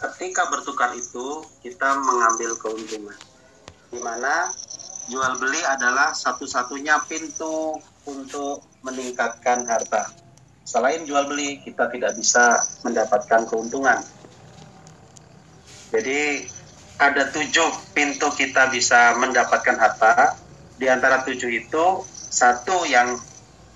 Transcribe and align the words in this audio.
ketika 0.00 0.48
bertukar 0.50 0.92
itu 0.96 1.44
kita 1.62 1.98
mengambil 2.02 2.56
keuntungan 2.58 3.18
di 3.92 4.00
mana 4.00 4.48
jual 5.06 5.36
beli 5.36 5.60
adalah 5.66 6.16
satu-satunya 6.16 7.04
pintu 7.04 7.76
untuk 8.08 8.64
meningkatkan 8.82 9.68
harta. 9.68 10.08
Selain 10.62 11.04
jual 11.04 11.26
beli, 11.28 11.60
kita 11.60 11.90
tidak 11.90 12.16
bisa 12.16 12.56
mendapatkan 12.86 13.44
keuntungan. 13.50 13.98
Jadi 15.92 16.48
ada 16.96 17.28
tujuh 17.28 17.68
pintu 17.92 18.30
kita 18.32 18.72
bisa 18.72 19.18
mendapatkan 19.18 19.76
harta. 19.76 20.38
Di 20.78 20.88
antara 20.88 21.20
tujuh 21.26 21.50
itu 21.50 21.84
satu 22.14 22.88
yang 22.88 23.18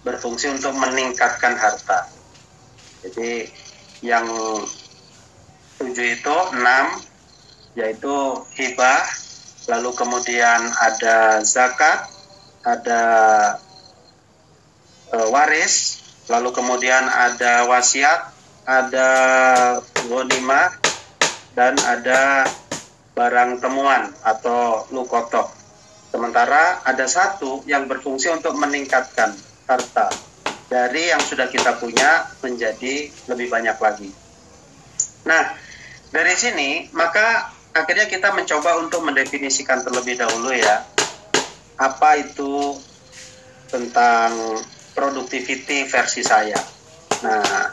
berfungsi 0.06 0.56
untuk 0.56 0.72
meningkatkan 0.78 1.58
harta. 1.58 2.06
Jadi 3.04 3.50
yang 4.00 4.24
tujuh 5.80 6.06
itu 6.16 6.36
enam 6.56 6.96
yaitu 7.76 8.16
hibah, 8.56 9.04
lalu 9.68 9.92
kemudian 9.92 10.60
ada 10.80 11.44
zakat, 11.44 12.08
ada 12.64 13.04
e, 15.12 15.16
waris, 15.28 16.00
lalu 16.32 16.56
kemudian 16.56 17.04
ada 17.04 17.68
wasiat, 17.68 18.32
ada 18.64 19.10
gonimah, 20.08 20.72
dan 21.52 21.76
ada 21.84 22.48
barang 23.12 23.60
temuan 23.60 24.08
atau 24.24 24.88
lukotok. 24.88 25.52
Sementara 26.08 26.80
ada 26.80 27.04
satu 27.04 27.60
yang 27.68 27.84
berfungsi 27.84 28.32
untuk 28.32 28.56
meningkatkan 28.56 29.36
harta 29.68 30.08
dari 30.72 31.12
yang 31.12 31.20
sudah 31.20 31.48
kita 31.52 31.76
punya 31.76 32.24
menjadi 32.40 33.12
lebih 33.28 33.52
banyak 33.52 33.76
lagi. 33.76 34.10
Nah, 35.26 35.65
dari 36.16 36.32
sini 36.32 36.88
maka 36.96 37.52
akhirnya 37.76 38.08
kita 38.08 38.32
mencoba 38.32 38.80
untuk 38.80 39.04
mendefinisikan 39.04 39.84
terlebih 39.84 40.16
dahulu 40.16 40.48
ya 40.56 40.80
apa 41.76 42.24
itu 42.24 42.72
tentang 43.68 44.32
productivity 44.96 45.84
versi 45.84 46.24
saya. 46.24 46.56
Nah, 47.20 47.68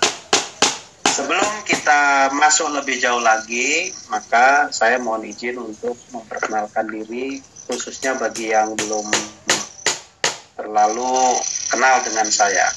sebelum 1.07 1.63
kita 1.63 2.33
masuk 2.35 2.75
lebih 2.75 2.99
jauh 2.99 3.23
lagi, 3.23 3.95
maka 4.11 4.67
saya 4.75 4.99
mohon 4.99 5.23
izin 5.23 5.55
untuk 5.55 5.95
memperkenalkan 6.11 6.91
diri 6.91 7.39
khususnya 7.63 8.19
bagi 8.19 8.51
yang 8.51 8.75
belum 8.75 9.07
terlalu 10.59 11.39
kenal 11.71 12.03
dengan 12.03 12.27
saya. 12.27 12.67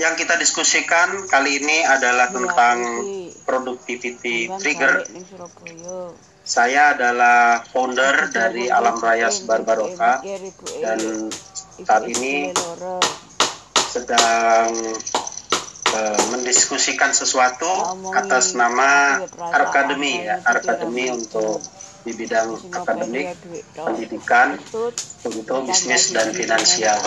Yang 0.00 0.14
kita 0.24 0.34
diskusikan 0.40 1.28
kali 1.28 1.60
ini 1.60 1.84
adalah 1.84 2.32
tentang 2.32 2.76
productivity 3.44 4.48
trigger. 4.60 5.04
Saya 6.46 6.94
adalah 6.94 7.60
founder 7.66 8.30
dari 8.30 8.70
Alam 8.70 8.96
Raya 9.02 9.28
Sebar 9.28 9.66
Baroka 9.66 10.22
dan 10.80 11.28
saat 11.84 12.04
ini 12.06 12.54
sedang 13.92 14.70
uh, 15.96 16.20
mendiskusikan 16.32 17.10
sesuatu 17.12 17.68
atas 18.14 18.54
nama 18.54 19.20
Akademi 19.52 20.22
ya, 20.22 20.40
Akademi 20.44 21.10
untuk 21.10 21.60
di 22.06 22.14
bidang 22.14 22.54
akademik, 22.70 23.34
pendidikan, 23.74 24.54
untuk 25.26 25.66
bisnis 25.66 26.14
dan 26.14 26.30
finansial. 26.30 27.02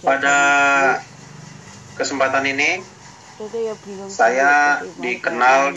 Pada 0.00 0.36
kesempatan 2.00 2.48
ini, 2.48 2.80
saya 4.08 4.80
dikenal 4.96 5.76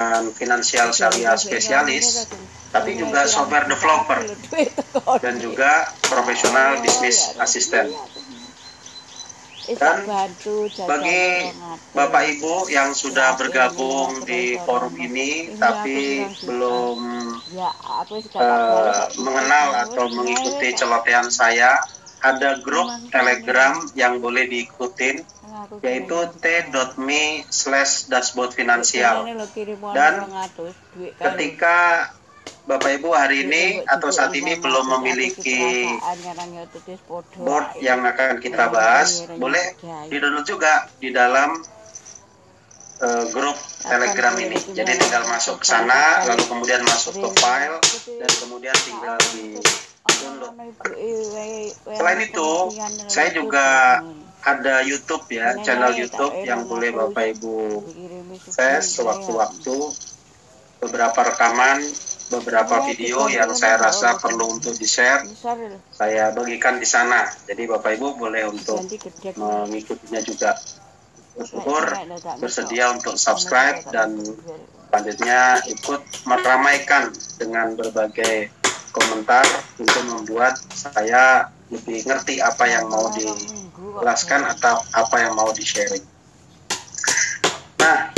dengan 0.00 0.24
finansial 0.32 0.88
syariah 0.96 1.36
spesialis, 1.36 2.32
tapi 2.72 2.96
juga 2.96 3.28
software 3.28 3.68
developer 3.68 4.24
dan 5.24 5.36
juga 5.36 5.84
profesional 6.08 6.80
bisnis 6.80 7.36
asisten. 7.36 7.92
Dan 9.68 10.08
bagi 10.88 11.52
Bapak 11.92 12.22
Ibu 12.24 12.72
yang 12.72 12.96
sudah 12.96 13.36
bergabung 13.36 14.24
di 14.24 14.56
forum 14.64 14.96
ini 14.96 15.52
tapi 15.60 16.24
belum 16.40 16.98
uh, 18.32 19.04
mengenal 19.20 19.68
atau 19.84 20.08
mengikuti 20.08 20.72
celotehan 20.72 21.28
saya, 21.28 21.76
ada 22.24 22.56
grup 22.64 22.88
Telegram 23.12 23.84
yang 23.92 24.24
boleh 24.24 24.48
diikutin 24.48 25.20
yaitu 25.82 26.18
t.me 26.38 27.44
slash 27.50 28.08
dashboard 28.08 28.54
finansial 28.54 29.26
dan 29.92 30.26
ketika 31.18 32.08
Bapak 32.68 33.00
Ibu 33.00 33.16
hari 33.16 33.48
ini 33.48 33.80
atau 33.88 34.12
saat 34.12 34.36
ini 34.36 34.60
belum 34.60 35.00
memiliki 35.00 35.88
board 37.40 37.80
yang 37.80 38.04
akan 38.04 38.44
kita 38.44 38.68
bahas, 38.68 39.24
boleh 39.40 39.72
di-download 40.12 40.44
juga 40.44 40.84
di 41.00 41.08
dalam 41.08 41.56
uh, 43.00 43.24
grup 43.32 43.56
Telegram 43.80 44.36
ini. 44.36 44.60
Jadi 44.76 45.00
tinggal 45.00 45.24
masuk 45.32 45.64
ke 45.64 45.66
sana, 45.66 46.28
lalu 46.28 46.44
kemudian 46.44 46.84
masuk 46.84 47.16
ke 47.16 47.28
file, 47.40 47.80
dan 48.20 48.32
kemudian 48.36 48.76
tinggal 48.84 49.16
di 49.32 49.56
download. 50.20 50.52
Selain 51.88 52.20
itu, 52.20 52.50
saya 53.08 53.32
juga 53.32 53.66
ada 54.44 54.84
YouTube 54.84 55.24
ya, 55.32 55.56
channel 55.64 55.96
YouTube 55.96 56.36
yang 56.44 56.68
boleh 56.68 56.92
Bapak 56.92 57.32
Ibu 57.32 57.80
saya 58.44 58.84
sewaktu-waktu 58.84 59.76
beberapa 60.84 61.20
rekaman 61.32 61.80
beberapa 62.28 62.84
video 62.84 63.26
yang 63.32 63.50
saya 63.56 63.80
rasa 63.80 64.20
perlu 64.20 64.60
untuk 64.60 64.76
di-share 64.76 65.24
saya 65.92 66.30
bagikan 66.36 66.76
di 66.76 66.84
sana. 66.84 67.28
Jadi 67.48 67.64
Bapak 67.64 67.96
Ibu 67.96 68.20
boleh 68.20 68.48
untuk 68.48 68.84
mengikutinya 69.36 70.20
juga. 70.22 70.56
Bersyukur 71.38 71.86
bersedia 72.42 72.90
untuk 72.90 73.14
subscribe 73.14 73.86
dan 73.94 74.18
selanjutnya 74.90 75.62
ikut 75.70 76.02
meramaikan 76.26 77.14
dengan 77.38 77.78
berbagai 77.78 78.50
komentar 78.90 79.46
untuk 79.78 80.02
membuat 80.10 80.58
saya 80.74 81.46
lebih 81.70 82.02
ngerti 82.10 82.42
apa 82.42 82.64
yang 82.66 82.90
mau 82.90 83.06
dijelaskan 83.14 84.50
atau 84.50 84.82
apa 84.90 85.16
yang 85.22 85.38
mau 85.38 85.54
di-sharing. 85.54 86.02
Nah, 87.78 88.17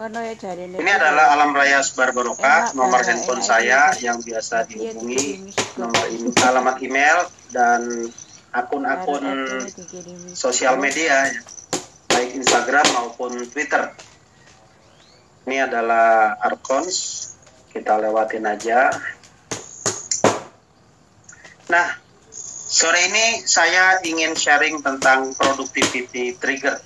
ini 0.00 0.92
adalah 0.96 1.36
Alam 1.36 1.52
Raya 1.52 1.84
Sebar 1.84 2.16
Barokah, 2.16 2.72
nomor 2.72 3.04
handphone 3.04 3.44
saya 3.44 3.92
yang 4.00 4.24
biasa 4.24 4.64
dihubungi, 4.64 5.52
nomor 5.76 6.04
ini, 6.08 6.32
alamat 6.40 6.80
email 6.80 7.28
dan 7.52 8.08
akun-akun 8.48 9.20
sosial 10.32 10.80
media, 10.80 11.28
baik 12.08 12.32
Instagram 12.32 12.88
maupun 12.96 13.44
Twitter. 13.52 13.92
Ini 15.44 15.68
adalah 15.68 16.32
Arkons, 16.48 16.96
kita 17.68 18.00
lewatin 18.00 18.48
aja. 18.48 18.88
Nah, 21.68 21.88
sore 22.72 23.04
ini 23.04 23.44
saya 23.44 24.00
ingin 24.00 24.32
sharing 24.32 24.80
tentang 24.80 25.36
productivity 25.36 26.40
trigger, 26.40 26.80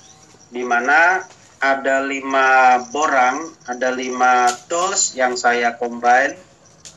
di 0.51 0.67
mana 0.67 1.23
ada 1.65 2.05
lima 2.05 2.77
borang, 2.93 3.49
ada 3.65 3.89
lima 3.89 4.53
tools 4.69 5.17
yang 5.17 5.33
saya 5.33 5.81
combine 5.81 6.37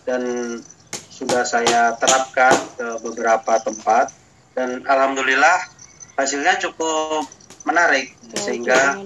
dan 0.04 0.24
sudah 0.92 1.48
saya 1.48 1.96
terapkan 1.96 2.52
ke 2.76 2.88
beberapa 3.00 3.64
tempat. 3.64 4.12
Dan 4.52 4.84
alhamdulillah 4.84 5.58
hasilnya 6.20 6.60
cukup 6.60 7.24
menarik 7.64 8.12
sehingga 8.36 9.00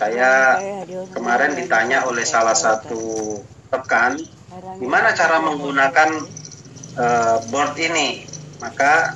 saya 0.00 0.58
kemarin 1.14 1.54
ditanya 1.54 2.08
oleh 2.08 2.24
salah 2.24 2.56
satu 2.56 3.36
rekan 3.70 4.16
gimana 4.80 5.12
cara 5.14 5.38
menggunakan 5.38 6.10
uh, 6.98 7.36
board 7.52 7.78
ini? 7.78 8.26
Maka 8.58 9.14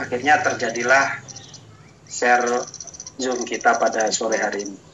akhirnya 0.00 0.40
terjadilah 0.42 1.20
share 2.08 2.64
zoom 3.20 3.44
kita 3.44 3.76
pada 3.76 4.08
sore 4.08 4.40
hari 4.40 4.66
ini 4.66 4.91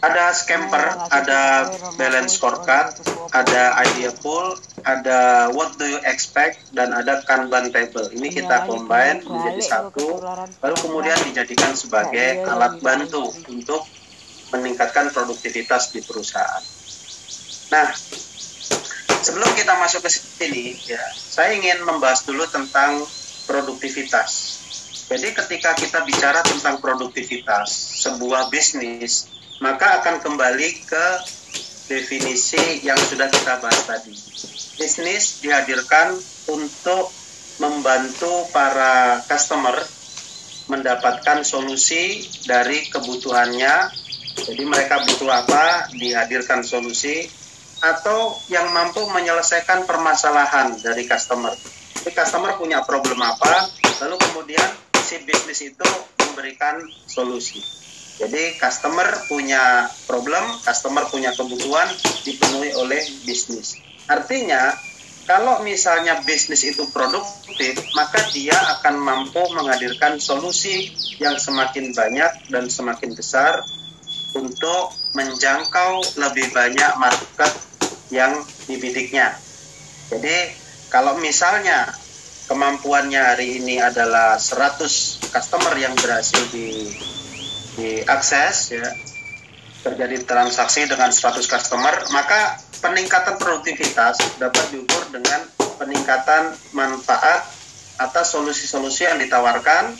ada 0.00 0.32
scamper, 0.32 0.84
ada 1.12 1.68
balance 2.00 2.40
scorecard, 2.40 2.96
ada 3.36 3.76
idea 3.84 4.10
pool, 4.16 4.56
ada 4.80 5.52
what 5.52 5.76
do 5.76 5.84
you 5.84 6.00
expect, 6.08 6.72
dan 6.72 6.96
ada 6.96 7.20
kanban 7.28 7.68
table. 7.68 8.08
Ini 8.08 8.28
iya, 8.32 8.36
kita 8.40 8.56
combine 8.64 9.20
menjadi 9.28 9.60
satu, 9.60 10.24
lalu 10.64 10.76
kemudian 10.80 11.18
dijadikan 11.28 11.76
sebagai 11.76 12.48
alat 12.48 12.80
bantu 12.80 13.28
untuk 13.52 13.84
meningkatkan 14.56 15.12
produktivitas 15.12 15.92
di 15.92 16.00
perusahaan. 16.00 16.64
Nah, 17.70 17.86
sebelum 19.20 19.50
kita 19.54 19.76
masuk 19.78 20.00
ke 20.02 20.10
sini, 20.10 20.74
ya, 20.88 21.00
saya 21.14 21.54
ingin 21.54 21.84
membahas 21.84 22.24
dulu 22.24 22.48
tentang 22.48 23.04
produktivitas. 23.44 24.59
Jadi 25.10 25.34
ketika 25.34 25.74
kita 25.74 26.06
bicara 26.06 26.38
tentang 26.46 26.78
produktivitas 26.78 27.66
sebuah 28.06 28.46
bisnis, 28.46 29.26
maka 29.58 29.98
akan 29.98 30.22
kembali 30.22 30.86
ke 30.86 31.06
definisi 31.90 32.86
yang 32.86 32.94
sudah 32.94 33.26
kita 33.26 33.58
bahas 33.58 33.82
tadi. 33.90 34.14
Bisnis 34.78 35.42
dihadirkan 35.42 36.14
untuk 36.46 37.10
membantu 37.58 38.46
para 38.54 39.18
customer 39.26 39.74
mendapatkan 40.70 41.42
solusi 41.42 42.22
dari 42.46 42.86
kebutuhannya. 42.86 43.90
Jadi 44.46 44.62
mereka 44.62 45.02
butuh 45.02 45.26
apa, 45.26 45.90
dihadirkan 45.90 46.62
solusi 46.62 47.26
atau 47.82 48.38
yang 48.46 48.70
mampu 48.70 49.02
menyelesaikan 49.10 49.90
permasalahan 49.90 50.78
dari 50.78 51.02
customer. 51.10 51.58
Jadi 51.98 52.14
customer 52.14 52.54
punya 52.54 52.86
problem 52.86 53.18
apa, 53.20 53.68
si 55.10 55.18
bisnis 55.26 55.74
itu 55.74 55.90
memberikan 56.22 56.78
solusi. 57.10 57.58
Jadi 58.22 58.54
customer 58.62 59.10
punya 59.26 59.90
problem, 60.06 60.44
customer 60.62 61.02
punya 61.10 61.34
kebutuhan 61.34 61.90
dipenuhi 62.22 62.70
oleh 62.78 63.02
bisnis. 63.26 63.74
Artinya 64.06 64.70
kalau 65.26 65.66
misalnya 65.66 66.22
bisnis 66.22 66.62
itu 66.62 66.86
produktif, 66.94 67.74
maka 67.98 68.22
dia 68.30 68.54
akan 68.78 69.02
mampu 69.02 69.42
menghadirkan 69.50 70.22
solusi 70.22 70.94
yang 71.18 71.34
semakin 71.42 71.90
banyak 71.90 72.30
dan 72.46 72.70
semakin 72.70 73.10
besar 73.18 73.66
untuk 74.38 74.94
menjangkau 75.18 76.22
lebih 76.22 76.54
banyak 76.54 76.92
market 77.02 77.50
yang 78.14 78.46
dibidiknya. 78.70 79.34
Jadi 80.06 80.54
kalau 80.86 81.18
misalnya 81.18 81.90
kemampuannya 82.50 83.22
hari 83.22 83.62
ini 83.62 83.78
adalah 83.78 84.34
100 84.34 85.30
customer 85.30 85.70
yang 85.78 85.94
berhasil 85.94 86.42
di 86.50 86.90
diakses 87.78 88.74
ya 88.74 88.90
terjadi 89.86 90.26
transaksi 90.26 90.90
dengan 90.90 91.14
100 91.14 91.46
customer 91.46 91.94
maka 92.10 92.58
peningkatan 92.82 93.38
produktivitas 93.38 94.18
dapat 94.42 94.66
diukur 94.74 95.14
dengan 95.14 95.46
peningkatan 95.78 96.58
manfaat 96.74 97.46
atas 98.02 98.34
solusi-solusi 98.34 99.06
yang 99.06 99.22
ditawarkan 99.22 99.94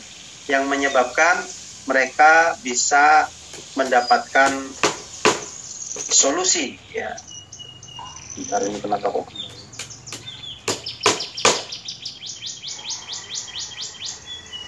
yang 0.51 0.67
menyebabkan 0.67 1.39
mereka 1.87 2.59
bisa 2.59 3.31
mendapatkan 3.79 4.51
solusi 6.11 6.75
ya 6.91 7.15
Bentar 8.31 8.63
ini 8.63 8.79
kena 8.79 8.95
toko. 8.95 9.27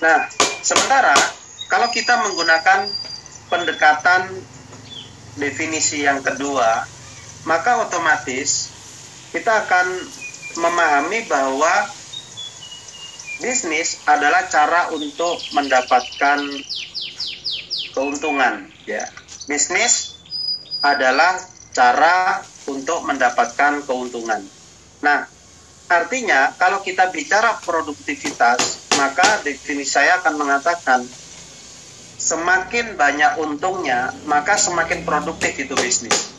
Nah, 0.03 0.27
sementara 0.59 1.15
kalau 1.71 1.88
kita 1.88 2.19
menggunakan 2.27 2.91
pendekatan 3.47 4.35
definisi 5.39 6.03
yang 6.03 6.19
kedua, 6.19 6.83
maka 7.47 7.88
otomatis 7.88 8.67
kita 9.31 9.63
akan 9.63 9.88
memahami 10.59 11.23
bahwa 11.31 11.88
bisnis 13.39 14.03
adalah 14.03 14.44
cara 14.51 14.91
untuk 14.91 15.39
mendapatkan 15.55 16.39
keuntungan 17.95 18.67
ya. 18.83 19.07
Bisnis 19.47 20.19
adalah 20.83 21.39
cara 21.71 22.44
untuk 22.67 23.07
mendapatkan 23.07 23.88
keuntungan. 23.88 24.44
Nah, 24.99 25.31
artinya 25.94 26.54
kalau 26.57 26.81
kita 26.81 27.13
bicara 27.13 27.62
produktivitas, 27.62 28.90
maka 28.98 29.42
definisi 29.45 29.94
saya 29.94 30.18
akan 30.22 30.34
mengatakan 30.38 31.06
semakin 32.18 32.95
banyak 32.95 33.38
untungnya, 33.42 34.10
maka 34.25 34.56
semakin 34.56 35.04
produktif 35.06 35.54
itu 35.60 35.75
bisnis. 35.75 36.34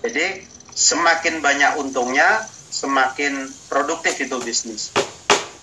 Jadi, 0.00 0.46
semakin 0.72 1.42
banyak 1.42 1.78
untungnya, 1.82 2.46
semakin 2.70 3.48
produktif 3.68 4.16
itu 4.22 4.36
bisnis. 4.40 4.94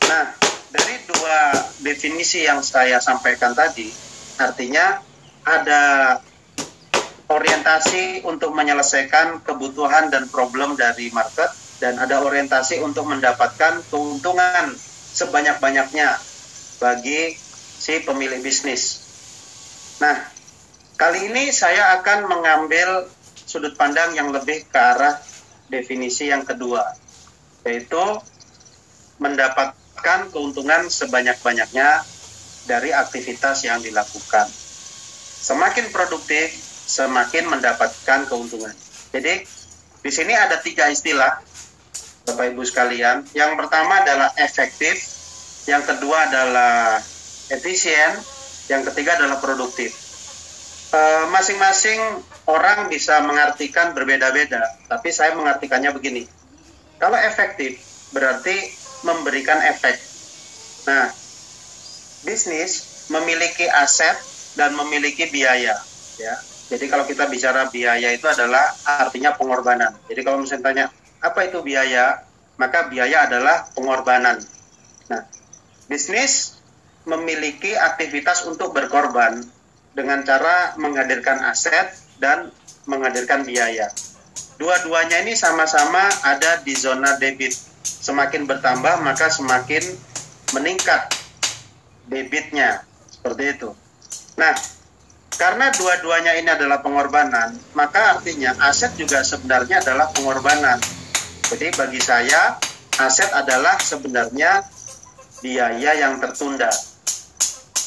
Nah, 0.05 0.35
dari 0.69 0.95
dua 1.07 1.53
definisi 1.81 2.43
yang 2.45 2.61
saya 2.61 2.99
sampaikan 2.99 3.53
tadi, 3.57 3.87
artinya 4.37 4.99
ada 5.43 6.17
orientasi 7.31 8.27
untuk 8.27 8.53
menyelesaikan 8.53 9.41
kebutuhan 9.41 10.11
dan 10.13 10.29
problem 10.29 10.75
dari 10.77 11.09
market 11.09 11.62
dan 11.83 11.99
ada 11.99 12.23
orientasi 12.23 12.79
untuk 12.79 13.11
mendapatkan 13.11 13.83
keuntungan 13.91 14.71
sebanyak-banyaknya 15.11 16.15
bagi 16.79 17.35
si 17.83 17.99
pemilik 18.07 18.39
bisnis. 18.39 19.03
Nah, 19.99 20.15
kali 20.95 21.27
ini 21.27 21.51
saya 21.51 21.99
akan 21.99 22.31
mengambil 22.31 23.11
sudut 23.43 23.75
pandang 23.75 24.15
yang 24.15 24.31
lebih 24.31 24.63
ke 24.63 24.79
arah 24.79 25.19
definisi 25.67 26.31
yang 26.31 26.47
kedua, 26.47 26.87
yaitu 27.67 27.99
mendapatkan 29.19 30.31
keuntungan 30.31 30.87
sebanyak-banyaknya 30.87 31.99
dari 32.63 32.95
aktivitas 32.95 33.67
yang 33.67 33.83
dilakukan. 33.83 34.47
Semakin 35.43 35.91
produktif, 35.91 36.47
semakin 36.87 37.51
mendapatkan 37.51 38.23
keuntungan. 38.31 38.71
Jadi 39.11 39.43
di 39.99 40.11
sini 40.11 40.31
ada 40.31 40.63
tiga 40.63 40.87
istilah, 40.87 41.52
Bapak 42.23 42.55
Ibu 42.55 42.63
sekalian. 42.63 43.27
Yang 43.35 43.51
pertama 43.59 43.99
adalah 43.99 44.31
efektif, 44.39 44.95
yang 45.67 45.83
kedua 45.83 46.31
adalah 46.31 46.99
efisien, 47.51 48.15
yang 48.71 48.87
ketiga 48.87 49.19
adalah 49.19 49.43
produktif. 49.43 49.91
Eh, 50.93 51.25
masing-masing 51.33 51.99
orang 52.47 52.87
bisa 52.87 53.19
mengartikan 53.25 53.91
berbeda-beda, 53.91 54.61
tapi 54.87 55.09
saya 55.11 55.35
mengartikannya 55.35 55.91
begini. 55.91 56.23
Kalau 57.01 57.19
efektif 57.19 57.81
berarti 58.15 58.55
memberikan 59.03 59.59
efek. 59.67 59.99
Nah, 60.87 61.11
bisnis 62.23 63.03
memiliki 63.11 63.67
aset 63.67 64.15
dan 64.55 64.71
memiliki 64.79 65.27
biaya, 65.27 65.75
ya. 66.15 66.35
Jadi 66.71 66.87
kalau 66.87 67.03
kita 67.03 67.27
bicara 67.27 67.67
biaya 67.67 68.15
itu 68.15 68.23
adalah 68.23 68.63
artinya 68.87 69.35
pengorbanan. 69.35 69.91
Jadi 70.07 70.21
kalau 70.23 70.39
misalnya 70.39 70.63
tanya 70.63 70.85
apa 71.23 71.47
itu 71.47 71.63
biaya, 71.63 72.19
maka 72.59 72.91
biaya 72.91 73.25
adalah 73.31 73.71
pengorbanan. 73.71 74.43
Nah, 75.07 75.23
bisnis 75.87 76.59
memiliki 77.07 77.71
aktivitas 77.73 78.43
untuk 78.43 78.75
berkorban 78.75 79.39
dengan 79.95 80.21
cara 80.27 80.75
menghadirkan 80.75 81.39
aset 81.47 81.95
dan 82.19 82.51
menghadirkan 82.85 83.47
biaya. 83.47 83.87
Dua-duanya 84.59 85.23
ini 85.23 85.33
sama-sama 85.33 86.03
ada 86.27 86.59
di 86.61 86.75
zona 86.75 87.15
debit. 87.17 87.55
Semakin 87.83 88.43
bertambah 88.43 88.99
maka 88.99 89.31
semakin 89.31 89.81
meningkat 90.51 91.07
debitnya. 92.07 92.83
Seperti 93.07 93.43
itu. 93.55 93.71
Nah, 94.35 94.51
karena 95.33 95.71
dua-duanya 95.73 96.35
ini 96.37 96.49
adalah 96.51 96.83
pengorbanan, 96.83 97.55
maka 97.73 98.19
artinya 98.19 98.53
aset 98.67 98.93
juga 98.99 99.23
sebenarnya 99.23 99.81
adalah 99.81 100.11
pengorbanan. 100.11 100.77
Jadi 101.53 101.69
bagi 101.77 102.01
saya, 102.01 102.57
aset 102.97 103.29
adalah 103.29 103.77
sebenarnya 103.77 104.65
biaya 105.37 105.93
yang 106.01 106.17
tertunda. 106.17 106.73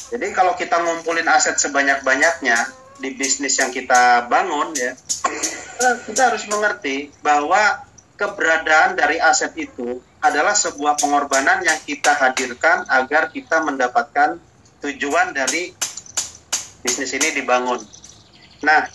Jadi 0.07 0.31
kalau 0.31 0.55
kita 0.55 0.79
ngumpulin 0.79 1.27
aset 1.27 1.59
sebanyak-banyaknya 1.59 2.55
di 3.03 3.11
bisnis 3.19 3.59
yang 3.59 3.67
kita 3.75 4.23
bangun 4.31 4.71
ya, 4.71 4.95
kita 6.07 6.31
harus 6.31 6.47
mengerti 6.47 7.11
bahwa 7.19 7.83
keberadaan 8.15 8.95
dari 8.95 9.19
aset 9.19 9.51
itu 9.59 9.99
adalah 10.23 10.55
sebuah 10.55 10.95
pengorbanan 10.95 11.59
yang 11.59 11.75
kita 11.83 12.15
hadirkan 12.15 12.87
agar 12.87 13.35
kita 13.35 13.67
mendapatkan 13.67 14.39
tujuan 14.79 15.35
dari 15.35 15.75
bisnis 16.87 17.11
ini 17.19 17.35
dibangun. 17.35 17.83
Nah, 18.63 18.87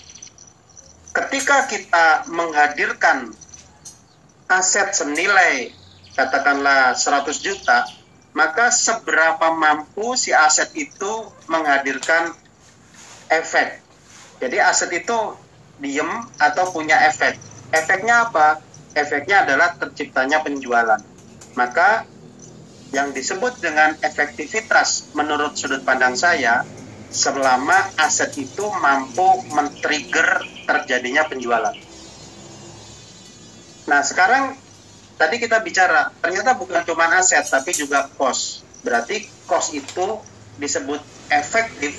ketika 1.12 1.68
kita 1.68 2.24
menghadirkan 2.32 3.36
aset 4.58 4.92
senilai 4.92 5.72
katakanlah 6.12 6.92
100 6.92 7.32
juta, 7.40 7.88
maka 8.36 8.68
seberapa 8.68 9.52
mampu 9.52 10.16
si 10.16 10.32
aset 10.32 10.72
itu 10.76 11.28
menghadirkan 11.48 12.36
efek. 13.32 13.80
Jadi 14.40 14.56
aset 14.60 14.90
itu 14.92 15.18
diem 15.80 16.10
atau 16.36 16.68
punya 16.72 17.00
efek. 17.08 17.40
Efeknya 17.72 18.28
apa? 18.28 18.60
Efeknya 18.92 19.48
adalah 19.48 19.72
terciptanya 19.80 20.44
penjualan. 20.44 21.00
Maka 21.56 22.04
yang 22.92 23.16
disebut 23.16 23.56
dengan 23.64 23.96
efektivitas 24.04 25.16
menurut 25.16 25.56
sudut 25.56 25.80
pandang 25.80 26.12
saya 26.12 26.60
selama 27.08 27.92
aset 27.96 28.36
itu 28.36 28.68
mampu 28.80 29.44
men-trigger 29.52 30.44
terjadinya 30.68 31.24
penjualan. 31.24 31.91
Nah, 33.86 34.00
sekarang 34.06 34.54
tadi 35.18 35.42
kita 35.42 35.58
bicara, 35.62 36.10
ternyata 36.22 36.54
bukan 36.54 36.82
cuma 36.86 37.10
aset 37.18 37.42
tapi 37.46 37.74
juga 37.74 38.06
cost. 38.14 38.62
Berarti 38.82 39.26
cost 39.46 39.74
itu 39.74 40.22
disebut 40.58 41.02
efektif 41.30 41.98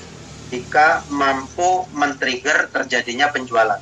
jika 0.54 1.04
mampu 1.10 1.88
men-trigger 1.92 2.70
terjadinya 2.70 3.32
penjualan. 3.34 3.82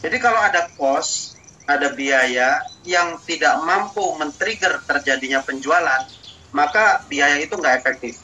Jadi 0.00 0.16
kalau 0.16 0.40
ada 0.40 0.66
cost, 0.74 1.36
ada 1.68 1.92
biaya 1.92 2.58
yang 2.82 3.20
tidak 3.22 3.60
mampu 3.62 4.02
men-trigger 4.16 4.80
terjadinya 4.88 5.44
penjualan, 5.44 6.02
maka 6.50 7.04
biaya 7.06 7.38
itu 7.38 7.54
nggak 7.54 7.84
efektif. 7.84 8.18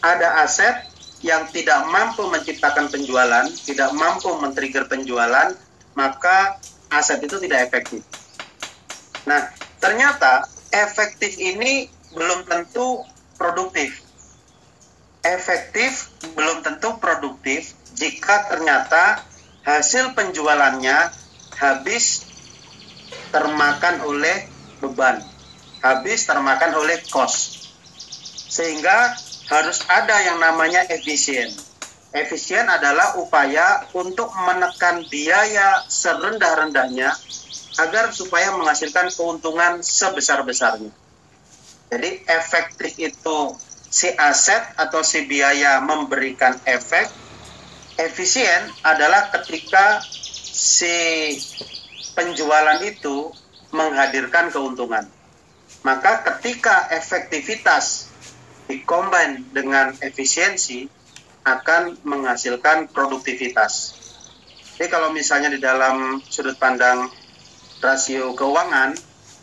Ada 0.00 0.42
aset 0.42 0.90
yang 1.20 1.44
tidak 1.52 1.84
mampu 1.92 2.24
menciptakan 2.26 2.88
penjualan, 2.88 3.46
tidak 3.68 3.92
mampu 3.92 4.32
men-trigger 4.40 4.88
penjualan, 4.88 5.52
maka 5.92 6.56
aset 6.90 7.22
itu 7.22 7.38
tidak 7.38 7.70
efektif. 7.70 8.02
Nah, 9.24 9.50
ternyata 9.78 10.46
efektif 10.74 11.38
ini 11.38 11.86
belum 12.14 12.46
tentu 12.46 13.06
produktif. 13.38 14.02
Efektif 15.22 16.10
belum 16.34 16.64
tentu 16.64 16.96
produktif 16.98 17.76
jika 17.94 18.48
ternyata 18.48 19.22
hasil 19.62 20.16
penjualannya 20.16 21.12
habis 21.60 22.24
termakan 23.30 24.00
oleh 24.08 24.48
beban, 24.80 25.20
habis 25.84 26.24
termakan 26.24 26.72
oleh 26.80 26.98
cost. 27.12 27.70
Sehingga 28.50 29.14
harus 29.46 29.84
ada 29.86 30.16
yang 30.24 30.40
namanya 30.40 30.82
efisien. 30.88 31.69
Efisien 32.10 32.66
adalah 32.66 33.14
upaya 33.22 33.86
untuk 33.94 34.34
menekan 34.34 35.06
biaya 35.06 35.86
serendah-rendahnya 35.86 37.14
agar 37.78 38.10
supaya 38.10 38.50
menghasilkan 38.58 39.14
keuntungan 39.14 39.78
sebesar-besarnya. 39.78 40.90
Jadi 41.90 42.10
efektif 42.26 42.98
itu 42.98 43.38
si 43.86 44.10
aset 44.14 44.74
atau 44.74 45.06
si 45.06 45.22
biaya 45.26 45.78
memberikan 45.78 46.58
efek. 46.66 47.06
Efisien 47.94 48.74
adalah 48.82 49.30
ketika 49.30 50.02
si 50.50 51.36
penjualan 52.18 52.82
itu 52.82 53.30
menghadirkan 53.70 54.50
keuntungan. 54.50 55.06
Maka 55.86 56.26
ketika 56.26 56.90
efektivitas 56.90 58.10
dikombin 58.66 59.46
dengan 59.54 59.94
efisiensi 60.02 60.90
akan 61.44 61.96
menghasilkan 62.04 62.92
produktivitas. 62.92 63.96
Jadi 64.76 64.88
kalau 64.88 65.12
misalnya 65.12 65.52
di 65.52 65.60
dalam 65.60 66.20
sudut 66.24 66.56
pandang 66.56 67.08
rasio 67.84 68.32
keuangan, 68.36 68.96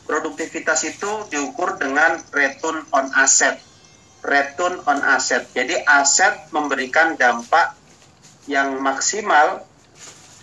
produktivitas 0.06 0.86
itu 0.86 1.10
diukur 1.30 1.78
dengan 1.78 2.18
return 2.34 2.86
on 2.94 3.10
asset. 3.18 3.62
Return 4.26 4.82
on 4.90 5.02
asset. 5.06 5.46
Jadi 5.54 5.78
aset 5.86 6.50
memberikan 6.50 7.14
dampak 7.18 7.78
yang 8.50 8.82
maksimal 8.82 9.66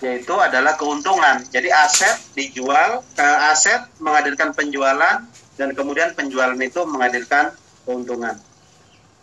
yaitu 0.04 0.36
adalah 0.36 0.76
keuntungan. 0.76 1.40
Jadi 1.48 1.72
aset 1.72 2.14
dijual, 2.36 3.00
eh, 3.16 3.38
aset 3.50 3.88
menghadirkan 3.98 4.52
penjualan 4.52 5.24
dan 5.56 5.68
kemudian 5.72 6.12
penjualan 6.12 6.58
itu 6.60 6.82
menghadirkan 6.84 7.54
keuntungan 7.86 8.36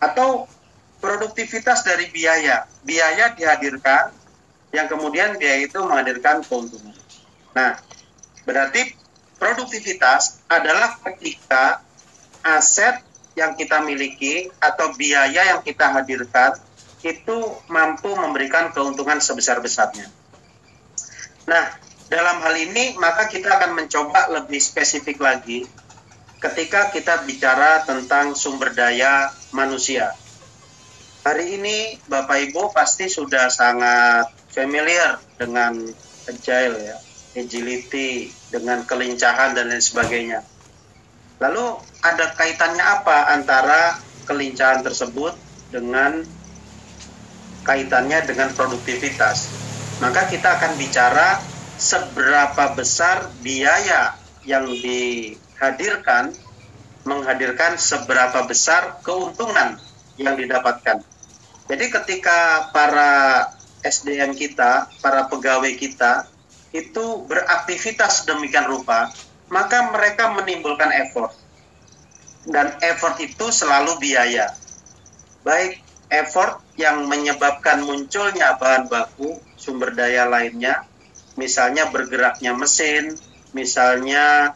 atau 0.01 0.49
produktivitas 1.01 1.83
dari 1.83 2.07
biaya. 2.13 2.69
Biaya 2.85 3.33
dihadirkan, 3.33 4.13
yang 4.71 4.87
kemudian 4.87 5.35
biaya 5.35 5.67
itu 5.67 5.81
menghadirkan 5.81 6.45
keuntungan. 6.45 6.95
Nah, 7.51 7.75
berarti 8.47 8.95
produktivitas 9.35 10.39
adalah 10.47 10.95
ketika 11.03 11.83
aset 12.45 13.03
yang 13.35 13.57
kita 13.57 13.81
miliki 13.83 14.47
atau 14.59 14.93
biaya 14.95 15.55
yang 15.55 15.61
kita 15.65 15.91
hadirkan 15.91 16.55
itu 17.01 17.37
mampu 17.67 18.13
memberikan 18.13 18.69
keuntungan 18.69 19.17
sebesar-besarnya. 19.17 20.07
Nah, 21.49 21.65
dalam 22.11 22.37
hal 22.43 22.55
ini 22.59 22.93
maka 23.01 23.25
kita 23.25 23.49
akan 23.49 23.73
mencoba 23.73 24.29
lebih 24.29 24.61
spesifik 24.61 25.17
lagi 25.23 25.65
ketika 26.41 26.93
kita 26.93 27.25
bicara 27.25 27.81
tentang 27.87 28.37
sumber 28.37 28.73
daya 28.73 29.31
manusia. 29.53 30.13
Hari 31.21 31.53
ini 31.53 32.01
Bapak 32.09 32.49
Ibu 32.49 32.73
pasti 32.73 33.05
sudah 33.05 33.45
sangat 33.53 34.25
familiar 34.49 35.21
dengan 35.37 35.77
agile 36.25 36.81
ya, 36.81 36.97
agility, 37.37 38.33
dengan 38.49 38.81
kelincahan 38.89 39.53
dan 39.53 39.69
lain 39.69 39.85
sebagainya. 39.85 40.41
Lalu 41.37 41.77
ada 42.01 42.25
kaitannya 42.33 42.81
apa 42.81 43.37
antara 43.37 44.01
kelincahan 44.25 44.81
tersebut 44.81 45.37
dengan 45.69 46.25
kaitannya 47.69 48.25
dengan 48.25 48.49
produktivitas? 48.57 49.45
Maka 50.01 50.25
kita 50.25 50.57
akan 50.57 50.73
bicara 50.81 51.37
seberapa 51.77 52.73
besar 52.73 53.29
biaya 53.45 54.17
yang 54.41 54.65
di 54.65 55.37
hadirkan 55.61 56.33
menghadirkan 57.05 57.77
seberapa 57.77 58.41
besar 58.49 59.05
keuntungan 59.05 59.77
yang 60.21 60.37
didapatkan. 60.37 61.01
Jadi 61.71 61.85
ketika 61.87 62.69
para 62.75 63.47
SDM 63.81 64.37
kita, 64.37 64.91
para 65.01 65.25
pegawai 65.27 65.73
kita 65.77 66.29
itu 66.71 67.25
beraktivitas 67.27 68.23
demikian 68.29 68.69
rupa, 68.69 69.11
maka 69.51 69.91
mereka 69.91 70.31
menimbulkan 70.31 70.91
effort. 71.03 71.35
Dan 72.47 72.73
effort 72.81 73.19
itu 73.21 73.51
selalu 73.53 73.99
biaya. 74.01 74.55
Baik 75.43 75.81
effort 76.11 76.59
yang 76.75 77.07
menyebabkan 77.07 77.83
munculnya 77.87 78.59
bahan 78.59 78.91
baku, 78.91 79.39
sumber 79.55 79.95
daya 79.95 80.27
lainnya, 80.27 80.83
misalnya 81.39 81.87
bergeraknya 81.87 82.51
mesin, 82.51 83.15
misalnya 83.55 84.55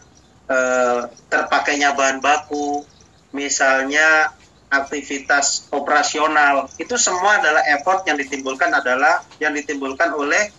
eh, 0.51 1.01
terpakainya 1.31 1.95
bahan 1.95 2.19
baku, 2.19 2.83
misalnya 3.31 4.35
aktivitas 4.69 5.69
operasional, 5.71 6.69
itu 6.81 6.97
semua 6.97 7.39
adalah 7.39 7.63
effort 7.69 8.03
yang 8.09 8.17
ditimbulkan 8.17 8.73
adalah 8.73 9.23
yang 9.37 9.53
ditimbulkan 9.53 10.11
oleh 10.13 10.51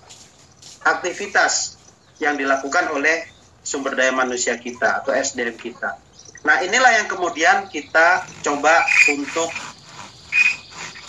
aktivitas 0.86 1.76
yang 2.22 2.38
dilakukan 2.38 2.94
oleh 2.94 3.26
sumber 3.66 3.98
daya 3.98 4.14
manusia 4.14 4.56
kita 4.56 5.02
atau 5.02 5.10
SDM 5.10 5.58
kita. 5.58 5.98
Nah, 6.46 6.62
inilah 6.62 7.02
yang 7.02 7.08
kemudian 7.10 7.66
kita 7.66 8.22
coba 8.46 8.86
untuk 9.10 9.50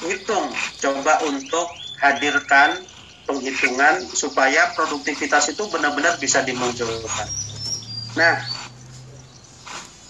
hitung, 0.01 0.49
coba 0.81 1.21
untuk 1.29 1.69
hadirkan 2.01 2.81
penghitungan 3.29 4.01
supaya 4.17 4.73
produktivitas 4.73 5.53
itu 5.53 5.63
benar-benar 5.69 6.17
bisa 6.17 6.41
dimunculkan. 6.41 7.27
Nah, 8.17 8.41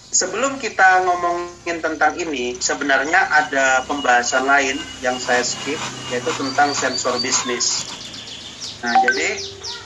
sebelum 0.08 0.56
kita 0.56 1.04
ngomongin 1.04 1.84
tentang 1.84 2.16
ini, 2.16 2.56
sebenarnya 2.56 3.20
ada 3.28 3.84
pembahasan 3.84 4.48
lain 4.48 4.76
yang 5.04 5.20
saya 5.20 5.44
skip, 5.44 5.78
yaitu 6.08 6.32
tentang 6.36 6.72
sensor 6.72 7.20
bisnis. 7.20 7.84
Nah, 8.78 8.94
jadi 9.04 9.28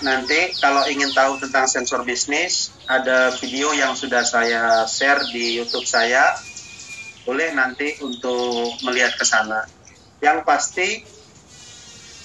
nanti 0.05 0.53
kalau 0.61 0.85
ingin 0.87 1.11
tahu 1.17 1.41
tentang 1.41 1.65
sensor 1.67 2.05
bisnis, 2.05 2.71
ada 2.87 3.33
video 3.41 3.73
yang 3.73 3.97
sudah 3.97 4.23
saya 4.23 4.85
share 4.87 5.23
di 5.33 5.59
YouTube 5.59 5.89
saya. 5.89 6.37
Boleh 7.23 7.55
nanti 7.55 8.03
untuk 8.03 8.83
melihat 8.83 9.15
ke 9.15 9.23
sana. 9.23 9.63
Yang 10.19 10.39
pasti 10.43 10.89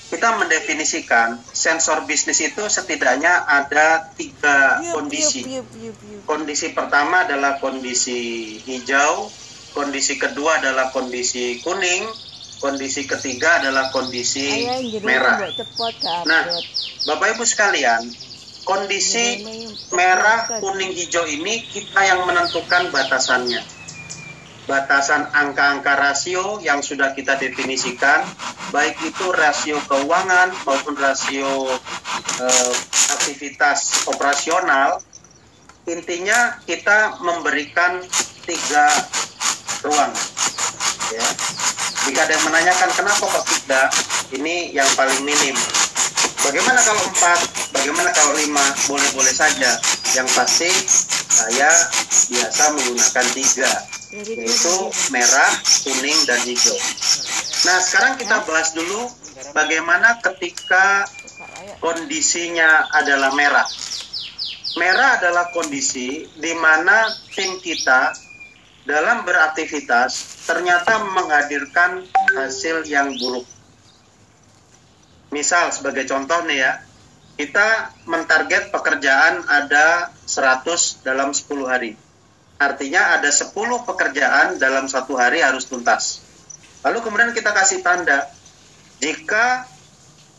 kita 0.07 0.39
mendefinisikan 0.39 1.43
sensor 1.51 2.07
bisnis 2.07 2.39
itu 2.39 2.63
setidaknya 2.71 3.43
ada 3.43 4.07
tiga 4.15 4.79
kondisi. 4.95 5.43
Kondisi 6.23 6.71
pertama 6.71 7.27
adalah 7.27 7.59
kondisi 7.59 8.19
hijau, 8.63 9.35
kondisi 9.75 10.15
kedua 10.15 10.63
adalah 10.63 10.95
kondisi 10.95 11.59
kuning, 11.59 12.07
kondisi 12.63 13.03
ketiga 13.03 13.59
adalah 13.59 13.91
kondisi 13.91 14.63
merah. 15.03 15.51
Nah, 16.23 16.43
Bapak 17.03 17.27
Ibu 17.35 17.43
sekalian, 17.43 18.07
kondisi 18.63 19.43
merah, 19.91 20.59
kuning, 20.59 20.91
hijau 20.95 21.27
ini 21.27 21.67
kita 21.67 22.03
yang 22.07 22.23
menentukan 22.23 22.95
batasannya 22.95 23.76
batasan 24.67 25.31
angka-angka 25.31 25.95
rasio 25.95 26.59
yang 26.59 26.83
sudah 26.83 27.15
kita 27.15 27.39
definisikan, 27.39 28.27
baik 28.75 28.99
itu 28.99 29.31
rasio 29.31 29.79
keuangan 29.87 30.51
maupun 30.67 30.93
rasio 30.99 31.71
eh, 32.43 32.73
aktivitas 33.15 34.11
operasional, 34.11 34.99
intinya 35.87 36.59
kita 36.67 37.15
memberikan 37.23 38.03
tiga 38.43 38.85
ruang. 39.87 40.11
Ya. 41.15 41.27
Jika 42.07 42.19
ada 42.27 42.31
yang 42.35 42.45
menanyakan 42.51 42.89
kenapa 42.91 43.23
kok 43.23 43.45
tiga, 43.47 43.81
ini 44.35 44.75
yang 44.75 44.87
paling 44.99 45.23
minim. 45.23 45.55
Bagaimana 46.43 46.79
kalau 46.83 47.03
empat? 47.07 47.39
Bagaimana 47.71 48.11
kalau 48.15 48.35
lima? 48.35 48.63
Boleh-boleh 48.87 49.31
saja. 49.31 49.79
Yang 50.15 50.27
pasti 50.35 50.71
saya 51.27 51.71
biasa 52.31 52.63
menggunakan 52.75 53.25
tiga, 53.35 53.71
yaitu 54.11 54.75
merah, 55.11 55.51
kuning, 55.83 56.19
dan 56.23 56.39
hijau. 56.47 56.77
Nah, 57.67 57.77
sekarang 57.83 58.13
kita 58.15 58.47
bahas 58.47 58.71
dulu 58.71 59.11
bagaimana 59.51 60.23
ketika 60.23 61.03
kondisinya 61.83 62.87
adalah 62.95 63.35
merah. 63.35 63.67
Merah 64.77 65.17
adalah 65.19 65.49
kondisi 65.51 66.29
di 66.37 66.53
mana 66.53 67.09
tim 67.33 67.57
kita 67.59 68.13
dalam 68.87 69.27
beraktivitas 69.27 70.45
ternyata 70.47 71.03
menghadirkan 71.11 72.07
hasil 72.37 72.87
yang 72.87 73.11
buruk. 73.19 73.43
Misal 75.33 75.75
sebagai 75.75 76.07
contoh 76.07 76.39
nih 76.47 76.63
ya, 76.63 76.71
kita 77.35 77.91
mentarget 78.07 78.71
pekerjaan 78.71 79.43
ada 79.43 80.15
100 80.23 81.03
dalam 81.03 81.35
10 81.35 81.67
hari. 81.67 82.06
Artinya 82.57 83.21
ada 83.21 83.29
10 83.29 83.53
pekerjaan 83.85 84.57
dalam 84.57 84.89
satu 84.89 85.13
hari 85.13 85.45
harus 85.45 85.69
tuntas. 85.69 86.25
Lalu 86.81 87.05
kemudian 87.05 87.31
kita 87.33 87.53
kasih 87.53 87.85
tanda, 87.85 88.25
jika 88.97 89.69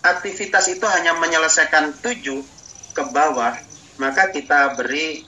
aktivitas 0.03 0.67
itu 0.67 0.83
hanya 0.87 1.15
menyelesaikan 1.19 1.95
7 2.03 2.43
ke 2.95 3.03
bawah, 3.15 3.55
maka 4.03 4.35
kita 4.35 4.75
beri 4.75 5.23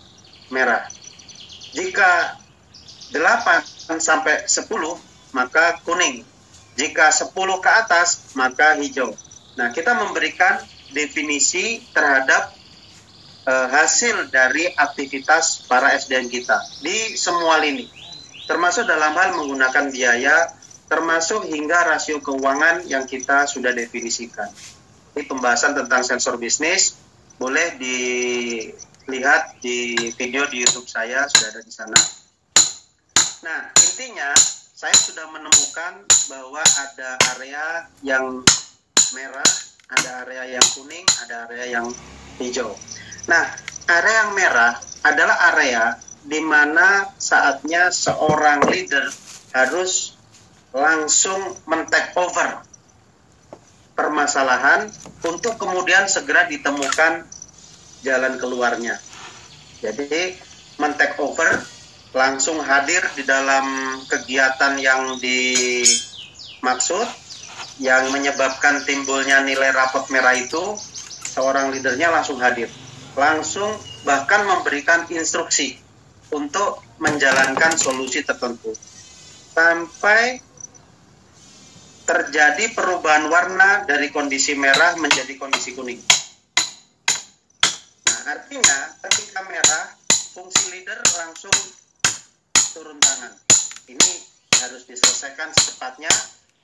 merah. 0.50 0.82
Jika 1.70 2.34
8 3.14 4.02
sampai 4.02 4.46
10, 4.50 4.98
maka 5.30 5.78
kuning. 5.86 6.26
Jika 6.74 7.14
10 7.14 7.30
ke 7.62 7.70
atas, 7.70 8.34
maka 8.34 8.74
hijau. 8.78 9.14
Nah, 9.54 9.70
kita 9.70 9.94
memberikan 9.94 10.58
definisi 10.90 11.82
terhadap 11.94 12.54
uh, 13.46 13.68
hasil 13.70 14.28
dari 14.28 14.68
aktivitas 14.74 15.64
para 15.68 15.94
SDM 15.96 16.28
kita 16.28 16.60
di 16.84 17.14
semua 17.16 17.60
lini. 17.60 17.88
Termasuk 18.44 18.84
dalam 18.84 19.14
hal 19.14 19.38
menggunakan 19.38 19.94
biaya, 19.94 20.50
termasuk 20.90 21.46
hingga 21.46 21.86
rasio 21.86 22.18
keuangan 22.18 22.82
yang 22.90 23.06
kita 23.06 23.46
sudah 23.46 23.70
definisikan. 23.70 24.50
Ini 25.14 25.22
pembahasan 25.26 25.78
tentang 25.78 26.02
sensor 26.02 26.34
bisnis 26.34 26.98
boleh 27.40 27.78
dilihat 27.80 29.56
di 29.62 29.96
video 30.18 30.44
di 30.50 30.66
YouTube 30.66 30.90
saya 30.90 31.24
sudah 31.30 31.48
ada 31.56 31.62
di 31.62 31.72
sana. 31.72 32.00
Nah, 33.40 33.72
intinya 33.80 34.36
saya 34.76 34.92
sudah 34.92 35.24
menemukan 35.32 36.04
bahwa 36.28 36.60
ada 36.60 37.16
area 37.36 37.88
yang 38.04 38.44
merah, 39.16 39.50
ada 39.88 40.10
area 40.26 40.58
yang 40.60 40.66
kuning, 40.76 41.06
ada 41.24 41.48
area 41.48 41.80
yang 41.80 41.86
hijau. 42.36 42.76
Nah, 43.28 43.44
area 43.90 44.14
yang 44.24 44.32
merah 44.32 44.72
adalah 45.04 45.36
area 45.52 45.96
di 46.24 46.40
mana 46.44 47.08
saatnya 47.16 47.88
seorang 47.88 48.68
leader 48.68 49.08
harus 49.56 50.14
langsung 50.70 51.56
men-take 51.66 52.14
over 52.14 52.62
permasalahan 53.98 54.88
untuk 55.26 55.60
kemudian 55.60 56.06
segera 56.08 56.46
ditemukan 56.48 57.26
jalan 58.00 58.40
keluarnya. 58.40 58.96
Jadi 59.84 60.36
men-take 60.80 61.20
over 61.20 61.60
langsung 62.16 62.58
hadir 62.64 63.04
di 63.14 63.22
dalam 63.22 63.96
kegiatan 64.08 64.80
yang 64.80 65.20
dimaksud 65.20 67.06
yang 67.80 68.12
menyebabkan 68.12 68.84
timbulnya 68.84 69.40
nilai 69.44 69.72
rapot 69.72 70.04
merah 70.12 70.36
itu 70.36 70.76
seorang 71.32 71.72
leadernya 71.72 72.12
langsung 72.12 72.40
hadir. 72.40 72.68
Langsung 73.18 73.74
bahkan 74.06 74.46
memberikan 74.46 75.06
instruksi 75.10 75.78
untuk 76.30 76.82
menjalankan 77.02 77.74
solusi 77.74 78.22
tertentu. 78.22 78.70
Sampai 79.50 80.38
terjadi 82.06 82.74
perubahan 82.74 83.30
warna 83.30 83.86
dari 83.86 84.10
kondisi 84.10 84.58
merah 84.58 84.98
menjadi 84.98 85.38
kondisi 85.38 85.78
kuning. 85.78 86.02
Nah, 88.06 88.20
artinya 88.34 88.78
ketika 89.06 89.46
merah, 89.46 89.94
fungsi 90.34 90.74
leader 90.74 90.98
langsung 91.18 91.54
turun 92.74 92.98
tangan. 92.98 93.34
Ini 93.90 94.10
harus 94.62 94.86
diselesaikan 94.86 95.50
secepatnya 95.54 96.10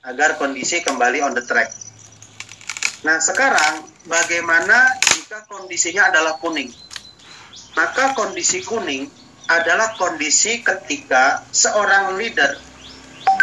agar 0.07 0.39
kondisi 0.39 0.83
kembali 0.83 1.23
on 1.23 1.35
the 1.35 1.43
track. 1.43 1.71
Nah, 3.05 3.21
sekarang 3.21 3.85
bagaimana 4.09 4.89
jika 5.13 5.45
kondisinya 5.45 6.09
adalah 6.09 6.41
kuning? 6.41 6.73
Maka 7.77 8.17
kondisi 8.17 8.65
kuning 8.65 9.05
adalah 9.45 9.93
kondisi 10.01 10.65
ketika 10.65 11.45
seorang 11.53 12.17
leader 12.17 12.57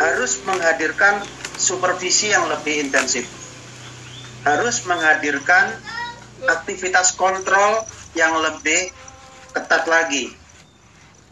harus 0.02 0.42
menghadirkan 0.42 1.22
supervisi 1.54 2.34
yang 2.34 2.50
lebih 2.50 2.82
intensif. 2.82 3.30
Harus 4.42 4.82
menghadirkan 4.90 5.70
aktivitas 6.50 7.14
kontrol 7.14 7.86
yang 8.18 8.34
lebih 8.42 8.90
ketat 9.54 9.86
lagi. 9.86 10.34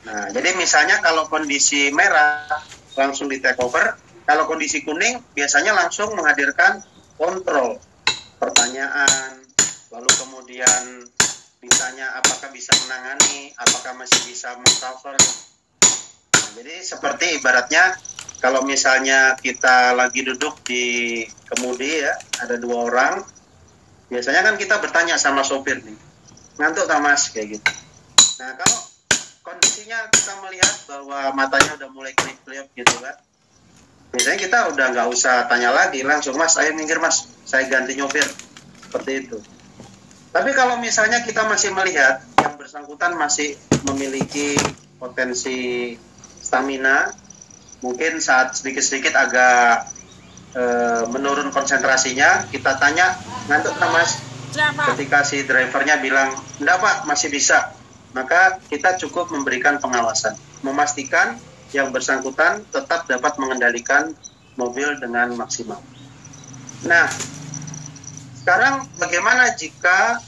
Nah, 0.06 0.30
jadi 0.30 0.54
misalnya 0.54 1.02
kalau 1.02 1.26
kondisi 1.26 1.90
merah 1.90 2.46
langsung 2.94 3.26
di 3.26 3.42
take 3.42 3.58
over, 3.58 3.98
kalau 4.30 4.46
kondisi 4.46 4.86
kuning 4.86 5.18
biasanya 5.34 5.74
langsung 5.74 6.14
menghadirkan 6.14 6.86
kontrol 7.18 7.82
pertanyaan, 8.42 9.38
lalu 9.94 10.10
kemudian 10.18 11.06
ditanya 11.62 12.18
apakah 12.18 12.50
bisa 12.50 12.74
menangani, 12.82 13.54
apakah 13.54 13.94
masih 13.94 14.18
bisa 14.26 14.58
mengcover. 14.58 15.14
Nah, 15.14 16.50
jadi 16.58 16.82
seperti 16.82 17.38
ibaratnya 17.38 17.94
kalau 18.42 18.66
misalnya 18.66 19.38
kita 19.38 19.94
lagi 19.94 20.26
duduk 20.26 20.58
di 20.66 21.22
kemudi 21.46 22.02
ya, 22.02 22.18
ada 22.42 22.58
dua 22.58 22.90
orang, 22.90 23.22
biasanya 24.10 24.42
kan 24.42 24.58
kita 24.58 24.82
bertanya 24.82 25.14
sama 25.14 25.46
sopir 25.46 25.78
nih, 25.78 25.94
ngantuk 26.58 26.90
tak 26.90 26.98
mas 26.98 27.30
kayak 27.30 27.62
gitu. 27.62 27.70
Nah 28.42 28.58
kalau 28.58 28.80
kondisinya 29.46 30.10
kita 30.10 30.42
melihat 30.42 30.74
bahwa 30.90 31.30
matanya 31.30 31.78
udah 31.78 31.90
mulai 31.94 32.10
kelip-kelip 32.18 32.66
gitu 32.74 32.98
kan, 32.98 33.14
biasanya 34.12 34.38
kita 34.38 34.58
udah 34.76 34.86
nggak 34.92 35.08
usah 35.08 35.48
tanya 35.48 35.72
lagi, 35.72 36.04
langsung 36.04 36.36
mas, 36.36 36.54
ayo 36.60 36.76
minggir 36.76 37.00
mas, 37.00 37.32
saya 37.48 37.64
ganti 37.66 37.96
nyopir, 37.96 38.24
seperti 38.84 39.26
itu. 39.26 39.40
Tapi 40.32 40.52
kalau 40.52 40.80
misalnya 40.80 41.24
kita 41.24 41.48
masih 41.48 41.72
melihat 41.72 42.20
yang 42.40 42.56
bersangkutan 42.60 43.16
masih 43.16 43.56
memiliki 43.88 44.56
potensi 45.00 45.92
stamina, 46.40 47.12
mungkin 47.84 48.20
saat 48.20 48.56
sedikit-sedikit 48.56 49.12
agak 49.16 49.92
e, 50.56 50.62
menurun 51.12 51.52
konsentrasinya, 51.52 52.48
kita 52.48 52.80
tanya, 52.80 53.16
ngantuk 53.48 53.76
tak 53.76 53.90
mas? 53.92 54.10
Ketika 54.92 55.24
si 55.24 55.44
drivernya 55.48 56.00
bilang, 56.00 56.36
enggak 56.60 56.80
pak, 56.80 56.96
masih 57.08 57.32
bisa. 57.32 57.72
Maka 58.12 58.60
kita 58.68 59.00
cukup 59.00 59.32
memberikan 59.32 59.80
pengawasan. 59.80 60.36
Memastikan 60.60 61.40
yang 61.72 61.90
bersangkutan 61.90 62.64
tetap 62.68 63.08
dapat 63.08 63.36
mengendalikan 63.40 64.12
mobil 64.60 64.92
dengan 65.00 65.32
maksimal. 65.36 65.80
Nah, 66.84 67.08
sekarang 68.42 68.84
bagaimana 69.00 69.56
jika 69.56 70.20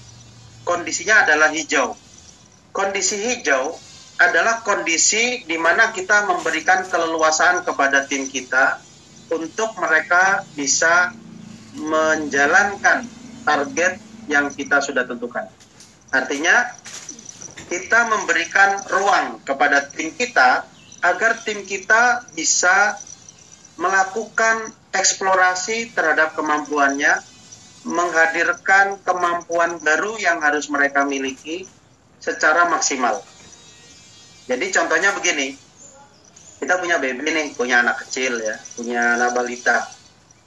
kondisinya 0.64 1.28
adalah 1.28 1.52
hijau? 1.52 1.92
Kondisi 2.72 3.20
hijau 3.20 3.76
adalah 4.18 4.62
kondisi 4.62 5.44
di 5.44 5.58
mana 5.58 5.90
kita 5.90 6.24
memberikan 6.24 6.86
keleluasaan 6.86 7.66
kepada 7.66 8.06
tim 8.06 8.30
kita 8.30 8.78
untuk 9.34 9.74
mereka 9.76 10.46
bisa 10.54 11.10
menjalankan 11.74 13.04
target 13.42 13.98
yang 14.30 14.48
kita 14.54 14.78
sudah 14.78 15.04
tentukan. 15.04 15.50
Artinya, 16.14 16.70
kita 17.66 18.06
memberikan 18.06 18.78
ruang 18.86 19.42
kepada 19.42 19.90
tim 19.90 20.14
kita 20.14 20.62
agar 21.04 21.36
tim 21.44 21.68
kita 21.68 22.24
bisa 22.32 22.96
melakukan 23.76 24.72
eksplorasi 24.96 25.92
terhadap 25.92 26.32
kemampuannya, 26.32 27.20
menghadirkan 27.84 28.96
kemampuan 29.04 29.76
baru 29.84 30.16
yang 30.16 30.40
harus 30.40 30.72
mereka 30.72 31.04
miliki 31.04 31.68
secara 32.16 32.72
maksimal. 32.72 33.20
Jadi 34.48 34.72
contohnya 34.72 35.12
begini, 35.12 35.52
kita 36.64 36.80
punya 36.80 36.96
baby 36.96 37.28
nih, 37.28 37.52
punya 37.52 37.84
anak 37.84 38.08
kecil 38.08 38.40
ya, 38.40 38.56
punya 38.72 39.20
anak 39.20 39.36
balita. 39.36 39.84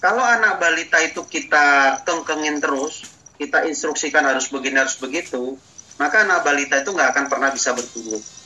Kalau 0.02 0.26
anak 0.26 0.58
balita 0.58 0.98
itu 1.06 1.22
kita 1.30 2.02
kengkengin 2.02 2.58
terus, 2.58 3.06
kita 3.38 3.70
instruksikan 3.70 4.26
harus 4.26 4.50
begini, 4.50 4.82
harus 4.82 4.98
begitu, 4.98 5.54
maka 6.02 6.26
anak 6.26 6.42
balita 6.42 6.82
itu 6.82 6.90
nggak 6.90 7.14
akan 7.14 7.26
pernah 7.30 7.50
bisa 7.54 7.78
bertumbuh. 7.78 8.37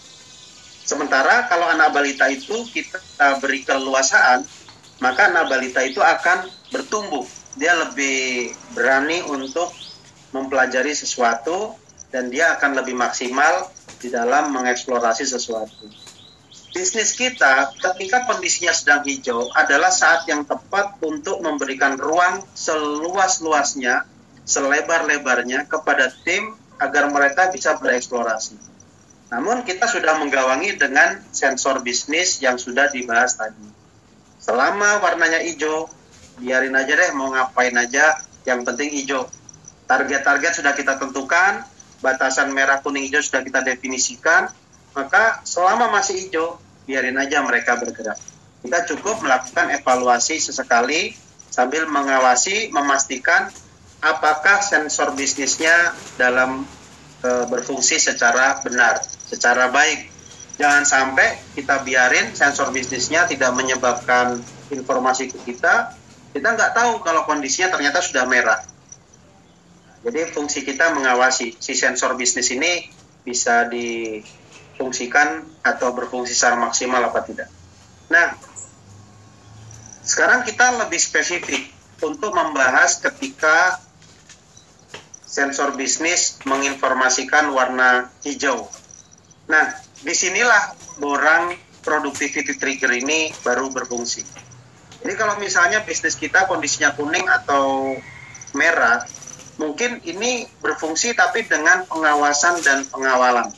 Sementara 0.81 1.45
kalau 1.45 1.69
anak 1.69 1.93
balita 1.93 2.25
itu 2.27 2.65
kita 2.73 3.37
beri 3.37 3.61
keleluasaan, 3.61 4.49
maka 5.01 5.29
anak 5.29 5.45
balita 5.49 5.81
itu 5.85 6.01
akan 6.01 6.49
bertumbuh. 6.73 7.29
Dia 7.53 7.77
lebih 7.77 8.55
berani 8.73 9.21
untuk 9.27 9.75
mempelajari 10.31 10.95
sesuatu 10.95 11.77
dan 12.09 12.31
dia 12.31 12.55
akan 12.57 12.81
lebih 12.81 12.95
maksimal 12.95 13.69
di 14.01 14.09
dalam 14.09 14.49
mengeksplorasi 14.55 15.27
sesuatu. 15.27 15.85
Bisnis 16.71 17.13
kita 17.19 17.75
ketika 17.75 18.23
kondisinya 18.23 18.71
sedang 18.71 19.03
hijau 19.03 19.51
adalah 19.51 19.91
saat 19.91 20.23
yang 20.31 20.47
tepat 20.47 21.03
untuk 21.03 21.43
memberikan 21.43 21.99
ruang 21.99 22.47
seluas-luasnya, 22.55 24.07
selebar-lebarnya 24.47 25.67
kepada 25.67 26.15
tim 26.23 26.55
agar 26.79 27.11
mereka 27.11 27.51
bisa 27.51 27.75
bereksplorasi. 27.75 28.70
Namun 29.31 29.63
kita 29.63 29.87
sudah 29.87 30.19
menggawangi 30.19 30.75
dengan 30.75 31.23
sensor 31.31 31.79
bisnis 31.79 32.43
yang 32.43 32.59
sudah 32.59 32.91
dibahas 32.91 33.39
tadi. 33.39 33.63
Selama 34.43 34.99
warnanya 34.99 35.39
hijau, 35.39 35.87
biarin 36.35 36.75
aja 36.75 36.91
deh 36.99 37.15
mau 37.15 37.31
ngapain 37.31 37.71
aja, 37.79 38.19
yang 38.43 38.67
penting 38.67 38.91
hijau. 38.91 39.31
Target-target 39.87 40.51
sudah 40.59 40.75
kita 40.75 40.99
tentukan, 40.99 41.63
batasan 42.03 42.51
merah, 42.51 42.83
kuning, 42.83 43.07
hijau 43.07 43.23
sudah 43.23 43.39
kita 43.39 43.63
definisikan, 43.63 44.51
maka 44.91 45.39
selama 45.47 45.87
masih 45.95 46.27
hijau, 46.27 46.59
biarin 46.83 47.15
aja 47.15 47.39
mereka 47.39 47.79
bergerak. 47.79 48.19
Kita 48.61 48.83
cukup 48.93 49.23
melakukan 49.23 49.71
evaluasi 49.79 50.43
sesekali 50.43 51.15
sambil 51.47 51.87
mengawasi, 51.87 52.69
memastikan 52.75 53.47
apakah 54.01 54.59
sensor 54.65 55.13
bisnisnya 55.13 55.93
dalam 56.17 56.65
e, 57.21 57.29
berfungsi 57.49 58.01
secara 58.01 58.57
benar, 58.61 59.01
secara 59.31 59.71
baik. 59.71 60.11
Jangan 60.59 60.83
sampai 60.83 61.39
kita 61.55 61.81
biarin 61.87 62.35
sensor 62.35 62.75
bisnisnya 62.75 63.25
tidak 63.25 63.55
menyebabkan 63.55 64.43
informasi 64.69 65.31
ke 65.31 65.39
kita, 65.47 65.95
kita 66.35 66.47
nggak 66.53 66.75
tahu 66.75 66.99
kalau 67.01 67.23
kondisinya 67.23 67.71
ternyata 67.71 68.03
sudah 68.03 68.27
merah. 68.27 68.59
Jadi 70.03 70.27
fungsi 70.33 70.67
kita 70.67 70.91
mengawasi 70.91 71.55
si 71.57 71.73
sensor 71.73 72.13
bisnis 72.19 72.51
ini 72.51 72.89
bisa 73.21 73.69
di 73.69 74.19
fungsikan 74.75 75.45
atau 75.61 75.93
berfungsi 75.93 76.33
secara 76.33 76.57
maksimal 76.57 77.05
apa 77.05 77.21
tidak. 77.21 77.49
Nah, 78.09 78.33
sekarang 80.01 80.41
kita 80.41 80.81
lebih 80.81 80.97
spesifik 80.97 81.69
untuk 82.01 82.33
membahas 82.33 82.97
ketika 82.97 83.77
sensor 85.21 85.77
bisnis 85.77 86.41
menginformasikan 86.43 87.53
warna 87.53 88.09
hijau. 88.25 88.67
Nah, 89.51 89.75
di 89.99 90.15
sinilah 90.15 90.79
borang 91.03 91.51
productivity 91.83 92.55
trigger 92.55 92.95
ini 92.95 93.35
baru 93.43 93.67
berfungsi. 93.67 94.23
Jadi 95.03 95.13
kalau 95.19 95.35
misalnya 95.43 95.83
bisnis 95.83 96.15
kita 96.15 96.47
kondisinya 96.47 96.95
kuning 96.95 97.27
atau 97.27 97.97
merah, 98.55 99.03
mungkin 99.59 99.99
ini 100.07 100.47
berfungsi 100.63 101.11
tapi 101.17 101.43
dengan 101.43 101.83
pengawasan 101.89 102.63
dan 102.63 102.87
pengawalan 102.87 103.51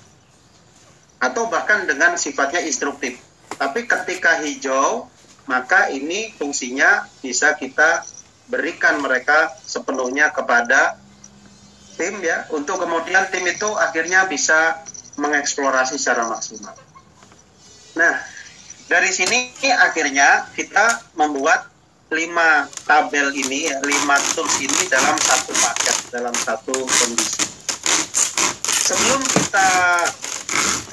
atau 1.22 1.48
bahkan 1.48 1.86
dengan 1.86 2.18
sifatnya 2.18 2.66
instruktif. 2.66 3.22
Tapi 3.56 3.86
ketika 3.86 4.42
hijau, 4.42 5.08
maka 5.46 5.94
ini 5.94 6.34
fungsinya 6.36 7.06
bisa 7.22 7.54
kita 7.54 8.02
berikan 8.50 9.00
mereka 9.00 9.54
sepenuhnya 9.62 10.34
kepada 10.34 10.98
tim 11.96 12.18
ya, 12.20 12.50
untuk 12.50 12.82
kemudian 12.82 13.30
tim 13.30 13.46
itu 13.46 13.70
akhirnya 13.78 14.26
bisa 14.26 14.84
mengeksplorasi 15.18 16.00
secara 16.00 16.30
maksimal. 16.30 16.74
Nah, 17.94 18.16
dari 18.90 19.10
sini 19.14 19.54
akhirnya 19.70 20.50
kita 20.58 21.14
membuat 21.18 21.70
lima 22.14 22.70
tabel 22.86 23.34
ini, 23.34 23.70
lima 23.82 24.16
tools 24.38 24.56
ini 24.62 24.86
dalam 24.90 25.18
satu 25.18 25.52
paket, 25.58 25.98
dalam 26.14 26.36
satu 26.36 26.74
kondisi. 26.74 27.46
Sebelum 28.84 29.22
kita 29.24 29.70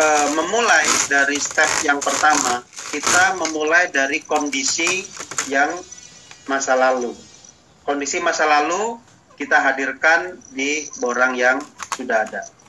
uh, 0.01 0.29
memulai 0.39 0.87
dari 1.11 1.37
step 1.37 1.69
yang 1.85 2.01
pertama, 2.01 2.65
kita 2.95 3.37
memulai 3.37 3.93
dari 3.93 4.25
kondisi 4.25 5.05
yang 5.53 5.69
masa 6.49 6.79
lalu. 6.79 7.13
Kondisi 7.85 8.23
masa 8.23 8.49
lalu 8.49 8.97
kita 9.37 9.61
hadirkan 9.61 10.37
di 10.53 10.89
borang 11.01 11.37
yang 11.37 11.61
sudah 11.97 12.29
ada. 12.29 12.60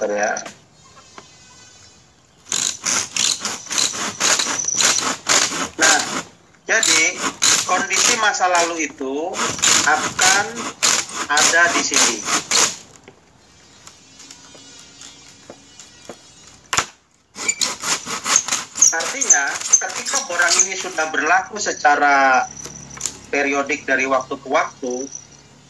Bentar 0.00 0.16
ya. 0.16 0.32
Nah, 5.76 6.00
jadi 6.64 7.02
kondisi 7.68 8.16
masa 8.24 8.48
lalu 8.48 8.88
itu 8.88 9.28
akan 9.84 10.44
ada 11.28 11.62
di 11.76 11.82
sini. 11.84 12.16
Artinya, 18.96 19.44
ketika 19.84 20.16
borang 20.24 20.54
ini 20.64 20.80
sudah 20.80 21.12
berlaku 21.12 21.60
secara 21.60 22.48
periodik 23.28 23.84
dari 23.84 24.08
waktu 24.08 24.32
ke 24.40 24.48
waktu, 24.48 25.04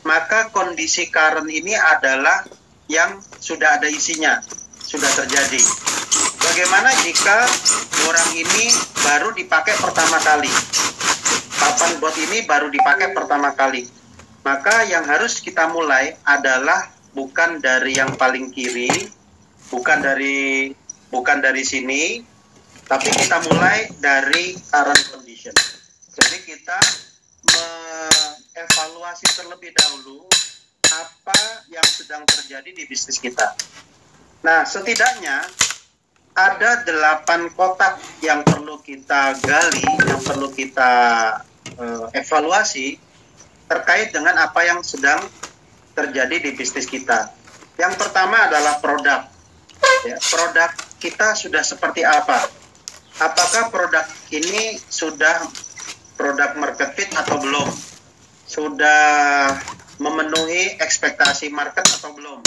maka 0.07 0.55
kondisi 0.55 1.11
current 1.11 1.51
ini 1.51 1.75
adalah 1.75 2.47
yang 2.87 3.19
sudah 3.51 3.83
ada 3.83 3.91
isinya, 3.91 4.39
sudah 4.79 5.11
terjadi. 5.19 5.59
Bagaimana 6.39 6.95
jika 7.03 7.51
borang 8.07 8.31
ini 8.39 8.71
baru 9.03 9.35
dipakai 9.35 9.75
pertama 9.75 10.23
kali? 10.23 10.47
Papan 11.59 11.99
bot 11.99 12.15
ini 12.15 12.47
baru 12.47 12.71
dipakai 12.71 13.11
pertama 13.11 13.51
kali. 13.59 13.91
Maka 14.47 14.87
yang 14.87 15.03
harus 15.03 15.43
kita 15.43 15.67
mulai 15.67 16.15
adalah 16.23 16.95
bukan 17.11 17.59
dari 17.59 17.99
yang 17.99 18.15
paling 18.15 18.55
kiri, 18.55 19.11
bukan 19.67 19.99
dari 19.99 20.71
bukan 21.11 21.43
dari 21.43 21.67
sini, 21.67 22.23
tapi 22.87 23.11
kita 23.11 23.43
mulai 23.51 23.91
dari 23.99 24.55
current 24.71 25.03
condition. 25.11 25.53
Jadi 26.15 26.39
kita 26.47 26.79
mengevaluasi 27.51 29.27
terlebih 29.35 29.75
dahulu 29.75 30.31
apa 30.90 31.38
yang 31.70 31.87
sedang 31.87 32.22
terjadi 32.26 32.70
di 32.74 32.85
bisnis 32.87 33.22
kita. 33.22 33.55
Nah, 34.42 34.66
setidaknya 34.66 35.46
ada 36.35 36.83
delapan 36.83 37.50
kotak 37.53 38.00
yang 38.24 38.42
perlu 38.42 38.81
kita 38.81 39.37
gali, 39.44 39.87
yang 40.07 40.20
perlu 40.24 40.48
kita 40.50 40.92
uh, 41.79 42.07
evaluasi 42.16 42.96
terkait 43.70 44.11
dengan 44.11 44.35
apa 44.40 44.66
yang 44.66 44.83
sedang 44.83 45.20
terjadi 45.94 46.48
di 46.48 46.50
bisnis 46.57 46.88
kita. 46.88 47.31
Yang 47.79 48.00
pertama 48.00 48.50
adalah 48.50 48.83
produk. 48.83 49.31
Ya, 50.05 50.16
produk 50.18 50.70
kita 50.98 51.37
sudah 51.37 51.61
seperti 51.61 52.03
apa? 52.03 52.61
apakah 53.20 53.68
produk 53.68 54.07
ini 54.33 54.81
sudah 54.88 55.44
produk 56.16 56.57
market 56.57 56.96
fit 56.96 57.12
atau 57.12 57.37
belum? 57.37 57.68
Sudah 58.48 59.55
memenuhi 60.01 60.81
ekspektasi 60.81 61.53
market 61.53 61.85
atau 62.01 62.17
belum? 62.17 62.41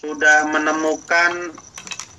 Sudah 0.00 0.48
menemukan 0.48 1.52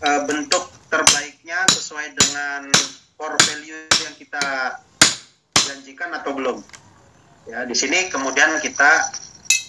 uh, 0.05 0.21
bentuk 0.29 0.69
terbaiknya 0.87 1.65
sesuai 1.73 2.13
dengan 2.13 2.69
core 3.17 3.37
value 3.41 3.89
yang 4.05 4.15
kita 4.15 4.45
janjikan 5.65 6.13
atau 6.13 6.37
belum? 6.37 6.61
Ya, 7.49 7.65
di 7.65 7.73
sini 7.73 8.07
kemudian 8.13 8.61
kita 8.61 8.91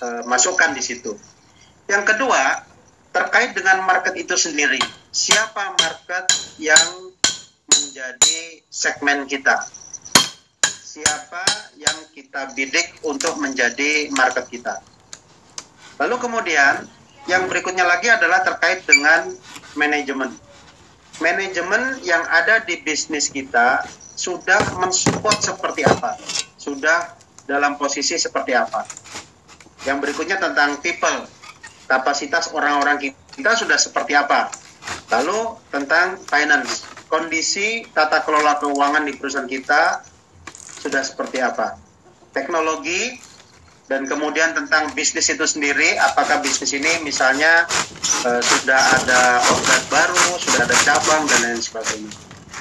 uh, 0.05 0.23
masukkan 0.29 0.77
di 0.77 0.85
situ. 0.85 1.17
Yang 1.89 2.15
kedua, 2.15 2.69
terkait 3.17 3.57
dengan 3.57 3.81
market 3.89 4.13
itu 4.13 4.37
sendiri. 4.37 4.79
Siapa 5.09 5.73
market 5.81 6.29
yang 6.61 7.17
menjadi 7.73 8.61
segmen 8.69 9.25
kita. 9.25 9.65
Siapa 10.63 11.73
yang 11.81 11.97
kita 12.13 12.53
bidik 12.53 13.01
untuk 13.07 13.41
menjadi 13.41 14.13
market 14.13 14.53
kita. 14.53 14.98
Lalu 15.99 16.17
kemudian 16.23 16.87
yang 17.27 17.51
berikutnya 17.51 17.85
lagi 17.85 18.09
adalah 18.09 18.41
terkait 18.47 18.87
dengan 18.87 19.35
manajemen. 19.75 20.31
Manajemen 21.19 21.99
yang 22.07 22.23
ada 22.31 22.63
di 22.63 22.79
bisnis 22.81 23.27
kita 23.29 23.83
sudah 24.15 24.79
mensupport 24.79 25.35
seperti 25.43 25.83
apa? 25.83 26.15
Sudah 26.59 27.19
dalam 27.51 27.75
posisi 27.75 28.15
seperti 28.15 28.55
apa? 28.55 28.87
Yang 29.83 29.99
berikutnya 30.09 30.39
tentang 30.39 30.79
people. 30.79 31.27
Kapasitas 31.91 32.53
orang-orang 32.55 33.01
kita 33.35 33.59
sudah 33.59 33.81
seperti 33.81 34.15
apa? 34.15 34.53
Lalu 35.11 35.57
tentang 35.73 36.21
finance 36.29 36.85
kondisi 37.09 37.89
tata 37.97 38.21
kelola 38.23 38.61
keuangan 38.61 39.09
di 39.09 39.17
perusahaan 39.17 39.49
kita 39.49 40.05
sudah 40.79 41.03
seperti 41.03 41.41
apa. 41.41 41.81
Teknologi 42.37 43.17
dan 43.89 44.05
kemudian 44.05 44.53
tentang 44.53 44.93
bisnis 44.93 45.33
itu 45.33 45.49
sendiri, 45.49 45.97
apakah 45.97 46.45
bisnis 46.45 46.77
ini 46.77 47.01
misalnya 47.01 47.65
uh, 48.29 48.41
sudah 48.45 48.77
ada 49.01 49.41
outlet 49.49 49.85
baru, 49.89 50.29
sudah 50.37 50.69
ada 50.69 50.77
cabang 50.85 51.25
dan 51.25 51.41
lain 51.49 51.61
sebagainya. 51.65 52.13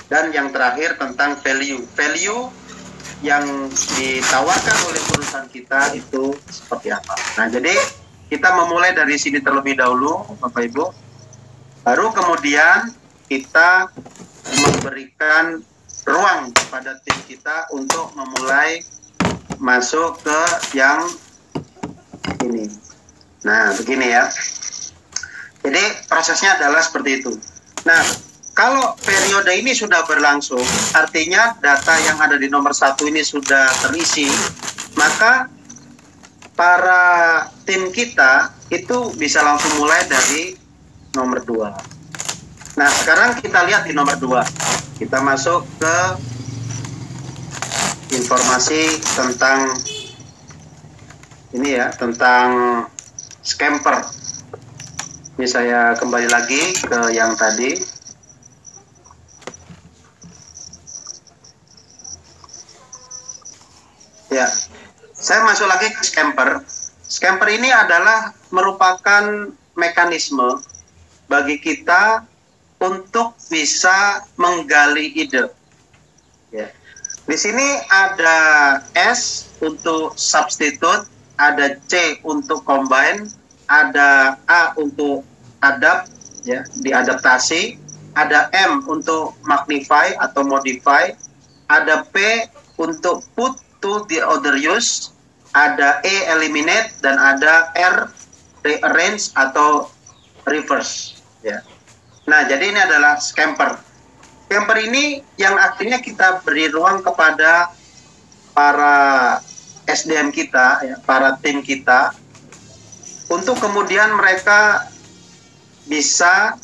Dan 0.08 0.32
yang 0.32 0.56
terakhir 0.56 0.96
tentang 0.96 1.36
value. 1.44 1.84
Value 2.00 2.48
yang 3.20 3.44
ditawarkan 4.00 4.78
oleh 4.88 5.02
perusahaan 5.12 5.50
kita 5.52 6.00
itu 6.00 6.32
seperti 6.48 6.96
apa. 6.96 7.16
Nah, 7.36 7.52
jadi 7.52 7.76
kita 8.32 8.48
memulai 8.56 8.96
dari 8.96 9.20
sini 9.20 9.44
terlebih 9.44 9.76
dahulu, 9.76 10.24
Bapak 10.40 10.64
Ibu. 10.72 10.86
Baru 11.84 12.08
kemudian 12.16 12.88
kita 13.28 13.92
memberikan 14.48 15.60
ruang 16.08 16.56
kepada 16.56 16.96
tim 17.04 17.20
kita 17.28 17.68
untuk 17.76 18.16
memulai 18.16 18.80
masuk 19.58 20.22
ke 20.22 20.40
yang 20.78 21.06
ini. 22.46 22.70
Nah, 23.46 23.74
begini 23.78 24.14
ya. 24.14 24.30
Jadi 25.62 25.84
prosesnya 26.08 26.56
adalah 26.58 26.80
seperti 26.80 27.22
itu. 27.22 27.34
Nah, 27.84 28.02
kalau 28.58 28.98
periode 29.04 29.54
ini 29.54 29.76
sudah 29.76 30.02
berlangsung, 30.10 30.64
artinya 30.98 31.54
data 31.62 31.94
yang 32.08 32.18
ada 32.18 32.40
di 32.42 32.50
nomor 32.50 32.74
satu 32.74 33.06
ini 33.06 33.22
sudah 33.22 33.70
terisi, 33.86 34.26
maka 34.98 35.46
para 36.58 37.46
tim 37.70 37.94
kita 37.94 38.50
itu 38.74 39.14
bisa 39.14 39.46
langsung 39.46 39.70
mulai 39.78 40.02
dari 40.10 40.58
nomor 41.14 41.46
dua. 41.46 41.70
Nah, 42.78 42.90
sekarang 43.02 43.38
kita 43.42 43.66
lihat 43.66 43.86
di 43.86 43.94
nomor 43.94 44.18
dua. 44.18 44.42
Kita 44.98 45.22
masuk 45.22 45.66
ke 45.78 45.98
informasi 48.12 49.04
tentang 49.16 49.76
ini 51.56 51.80
ya, 51.80 51.92
tentang 51.96 52.48
scamper. 53.44 54.04
Ini 55.38 55.48
saya 55.48 55.96
kembali 55.96 56.28
lagi 56.28 56.62
ke 56.76 57.00
yang 57.16 57.36
tadi. 57.40 57.78
Ya, 64.28 64.48
saya 65.16 65.40
masuk 65.48 65.72
lagi 65.72 65.88
ke 65.96 66.04
scamper. 66.04 66.62
Scamper 67.08 67.48
ini 67.48 67.72
adalah 67.72 68.36
merupakan 68.52 69.48
mekanisme 69.80 70.60
bagi 71.32 71.58
kita 71.64 72.28
untuk 72.84 73.34
bisa 73.48 74.28
menggali 74.36 75.16
ide. 75.16 75.48
Ya. 76.52 76.77
Di 77.28 77.36
sini 77.36 77.84
ada 77.92 78.40
S 78.96 79.52
untuk 79.60 80.16
substitute, 80.16 81.12
ada 81.36 81.76
C 81.92 82.24
untuk 82.24 82.64
combine, 82.64 83.28
ada 83.68 84.40
A 84.48 84.72
untuk 84.80 85.28
adapt, 85.60 86.08
ya, 86.48 86.64
diadaptasi, 86.80 87.76
ada 88.16 88.48
M 88.56 88.80
untuk 88.88 89.36
magnify 89.44 90.16
atau 90.24 90.48
modify, 90.48 91.12
ada 91.68 92.08
P 92.16 92.48
untuk 92.80 93.28
put 93.36 93.60
to 93.84 94.08
the 94.08 94.24
other 94.24 94.56
use, 94.56 95.12
ada 95.52 96.00
E 96.08 96.32
eliminate 96.32 96.96
dan 97.04 97.20
ada 97.20 97.76
R 97.76 98.08
rearrange 98.64 99.36
atau 99.36 99.92
reverse 100.48 101.20
ya. 101.44 101.60
Nah, 102.28 102.44
jadi 102.44 102.72
ini 102.72 102.80
adalah 102.80 103.20
scamper. 103.20 103.87
Scamper 104.48 104.80
ini 104.80 105.20
yang 105.36 105.60
akhirnya 105.60 106.00
kita 106.00 106.40
beri 106.40 106.72
ruang 106.72 107.04
kepada 107.04 107.76
para 108.56 108.96
SDM 109.84 110.32
kita 110.32 110.88
ya, 110.88 110.96
para 111.04 111.36
tim 111.44 111.60
kita 111.60 112.16
untuk 113.28 113.60
kemudian 113.60 114.16
mereka 114.16 114.88
bisa 115.84 116.56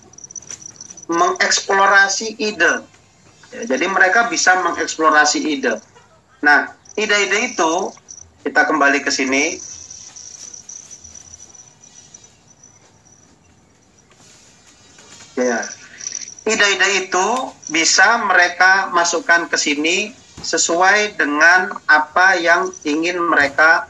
mengeksplorasi 1.11 2.39
ide. 2.39 2.87
Ya, 3.51 3.75
jadi 3.75 3.91
mereka 3.91 4.31
bisa 4.31 4.63
mengeksplorasi 4.63 5.43
ide. 5.43 5.75
Nah, 6.39 6.71
ide-ide 6.95 7.51
itu 7.51 7.91
kita 8.47 8.63
kembali 8.63 9.03
ke 9.03 9.11
sini 9.11 9.59
ya 15.39 15.59
ide-ide 16.43 17.07
itu 17.07 17.27
bisa 17.71 18.19
mereka 18.27 18.91
masukkan 18.91 19.47
ke 19.47 19.55
sini 19.55 20.11
sesuai 20.43 21.15
dengan 21.15 21.71
apa 21.87 22.35
yang 22.35 22.67
ingin 22.83 23.15
mereka 23.19 23.87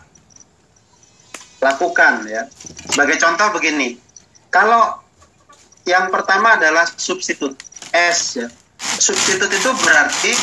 lakukan 1.63 2.27
ya 2.29 2.45
sebagai 2.93 3.17
contoh 3.17 3.49
begini 3.57 3.97
kalau 4.53 5.01
yang 5.87 6.13
pertama 6.13 6.59
adalah 6.59 6.85
substitut 6.99 7.57
S 7.89 8.37
ya 8.37 8.47
substitut 8.99 9.49
itu 9.49 9.71
berarti 9.81 10.33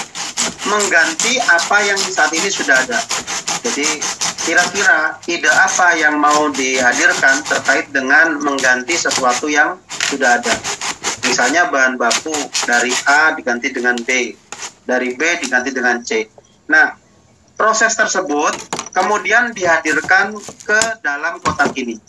mengganti 0.69 1.41
apa 1.41 1.77
yang 1.85 1.99
saat 1.99 2.33
ini 2.33 2.49
sudah 2.49 2.77
ada. 2.87 3.01
Jadi 3.61 4.01
kira-kira 4.45 5.21
ide 5.29 5.51
apa 5.53 5.93
yang 5.97 6.17
mau 6.17 6.49
dihadirkan 6.53 7.45
terkait 7.45 7.93
dengan 7.93 8.41
mengganti 8.41 8.97
sesuatu 8.97 9.49
yang 9.53 9.77
sudah 10.09 10.41
ada. 10.41 10.55
Misalnya 11.25 11.69
bahan 11.69 12.01
baku 12.01 12.35
dari 12.65 12.93
A 13.07 13.37
diganti 13.37 13.71
dengan 13.71 13.97
B, 14.01 14.35
dari 14.87 15.15
B 15.15 15.21
diganti 15.41 15.71
dengan 15.71 16.01
C. 16.03 16.27
Nah, 16.71 16.97
proses 17.55 17.93
tersebut 17.95 18.57
kemudian 18.91 19.53
dihadirkan 19.53 20.35
ke 20.65 20.81
dalam 21.05 21.39
kotak 21.45 21.77
ini. 21.77 22.01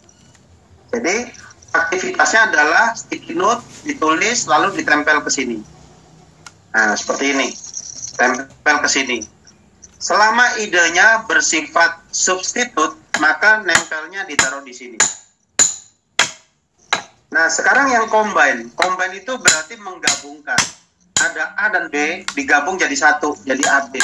Jadi 0.91 1.27
aktivitasnya 1.71 2.51
adalah 2.51 2.95
sticky 2.95 3.35
note 3.35 3.63
ditulis 3.87 4.47
lalu 4.47 4.75
ditempel 4.79 5.23
ke 5.23 5.31
sini. 5.31 5.57
Nah, 6.71 6.95
seperti 6.95 7.25
ini 7.35 7.47
tempel 8.15 8.77
ke 8.83 8.89
sini. 8.89 9.19
Selama 10.01 10.57
idenya 10.57 11.29
bersifat 11.29 12.01
substitut, 12.09 12.97
maka 13.21 13.61
nempelnya 13.61 14.25
ditaruh 14.25 14.65
di 14.65 14.73
sini. 14.73 14.97
Nah, 17.31 17.47
sekarang 17.47 17.87
yang 17.89 18.11
combine. 18.11 18.67
Combine 18.75 19.23
itu 19.23 19.33
berarti 19.39 19.79
menggabungkan. 19.79 20.59
Ada 21.21 21.55
A 21.55 21.65
dan 21.71 21.87
B 21.87 22.27
digabung 22.35 22.75
jadi 22.75 22.93
satu, 22.97 23.37
jadi 23.47 23.61
AB. 23.61 23.97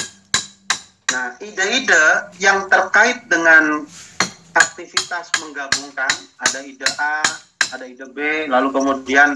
Nah, 1.12 1.36
ide-ide 1.44 2.34
yang 2.40 2.72
terkait 2.72 3.26
dengan 3.28 3.84
aktivitas 4.56 5.34
menggabungkan, 5.44 6.10
ada 6.40 6.60
ide 6.64 6.88
A, 7.00 7.22
ada 7.74 7.86
ide 7.90 8.06
B, 8.16 8.48
lalu 8.48 8.70
kemudian 8.72 9.36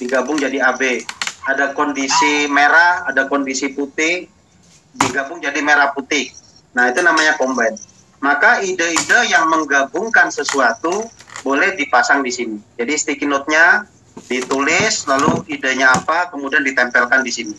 digabung 0.00 0.40
jadi 0.40 0.72
AB 0.72 1.04
ada 1.46 1.74
kondisi 1.74 2.46
merah, 2.46 3.02
ada 3.06 3.26
kondisi 3.26 3.74
putih, 3.74 4.30
digabung 4.94 5.42
jadi 5.42 5.58
merah 5.58 5.90
putih. 5.90 6.30
Nah, 6.74 6.90
itu 6.90 7.02
namanya 7.02 7.34
combine. 7.34 7.74
Maka 8.22 8.62
ide-ide 8.62 9.26
yang 9.26 9.50
menggabungkan 9.50 10.30
sesuatu 10.30 11.10
boleh 11.42 11.74
dipasang 11.74 12.22
di 12.22 12.30
sini. 12.30 12.56
Jadi 12.78 12.92
sticky 12.94 13.26
note-nya 13.26 13.86
ditulis, 14.30 15.04
lalu 15.10 15.42
idenya 15.50 15.92
apa, 15.92 16.30
kemudian 16.30 16.62
ditempelkan 16.62 17.26
di 17.26 17.32
sini. 17.34 17.56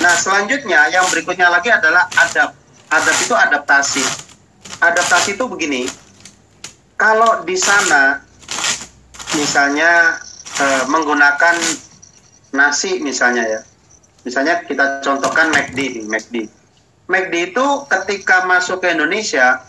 Nah, 0.00 0.14
selanjutnya 0.16 0.88
yang 0.92 1.04
berikutnya 1.08 1.48
lagi 1.48 1.72
adalah 1.72 2.08
adapt. 2.20 2.54
Adapt 2.92 3.18
itu 3.20 3.34
adaptasi. 3.34 4.04
Adaptasi 4.80 5.34
itu 5.34 5.44
begini. 5.48 5.88
Kalau 6.96 7.44
di 7.44 7.56
sana 7.58 8.24
misalnya 9.36 10.16
uh, 10.62 10.82
menggunakan 10.88 11.56
nasi 12.56 13.02
misalnya 13.04 13.44
ya. 13.44 13.60
Misalnya 14.24 14.64
kita 14.64 15.04
contohkan 15.04 15.52
McD 15.52 15.78
nih, 16.00 16.04
McD. 16.06 16.36
McD 17.06 17.34
itu 17.54 17.66
ketika 17.86 18.42
masuk 18.46 18.82
ke 18.82 18.90
Indonesia, 18.90 19.62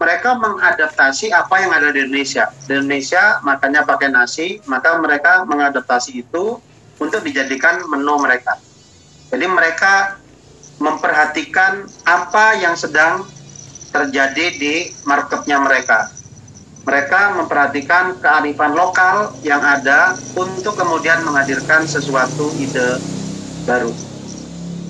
mereka 0.00 0.32
mengadaptasi 0.32 1.28
apa 1.28 1.60
yang 1.60 1.76
ada 1.76 1.92
di 1.92 2.08
Indonesia. 2.08 2.48
Di 2.64 2.80
Indonesia 2.80 3.38
makannya 3.44 3.84
pakai 3.84 4.08
nasi, 4.08 4.56
maka 4.64 4.96
mereka 4.96 5.44
mengadaptasi 5.44 6.24
itu 6.24 6.56
untuk 6.96 7.20
dijadikan 7.20 7.84
menu 7.84 8.16
mereka. 8.16 8.56
Jadi 9.28 9.44
mereka 9.44 10.16
memperhatikan 10.80 11.84
apa 12.08 12.56
yang 12.56 12.72
sedang 12.72 13.28
terjadi 13.92 14.46
di 14.56 14.74
marketnya 15.04 15.60
mereka 15.60 16.08
mereka 16.90 17.36
memperhatikan 17.36 18.16
kearifan 18.18 18.72
lokal 18.72 19.36
yang 19.44 19.60
ada 19.60 20.16
untuk 20.34 20.74
kemudian 20.74 21.20
menghadirkan 21.22 21.84
sesuatu 21.84 22.50
ide 22.56 22.98
baru. 23.68 23.92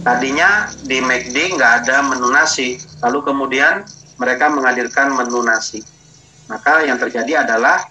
Tadinya 0.00 0.70
di 0.86 1.02
McD 1.02 1.60
nggak 1.60 1.72
ada 1.84 2.00
menu 2.06 2.30
nasi, 2.32 2.80
lalu 3.04 3.20
kemudian 3.26 3.84
mereka 4.20 4.52
menghadirkan 4.52 5.16
menu 5.16 5.40
nasi. 5.40 5.80
Maka 6.52 6.84
yang 6.84 7.00
terjadi 7.00 7.48
adalah 7.48 7.88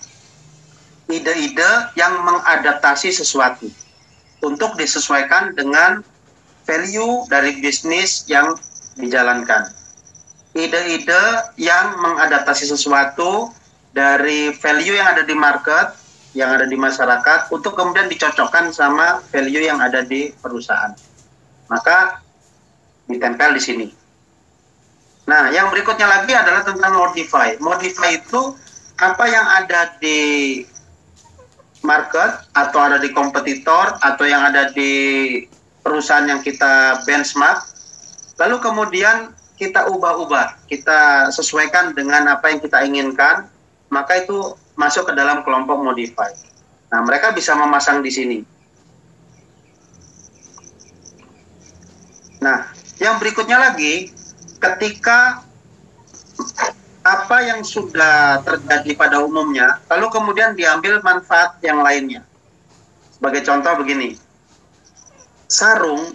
ide-ide 1.09 1.89
yang 1.97 2.21
mengadaptasi 2.21 3.09
sesuatu 3.09 3.65
untuk 4.45 4.77
disesuaikan 4.77 5.57
dengan 5.57 6.05
value 6.69 7.25
dari 7.33 7.57
bisnis 7.57 8.29
yang 8.29 8.53
dijalankan. 8.93 9.73
Ide-ide 10.53 11.55
yang 11.57 11.97
mengadaptasi 11.97 12.69
sesuatu 12.69 13.49
dari 13.89 14.53
value 14.53 15.01
yang 15.01 15.17
ada 15.17 15.25
di 15.25 15.33
market, 15.33 15.97
yang 16.37 16.53
ada 16.53 16.69
di 16.69 16.77
masyarakat, 16.77 17.49
untuk 17.49 17.73
kemudian 17.73 18.05
dicocokkan 18.05 18.69
sama 18.69 19.17
value 19.33 19.65
yang 19.65 19.81
ada 19.81 20.05
di 20.05 20.29
perusahaan. 20.37 20.93
Maka 21.73 22.21
ditempel 23.09 23.57
di 23.57 23.61
sini. 23.61 23.87
Nah, 25.29 25.53
yang 25.53 25.69
berikutnya 25.69 26.09
lagi 26.09 26.33
adalah 26.33 26.65
tentang 26.65 26.97
modify. 26.97 27.53
Modify 27.61 28.17
itu 28.17 28.57
apa 28.97 29.29
yang 29.29 29.45
ada 29.45 29.93
di 30.01 30.19
market 31.85 32.49
atau 32.57 32.79
ada 32.81 32.97
di 32.97 33.13
kompetitor 33.13 33.93
atau 34.01 34.25
yang 34.25 34.41
ada 34.41 34.73
di 34.73 34.91
perusahaan 35.85 36.25
yang 36.25 36.41
kita 36.41 37.05
benchmark. 37.05 37.61
Lalu 38.41 38.57
kemudian 38.57 39.37
kita 39.59 39.91
ubah-ubah 39.91 40.65
kita 40.71 41.29
sesuaikan 41.35 41.91
dengan 41.91 42.31
apa 42.31 42.47
yang 42.47 42.63
kita 42.63 42.79
inginkan 42.87 43.51
maka 43.91 44.23
itu 44.23 44.55
masuk 44.79 45.11
ke 45.11 45.13
dalam 45.19 45.43
kelompok 45.43 45.83
modify 45.83 46.31
nah 46.87 47.03
mereka 47.03 47.35
bisa 47.35 47.51
memasang 47.59 47.99
di 47.99 48.07
sini. 48.07 48.39
Nah 52.39 52.71
yang 53.03 53.19
berikutnya 53.19 53.59
lagi 53.59 54.15
ketika 54.59 55.43
apa 57.03 57.37
yang 57.41 57.63
sudah 57.63 58.43
terjadi 58.43 58.91
pada 58.99 59.23
umumnya, 59.23 59.79
lalu 59.87 60.11
kemudian 60.11 60.53
diambil 60.53 60.99
manfaat 60.99 61.57
yang 61.63 61.79
lainnya. 61.79 62.27
Sebagai 63.15 63.43
contoh 63.47 63.73
begini, 63.79 64.19
sarung 65.47 66.11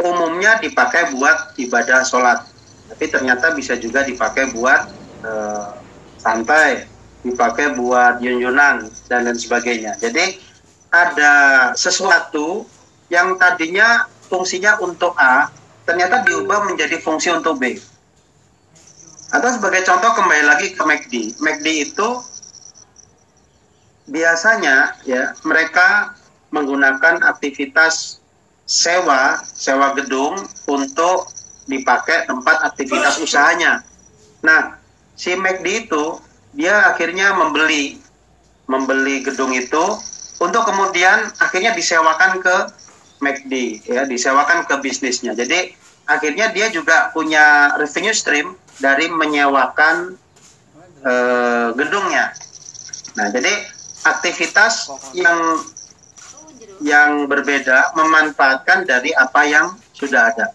umumnya 0.00 0.60
dipakai 0.60 1.12
buat 1.16 1.56
ibadah 1.60 2.04
sholat, 2.04 2.44
tapi 2.92 3.04
ternyata 3.08 3.52
bisa 3.52 3.76
juga 3.76 4.04
dipakai 4.04 4.52
buat 4.52 4.88
uh, 5.24 5.76
santai, 6.20 6.88
dipakai 7.24 7.76
buat 7.76 8.20
yunyunan 8.20 8.88
dan 9.08 9.28
lain 9.28 9.36
sebagainya. 9.36 9.96
Jadi 10.00 10.40
ada 10.92 11.34
sesuatu 11.76 12.64
yang 13.12 13.36
tadinya 13.36 14.08
fungsinya 14.28 14.80
untuk 14.80 15.12
A, 15.20 15.52
ternyata 15.90 16.22
diubah 16.22 16.70
menjadi 16.70 17.02
fungsi 17.02 17.34
untuk 17.34 17.58
B 17.58 17.74
atau 19.34 19.50
sebagai 19.50 19.82
contoh 19.82 20.10
kembali 20.14 20.44
lagi 20.46 20.74
ke 20.74 20.82
McD. 20.82 21.14
McD 21.42 21.66
itu 21.90 22.08
biasanya 24.10 24.94
ya 25.02 25.34
mereka 25.42 26.14
menggunakan 26.54 27.22
aktivitas 27.26 28.22
sewa 28.66 29.42
sewa 29.42 29.94
gedung 29.98 30.38
untuk 30.70 31.30
dipakai 31.66 32.26
tempat 32.26 32.70
aktivitas 32.70 33.22
usahanya. 33.22 33.82
Nah, 34.46 34.78
si 35.14 35.34
McD 35.34 35.90
itu 35.90 36.18
dia 36.54 36.90
akhirnya 36.90 37.34
membeli 37.34 37.98
membeli 38.66 39.26
gedung 39.26 39.54
itu 39.54 39.98
untuk 40.38 40.62
kemudian 40.66 41.30
akhirnya 41.38 41.74
disewakan 41.74 42.42
ke 42.42 42.56
McD 43.22 43.54
ya, 43.86 44.02
disewakan 44.10 44.66
ke 44.66 44.74
bisnisnya. 44.82 45.38
Jadi 45.38 45.79
akhirnya 46.10 46.50
dia 46.50 46.66
juga 46.74 47.14
punya 47.14 47.78
revenue 47.78 48.12
stream 48.12 48.58
dari 48.82 49.06
menyewakan 49.06 50.18
uh, 51.06 51.70
gedungnya. 51.78 52.34
Nah, 53.14 53.30
jadi 53.30 53.52
aktivitas 54.02 54.90
yang 55.14 55.38
yang 56.80 57.28
berbeda 57.28 57.94
memanfaatkan 57.94 58.88
dari 58.88 59.12
apa 59.14 59.44
yang 59.46 59.76
sudah 59.94 60.32
ada. 60.34 60.46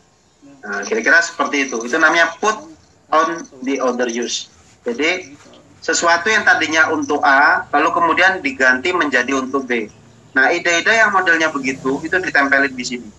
Nah, 0.65 0.81
kira-kira 0.83 1.21
seperti 1.21 1.69
itu. 1.69 1.77
Itu 1.85 1.95
namanya 2.01 2.33
put 2.41 2.57
on 3.13 3.45
the 3.61 3.77
other 3.77 4.09
use. 4.09 4.49
Jadi 4.81 5.37
sesuatu 5.85 6.33
yang 6.33 6.41
tadinya 6.41 6.89
untuk 6.89 7.21
A, 7.21 7.69
lalu 7.69 7.93
kemudian 7.93 8.41
diganti 8.41 8.89
menjadi 8.89 9.37
untuk 9.37 9.69
B. 9.69 9.85
Nah, 10.33 10.49
ide-ide 10.49 10.91
yang 10.91 11.13
modelnya 11.13 11.53
begitu 11.53 12.01
itu 12.01 12.17
ditempelin 12.17 12.73
di 12.73 12.85
sini. 12.85 13.09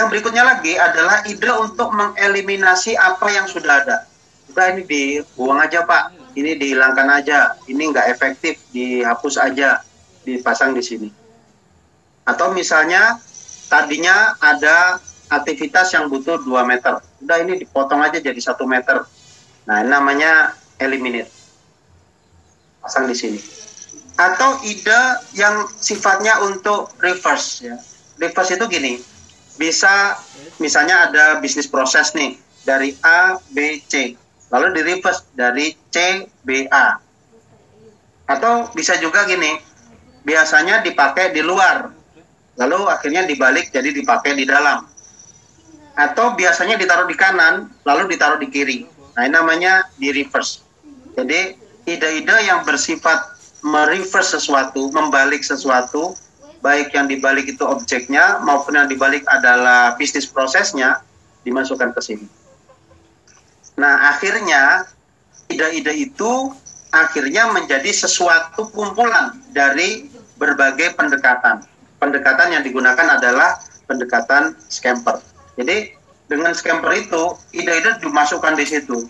Yang 0.00 0.16
berikutnya 0.16 0.48
lagi 0.48 0.80
adalah 0.80 1.20
ide 1.28 1.52
untuk 1.60 1.92
mengeliminasi 1.92 2.96
apa 2.96 3.28
yang 3.28 3.44
sudah 3.44 3.84
ada. 3.84 4.08
Udah 4.48 4.72
ini 4.72 4.88
dibuang 4.88 5.60
aja 5.60 5.84
Pak, 5.84 6.16
ini 6.40 6.56
dihilangkan 6.56 7.04
aja, 7.20 7.52
ini 7.68 7.92
nggak 7.92 8.08
efektif, 8.08 8.56
dihapus 8.72 9.36
aja, 9.36 9.84
dipasang 10.24 10.72
di 10.72 10.80
sini. 10.80 11.08
Atau 12.24 12.56
misalnya 12.56 13.20
tadinya 13.68 14.40
ada 14.40 14.96
aktivitas 15.28 15.92
yang 15.92 16.08
butuh 16.08 16.40
2 16.48 16.64
meter, 16.64 16.96
udah 17.20 17.36
ini 17.44 17.60
dipotong 17.60 18.00
aja 18.00 18.24
jadi 18.24 18.40
satu 18.40 18.64
meter. 18.64 19.04
Nah 19.68 19.84
ini 19.84 19.92
namanya 19.92 20.56
eliminate, 20.80 21.28
pasang 22.80 23.04
di 23.04 23.12
sini. 23.12 23.36
Atau 24.16 24.64
ide 24.64 25.28
yang 25.36 25.68
sifatnya 25.76 26.40
untuk 26.40 26.88
reverse 27.04 27.68
ya. 27.68 27.76
Reverse 28.16 28.56
itu 28.56 28.64
gini, 28.64 28.96
bisa 29.60 30.16
misalnya 30.56 31.12
ada 31.12 31.36
bisnis 31.44 31.68
proses 31.68 32.16
nih 32.16 32.40
dari 32.64 32.96
A, 33.04 33.36
B, 33.52 33.84
C, 33.84 34.16
lalu 34.48 34.72
di 34.72 34.80
reverse 34.88 35.28
dari 35.36 35.76
C, 35.92 36.24
B, 36.48 36.64
A. 36.72 36.96
Atau 38.24 38.72
bisa 38.72 38.96
juga 38.96 39.28
gini, 39.28 39.60
biasanya 40.24 40.80
dipakai 40.80 41.36
di 41.36 41.44
luar, 41.44 41.92
lalu 42.56 42.88
akhirnya 42.88 43.28
dibalik 43.28 43.68
jadi 43.68 43.92
dipakai 43.92 44.32
di 44.32 44.48
dalam. 44.48 44.88
Atau 45.92 46.32
biasanya 46.32 46.80
ditaruh 46.80 47.04
di 47.04 47.16
kanan, 47.18 47.68
lalu 47.84 48.16
ditaruh 48.16 48.40
di 48.40 48.48
kiri. 48.48 48.88
Nah 49.12 49.28
ini 49.28 49.36
namanya 49.36 49.84
di 50.00 50.08
reverse. 50.08 50.64
Jadi 51.20 51.52
ide-ide 51.84 52.48
yang 52.48 52.64
bersifat 52.64 53.36
mereverse 53.60 54.40
sesuatu, 54.40 54.88
membalik 54.88 55.44
sesuatu, 55.44 56.16
baik 56.60 56.92
yang 56.92 57.08
dibalik 57.08 57.48
itu 57.48 57.64
objeknya 57.64 58.40
maupun 58.44 58.76
yang 58.76 58.88
dibalik 58.88 59.24
adalah 59.28 59.96
bisnis 59.96 60.28
prosesnya 60.28 61.00
dimasukkan 61.44 61.96
ke 61.96 62.00
sini. 62.04 62.26
Nah, 63.80 64.12
akhirnya 64.12 64.84
ide-ide 65.48 65.92
itu 65.96 66.52
akhirnya 66.92 67.48
menjadi 67.50 67.88
sesuatu 67.90 68.68
kumpulan 68.70 69.40
dari 69.56 70.12
berbagai 70.36 70.96
pendekatan. 71.00 71.64
Pendekatan 71.96 72.52
yang 72.52 72.62
digunakan 72.64 73.16
adalah 73.16 73.60
pendekatan 73.88 74.56
scamper. 74.68 75.20
Jadi 75.56 75.96
dengan 76.28 76.52
scamper 76.52 76.92
itu 76.96 77.36
ide-ide 77.56 78.00
dimasukkan 78.04 78.54
di 78.56 78.68
situ. 78.68 79.08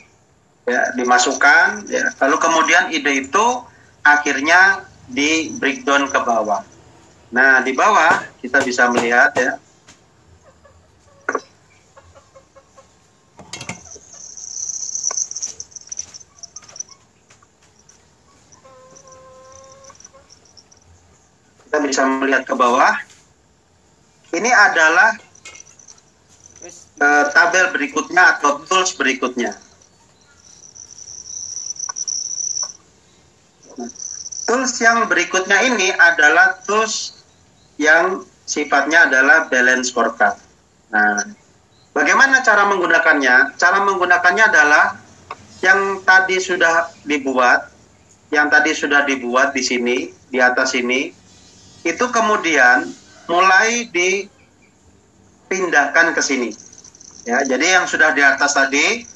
Ya, 0.70 0.94
dimasukkan 0.94 1.90
ya. 1.90 2.14
Lalu 2.22 2.36
kemudian 2.38 2.94
ide 2.94 3.26
itu 3.26 3.46
akhirnya 4.06 4.86
di 5.10 5.50
breakdown 5.58 6.06
ke 6.06 6.18
bawah. 6.22 6.62
Nah, 7.30 7.62
di 7.62 7.70
bawah 7.70 8.26
kita 8.42 8.58
bisa 8.66 8.90
melihat 8.90 9.30
ya. 9.38 9.54
Kita 21.70 21.78
bisa 21.86 22.02
melihat 22.18 22.42
ke 22.42 22.54
bawah. 22.58 22.98
Ini 24.34 24.50
adalah 24.50 25.14
uh, 26.98 27.24
tabel 27.30 27.70
berikutnya 27.70 28.38
atau 28.38 28.58
tools 28.66 28.98
berikutnya. 28.98 29.54
Tools 34.50 34.74
yang 34.82 35.06
berikutnya 35.06 35.62
ini 35.62 35.94
adalah 35.94 36.58
tools 36.66 37.19
yang 37.80 38.20
sifatnya 38.44 39.08
adalah 39.08 39.48
balance 39.48 39.88
scorecard. 39.88 40.36
Nah, 40.92 41.24
bagaimana 41.96 42.44
cara 42.44 42.68
menggunakannya? 42.68 43.56
Cara 43.56 43.80
menggunakannya 43.80 44.44
adalah 44.52 45.00
yang 45.64 46.04
tadi 46.04 46.36
sudah 46.36 46.92
dibuat, 47.08 47.72
yang 48.28 48.52
tadi 48.52 48.76
sudah 48.76 49.08
dibuat 49.08 49.56
di 49.56 49.64
sini, 49.64 50.12
di 50.28 50.44
atas 50.44 50.76
ini, 50.76 51.08
itu 51.80 52.04
kemudian 52.12 52.84
mulai 53.32 53.88
dipindahkan 53.88 56.12
ke 56.12 56.20
sini. 56.20 56.52
Ya, 57.24 57.40
jadi 57.48 57.80
yang 57.80 57.88
sudah 57.88 58.12
di 58.12 58.20
atas 58.20 58.61
tadi, 58.61 59.09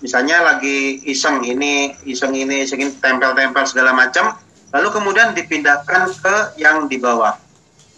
misalnya 0.00 0.48
lagi 0.48 1.04
iseng 1.04 1.44
ini, 1.44 1.92
iseng 2.08 2.32
ini, 2.32 2.64
iseng 2.64 2.80
ini, 2.80 2.88
tempel-tempel 3.04 3.68
segala 3.68 3.92
macam, 3.92 4.32
lalu 4.72 4.96
kemudian 4.96 5.36
dipindahkan 5.36 6.08
ke 6.24 6.56
yang 6.60 6.88
di 6.88 6.96
bawah 7.00 7.47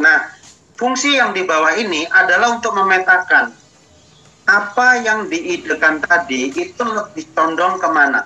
Nah, 0.01 0.33
fungsi 0.81 1.21
yang 1.21 1.37
di 1.37 1.45
bawah 1.45 1.77
ini 1.77 2.09
adalah 2.09 2.57
untuk 2.57 2.73
memetakan 2.73 3.53
apa 4.49 4.89
yang 5.05 5.29
diidekan 5.29 6.01
tadi 6.03 6.51
itu 6.51 6.83
lebih 6.83 7.29
condong 7.37 7.77
ke 7.77 7.89
mana. 7.93 8.25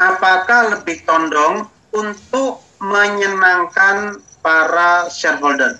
Apakah 0.00 0.74
lebih 0.74 1.04
condong 1.04 1.68
untuk 1.92 2.64
menyenangkan 2.80 4.18
para 4.40 5.06
shareholder? 5.12 5.76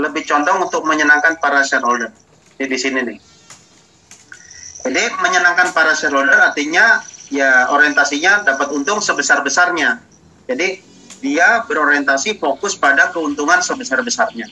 Lebih 0.00 0.24
condong 0.24 0.64
untuk 0.64 0.82
menyenangkan 0.88 1.36
para 1.38 1.60
shareholder. 1.60 2.10
Ini 2.56 2.64
di 2.64 2.78
sini 2.80 3.00
nih. 3.04 3.18
Jadi 4.88 5.02
menyenangkan 5.20 5.76
para 5.76 5.92
shareholder 5.92 6.40
artinya 6.40 7.04
ya 7.28 7.68
orientasinya 7.68 8.48
dapat 8.48 8.72
untung 8.72 9.04
sebesar-besarnya. 9.04 10.00
Jadi 10.48 10.93
dia 11.24 11.64
berorientasi 11.64 12.36
fokus 12.36 12.76
pada 12.76 13.08
keuntungan 13.16 13.64
sebesar-besarnya. 13.64 14.44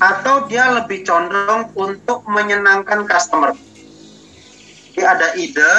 atau 0.00 0.48
dia 0.48 0.64
lebih 0.72 1.04
condong 1.04 1.68
untuk 1.76 2.24
menyenangkan 2.24 3.04
customer. 3.04 3.52
Jadi 4.96 5.02
ada 5.04 5.28
ide 5.36 5.72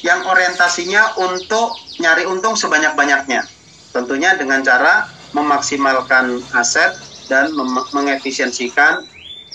yang 0.00 0.24
orientasinya 0.24 1.20
untuk 1.20 1.76
nyari 2.00 2.24
untung 2.24 2.56
sebanyak-banyaknya. 2.56 3.44
Tentunya 3.92 4.32
dengan 4.40 4.64
cara 4.64 5.12
memaksimalkan 5.36 6.40
aset 6.56 6.96
dan 7.28 7.52
mengefisiensikan 7.92 9.04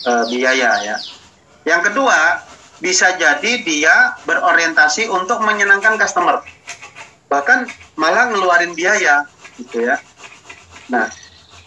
uh, 0.05 0.23
biaya 0.29 0.85
ya. 0.85 0.97
Yang 1.65 1.89
kedua, 1.89 2.45
bisa 2.77 3.17
jadi 3.17 3.65
dia 3.65 4.13
berorientasi 4.29 5.09
untuk 5.09 5.41
menyenangkan 5.41 5.97
customer. 5.97 6.45
Bahkan 7.35 7.67
malah 7.99 8.31
ngeluarin 8.31 8.71
biaya 8.71 9.27
gitu 9.59 9.83
ya. 9.83 9.99
Nah, 10.87 11.11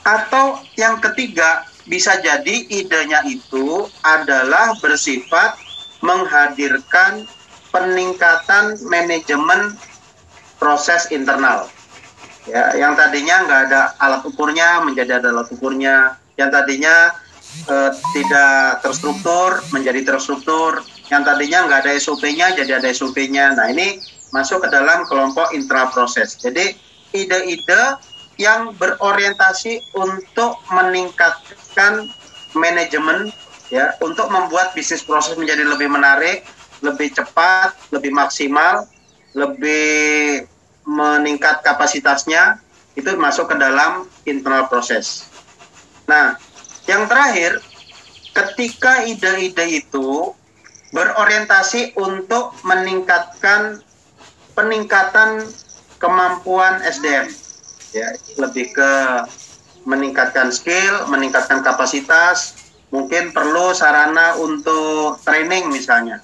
atau 0.01 0.57
yang 0.81 0.97
ketiga, 1.05 1.69
bisa 1.85 2.17
jadi 2.25 2.65
idenya 2.73 3.21
itu 3.29 3.85
adalah 4.01 4.73
bersifat 4.81 5.61
menghadirkan 6.01 7.29
peningkatan 7.69 8.81
manajemen 8.89 9.77
proses 10.57 11.05
internal. 11.13 11.69
Ya, 12.49 12.73
yang 12.81 12.97
tadinya 12.97 13.45
nggak 13.45 13.61
ada 13.69 13.93
alat 14.01 14.25
ukurnya 14.25 14.81
menjadi 14.81 15.21
ada 15.21 15.37
alat 15.37 15.53
ukurnya, 15.53 16.17
yang 16.41 16.49
tadinya 16.49 17.13
eh, 17.69 17.93
tidak 18.17 18.81
terstruktur 18.81 19.61
menjadi 19.69 20.17
terstruktur, 20.17 20.81
yang 21.13 21.25
tadinya 21.29 21.69
nggak 21.69 21.85
ada 21.85 21.93
SOP-nya 22.01 22.57
jadi 22.57 22.81
ada 22.81 22.89
SOP-nya. 22.89 23.53
Nah 23.53 23.69
ini 23.69 24.01
masuk 24.31 24.65
ke 24.65 24.69
dalam 24.69 25.05
kelompok 25.09 25.53
intraproses. 25.57 26.37
Jadi 26.37 26.77
ide-ide 27.17 27.99
yang 28.39 28.77
berorientasi 28.79 29.83
untuk 29.99 30.63
meningkatkan 30.71 32.07
manajemen 32.55 33.35
ya 33.69 33.93
untuk 34.01 34.33
membuat 34.33 34.73
bisnis 34.73 35.05
proses 35.05 35.37
menjadi 35.37 35.67
lebih 35.67 35.91
menarik, 35.91 36.47
lebih 36.81 37.13
cepat, 37.13 37.75
lebih 37.93 38.15
maksimal, 38.15 38.89
lebih 39.37 40.47
meningkat 40.89 41.61
kapasitasnya 41.61 42.63
itu 42.97 43.13
masuk 43.21 43.53
ke 43.53 43.57
dalam 43.61 44.09
internal 44.25 44.67
proses. 44.67 45.29
Nah, 46.09 46.41
yang 46.89 47.05
terakhir, 47.05 47.61
ketika 48.33 49.05
ide-ide 49.05 49.85
itu 49.85 50.33
berorientasi 50.89 51.93
untuk 52.01 52.57
meningkatkan 52.65 53.85
peningkatan 54.59 55.47
kemampuan 56.03 56.83
SDM, 56.83 57.31
ya 57.95 58.11
lebih 58.43 58.75
ke 58.75 58.91
meningkatkan 59.87 60.51
skill, 60.51 61.07
meningkatkan 61.07 61.63
kapasitas, 61.63 62.59
mungkin 62.91 63.31
perlu 63.31 63.71
sarana 63.71 64.35
untuk 64.43 65.23
training 65.23 65.71
misalnya, 65.71 66.19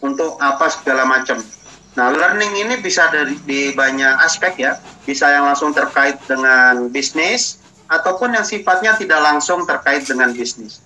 untuk 0.00 0.40
apa 0.40 0.72
segala 0.72 1.04
macam. 1.04 1.44
Nah, 1.94 2.10
learning 2.10 2.66
ini 2.66 2.74
bisa 2.82 3.06
dari 3.12 3.38
di 3.46 3.70
banyak 3.70 4.18
aspek 4.24 4.58
ya, 4.58 4.80
bisa 5.06 5.30
yang 5.30 5.46
langsung 5.46 5.70
terkait 5.70 6.18
dengan 6.26 6.90
bisnis 6.90 7.62
ataupun 7.86 8.34
yang 8.34 8.42
sifatnya 8.42 8.98
tidak 8.98 9.20
langsung 9.22 9.62
terkait 9.62 10.02
dengan 10.02 10.34
bisnis. 10.34 10.82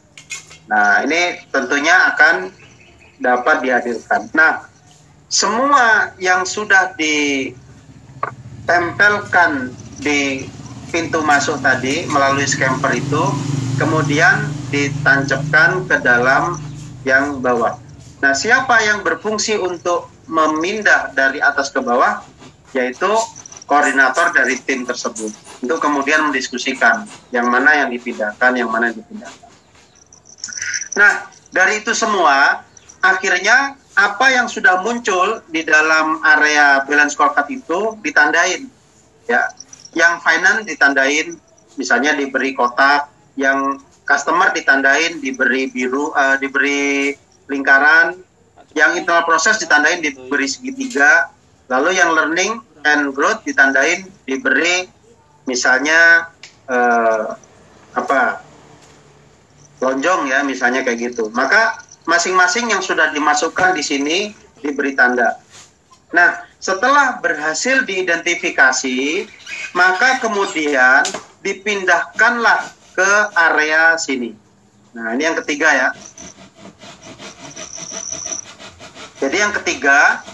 Nah, 0.69 1.01
ini 1.01 1.41
tentunya 1.49 2.13
akan 2.13 2.53
dapat 3.25 3.65
dihadirkan. 3.65 4.29
Nah, 4.37 4.68
semua 5.29 6.17
yang 6.17 6.49
sudah 6.49 6.97
ditempelkan 8.65 9.71
di 10.01 10.49
pintu 10.89 11.21
masuk 11.21 11.61
tadi 11.61 12.09
melalui 12.09 12.49
scamper 12.49 12.97
itu 12.97 13.25
kemudian 13.77 14.49
ditancapkan 14.73 15.85
ke 15.85 16.01
dalam 16.01 16.57
yang 17.05 17.45
bawah. 17.45 17.77
Nah, 18.19 18.35
siapa 18.35 18.83
yang 18.83 19.05
berfungsi 19.05 19.61
untuk 19.61 20.11
memindah 20.27 21.13
dari 21.15 21.39
atas 21.45 21.71
ke 21.71 21.81
bawah 21.81 22.25
yaitu 22.77 23.09
koordinator 23.69 24.33
dari 24.33 24.57
tim 24.65 24.85
tersebut 24.89 25.33
untuk 25.61 25.79
kemudian 25.81 26.29
mendiskusikan 26.29 27.05
yang 27.33 27.49
mana 27.53 27.85
yang 27.85 27.93
dipindahkan, 27.93 28.57
yang 28.57 28.69
mana 28.73 28.93
yang 28.93 28.99
dipindahkan. 29.01 29.49
Nah, 30.97 31.29
dari 31.53 31.85
itu 31.85 31.93
semua 31.95 32.65
akhirnya 33.05 33.77
apa 33.99 34.31
yang 34.31 34.47
sudah 34.47 34.79
muncul 34.87 35.43
di 35.51 35.67
dalam 35.67 36.23
area 36.23 36.87
balance 36.87 37.19
scorecard 37.19 37.51
itu 37.51 37.99
ditandain 37.99 38.71
ya. 39.27 39.51
Yang 39.99 40.23
finance 40.23 40.63
ditandain 40.71 41.35
misalnya 41.75 42.15
diberi 42.15 42.55
kotak, 42.55 43.11
yang 43.35 43.83
customer 44.07 44.55
ditandain 44.55 45.19
diberi 45.19 45.67
biru 45.67 46.15
uh, 46.15 46.39
diberi 46.39 47.17
lingkaran, 47.51 48.15
yang 48.79 48.95
internal 48.95 49.27
proses 49.27 49.59
ditandain 49.59 49.99
diberi 49.99 50.47
segitiga, 50.47 51.33
lalu 51.67 51.99
yang 51.99 52.15
learning 52.15 52.63
and 52.87 53.11
growth 53.17 53.43
ditandain 53.43 54.07
diberi 54.29 54.87
misalnya 55.49 56.31
uh, 56.71 57.35
apa 57.97 58.45
lonjong 59.83 60.31
ya 60.31 60.45
misalnya 60.47 60.87
kayak 60.87 61.11
gitu. 61.11 61.33
Maka 61.35 61.88
masing-masing 62.09 62.73
yang 62.73 62.81
sudah 62.81 63.13
dimasukkan 63.13 63.77
di 63.77 63.85
sini 63.85 64.19
diberi 64.65 64.97
tanda. 64.97 65.37
Nah, 66.09 66.41
setelah 66.57 67.21
berhasil 67.21 67.85
diidentifikasi, 67.85 69.29
maka 69.77 70.17
kemudian 70.25 71.05
dipindahkanlah 71.45 72.73
ke 72.97 73.13
area 73.37 74.01
sini. 74.01 74.33
Nah, 74.97 75.13
ini 75.13 75.29
yang 75.29 75.37
ketiga 75.45 75.69
ya. 75.69 75.89
Jadi 79.21 79.37
yang 79.37 79.53
ketiga, 79.53 80.25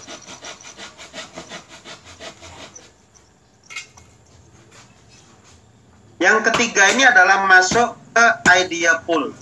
yang 6.23 6.39
ketiga 6.39 6.83
ini 6.95 7.03
adalah 7.03 7.43
masuk 7.51 7.99
ke 8.15 8.25
idea 8.63 9.03
pool. 9.03 9.35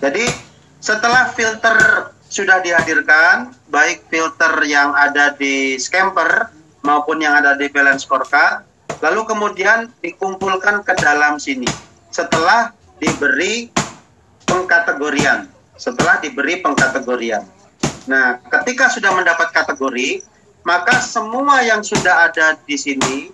Jadi 0.00 0.43
setelah 0.84 1.32
filter 1.32 2.12
sudah 2.28 2.60
dihadirkan, 2.60 3.56
baik 3.72 4.04
filter 4.12 4.52
yang 4.68 4.92
ada 4.92 5.32
di 5.32 5.80
Scamper 5.80 6.52
maupun 6.84 7.24
yang 7.24 7.40
ada 7.40 7.56
di 7.56 7.72
balance 7.72 8.04
scorecard, 8.04 8.68
lalu 9.00 9.24
kemudian 9.24 9.88
dikumpulkan 10.04 10.84
ke 10.84 10.92
dalam 11.00 11.40
sini. 11.40 11.64
Setelah 12.12 12.76
diberi 13.00 13.72
pengkategorian, 14.44 15.48
setelah 15.80 16.20
diberi 16.20 16.60
pengkategorian. 16.60 17.48
Nah, 18.04 18.44
ketika 18.52 18.92
sudah 18.92 19.16
mendapat 19.16 19.56
kategori, 19.56 20.20
maka 20.68 21.00
semua 21.00 21.64
yang 21.64 21.80
sudah 21.80 22.28
ada 22.28 22.60
di 22.60 22.76
sini, 22.76 23.32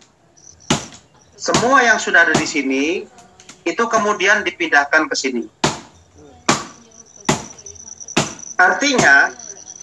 semua 1.34 1.82
yang 1.82 1.98
sudah 1.98 2.30
ada 2.30 2.34
di 2.38 2.46
sini, 2.46 3.02
itu 3.66 3.84
kemudian 3.90 4.46
dipindahkan 4.46 5.10
ke 5.10 5.18
sini. 5.18 5.59
Artinya, 8.60 9.32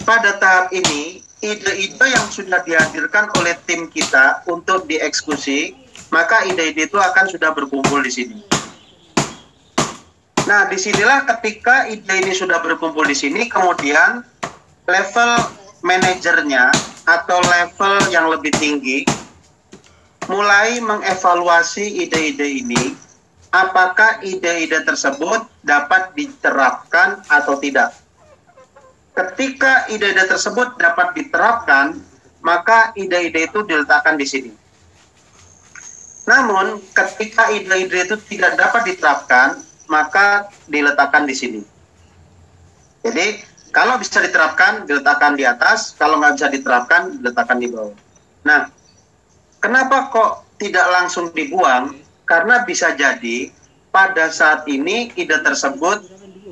pada 0.06 0.38
tahap 0.38 0.70
ini, 0.70 1.26
ide-ide 1.42 2.06
yang 2.06 2.28
sudah 2.30 2.62
dihadirkan 2.62 3.26
oleh 3.42 3.58
tim 3.66 3.90
kita 3.90 4.46
untuk 4.46 4.86
dieksekusi, 4.86 5.74
maka 6.14 6.46
ide-ide 6.46 6.86
itu 6.86 7.02
akan 7.02 7.26
sudah 7.26 7.58
berkumpul 7.58 8.06
di 8.06 8.14
sini. 8.14 8.38
Nah, 10.46 10.70
di 10.70 10.78
sinilah 10.78 11.26
ketika 11.26 11.90
ide 11.90 12.22
ini 12.22 12.38
sudah 12.38 12.62
berkumpul 12.62 13.04
di 13.04 13.18
sini, 13.18 13.50
kemudian 13.50 14.22
level 14.86 15.32
manajernya 15.82 16.70
atau 17.10 17.42
level 17.42 18.14
yang 18.14 18.30
lebih 18.30 18.54
tinggi 18.62 19.04
mulai 20.30 20.78
mengevaluasi 20.84 22.04
ide-ide 22.04 22.64
ini 22.64 22.94
apakah 23.52 24.20
ide-ide 24.24 24.84
tersebut 24.84 25.48
dapat 25.64 26.14
diterapkan 26.14 27.24
atau 27.32 27.56
tidak. 27.60 28.07
Ketika 29.18 29.90
ide-ide 29.90 30.30
tersebut 30.30 30.78
dapat 30.78 31.18
diterapkan, 31.18 31.98
maka 32.46 32.94
ide-ide 32.94 33.50
itu 33.50 33.66
diletakkan 33.66 34.14
di 34.14 34.30
sini. 34.30 34.52
Namun, 36.30 36.78
ketika 36.94 37.50
ide-ide 37.50 38.06
itu 38.06 38.16
tidak 38.30 38.62
dapat 38.62 38.94
diterapkan, 38.94 39.58
maka 39.90 40.54
diletakkan 40.70 41.26
di 41.26 41.34
sini. 41.34 41.62
Jadi, 43.02 43.42
kalau 43.74 43.98
bisa 43.98 44.22
diterapkan, 44.22 44.86
diletakkan 44.86 45.34
di 45.34 45.44
atas. 45.44 45.96
Kalau 45.98 46.22
nggak 46.22 46.38
bisa 46.40 46.48
diterapkan, 46.54 47.02
diletakkan 47.20 47.58
di 47.58 47.68
bawah. 47.72 47.96
Nah, 48.46 48.70
kenapa 49.60 50.14
kok 50.14 50.46
tidak 50.62 50.88
langsung 50.94 51.34
dibuang? 51.34 51.98
Karena 52.28 52.64
bisa 52.68 52.92
jadi 52.94 53.52
pada 53.90 54.28
saat 54.30 54.68
ini 54.68 55.16
ide 55.16 55.40
tersebut 55.42 56.04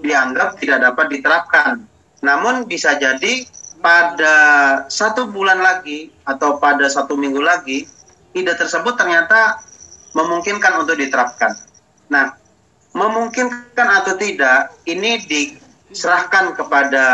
dianggap 0.05 0.57
tidak 0.61 0.85
dapat 0.85 1.05
diterapkan. 1.19 1.94
Namun 2.25 2.65
bisa 2.65 2.97
jadi 2.97 3.45
pada 3.85 4.35
satu 4.89 5.29
bulan 5.29 5.61
lagi 5.61 6.09
atau 6.25 6.57
pada 6.57 6.89
satu 6.89 7.13
minggu 7.13 7.37
lagi, 7.37 7.85
ide 8.33 8.53
tersebut 8.57 8.97
ternyata 8.97 9.61
memungkinkan 10.17 10.81
untuk 10.81 10.97
diterapkan. 10.97 11.53
Nah, 12.09 12.33
memungkinkan 12.97 13.87
atau 14.01 14.17
tidak 14.17 14.73
ini 14.89 15.21
diserahkan 15.29 16.57
kepada 16.57 17.05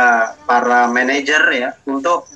para 0.47 0.88
manajer 0.88 1.43
ya 1.51 1.70
untuk 1.84 2.32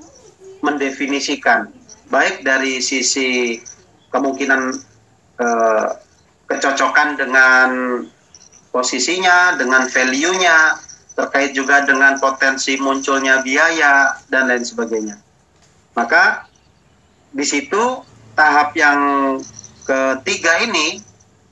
mendefinisikan 0.59 1.71
baik 2.09 2.41
dari 2.41 2.81
sisi 2.81 3.61
kemungkinan 4.09 4.61
eh, 5.39 5.87
kecocokan 6.45 7.17
dengan 7.17 7.69
posisinya, 8.69 9.55
dengan 9.55 9.87
value-nya, 9.87 10.84
terkait 11.15 11.55
juga 11.55 11.87
dengan 11.87 12.19
potensi 12.19 12.75
munculnya 12.75 13.39
biaya 13.39 14.19
dan 14.27 14.51
lain 14.51 14.67
sebagainya. 14.67 15.15
Maka 15.95 16.45
di 17.31 17.43
situ 17.47 18.03
tahap 18.35 18.75
yang 18.75 18.99
ketiga 19.87 20.59
ini 20.59 20.99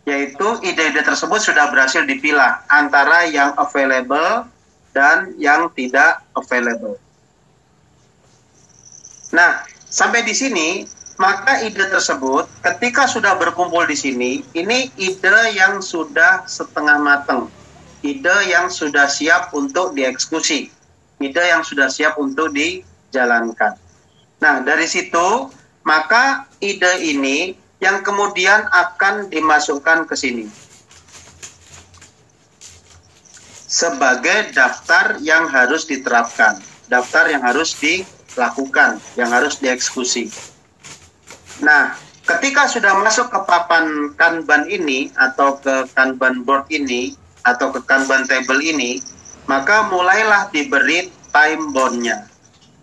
yaitu 0.04 0.60
ide-ide 0.68 1.00
tersebut 1.00 1.40
sudah 1.40 1.72
berhasil 1.72 2.04
dipilah 2.04 2.60
antara 2.68 3.24
yang 3.32 3.56
available 3.56 4.44
dan 4.92 5.32
yang 5.40 5.72
tidak 5.72 6.20
available. 6.36 7.00
Nah, 9.32 9.64
sampai 9.88 10.28
di 10.28 10.36
sini 10.36 10.84
maka 11.16 11.64
ide 11.64 11.88
tersebut 11.88 12.50
ketika 12.62 13.08
sudah 13.08 13.40
berkumpul 13.40 13.86
di 13.88 13.96
sini, 13.96 14.32
ini 14.58 14.92
ide 15.00 15.56
yang 15.56 15.80
sudah 15.80 16.44
setengah 16.50 17.00
matang, 17.00 17.48
ide 18.04 18.38
yang 18.52 18.68
sudah 18.68 19.08
siap 19.08 19.56
untuk 19.56 19.96
dieksekusi, 19.96 20.68
ide 21.24 21.44
yang 21.48 21.64
sudah 21.64 21.88
siap 21.88 22.20
untuk 22.20 22.52
dijalankan. 22.52 23.80
Nah, 24.44 24.60
dari 24.62 24.86
situ 24.86 25.48
maka 25.88 26.48
ide 26.60 27.00
ini 27.04 27.56
yang 27.80 28.04
kemudian 28.04 28.68
akan 28.72 29.28
dimasukkan 29.28 30.08
ke 30.08 30.16
sini. 30.16 30.48
Sebagai 33.68 34.54
daftar 34.54 35.18
yang 35.20 35.50
harus 35.50 35.88
diterapkan, 35.90 36.62
daftar 36.88 37.28
yang 37.28 37.42
harus 37.42 37.74
dilakukan, 37.80 39.02
yang 39.18 39.34
harus 39.34 39.58
dieksekusi. 39.60 40.30
Nah, 41.60 41.98
ketika 42.24 42.70
sudah 42.70 42.96
masuk 43.02 43.34
ke 43.34 43.40
papan 43.50 44.14
Kanban 44.16 44.70
ini 44.70 45.12
atau 45.18 45.58
ke 45.58 45.90
Kanban 45.98 46.46
board 46.46 46.70
ini 46.70 47.18
atau 47.44 47.72
ke 47.76 47.80
Kanban 47.84 48.24
table 48.28 48.60
ini, 48.64 49.04
maka 49.46 49.88
mulailah 49.92 50.50
diberi 50.52 51.12
time 51.36 51.76
boundnya. 51.76 52.28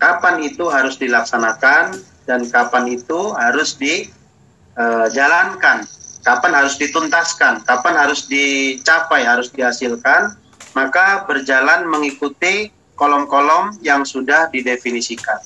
Kapan 0.00 0.40
itu 0.44 0.68
harus 0.68 0.96
dilaksanakan 0.96 2.00
dan 2.24 2.40
kapan 2.48 2.96
itu 2.96 3.32
harus 3.36 3.76
di 3.76 4.08
uh, 4.76 5.08
jalankan, 5.12 5.84
kapan 6.24 6.52
harus 6.56 6.76
dituntaskan, 6.80 7.64
kapan 7.64 7.94
harus 7.96 8.28
dicapai, 8.28 9.24
harus 9.24 9.52
dihasilkan, 9.52 10.36
maka 10.72 11.24
berjalan 11.28 11.88
mengikuti 11.88 12.72
kolom-kolom 12.96 13.76
yang 13.80 14.04
sudah 14.04 14.52
didefinisikan. 14.52 15.40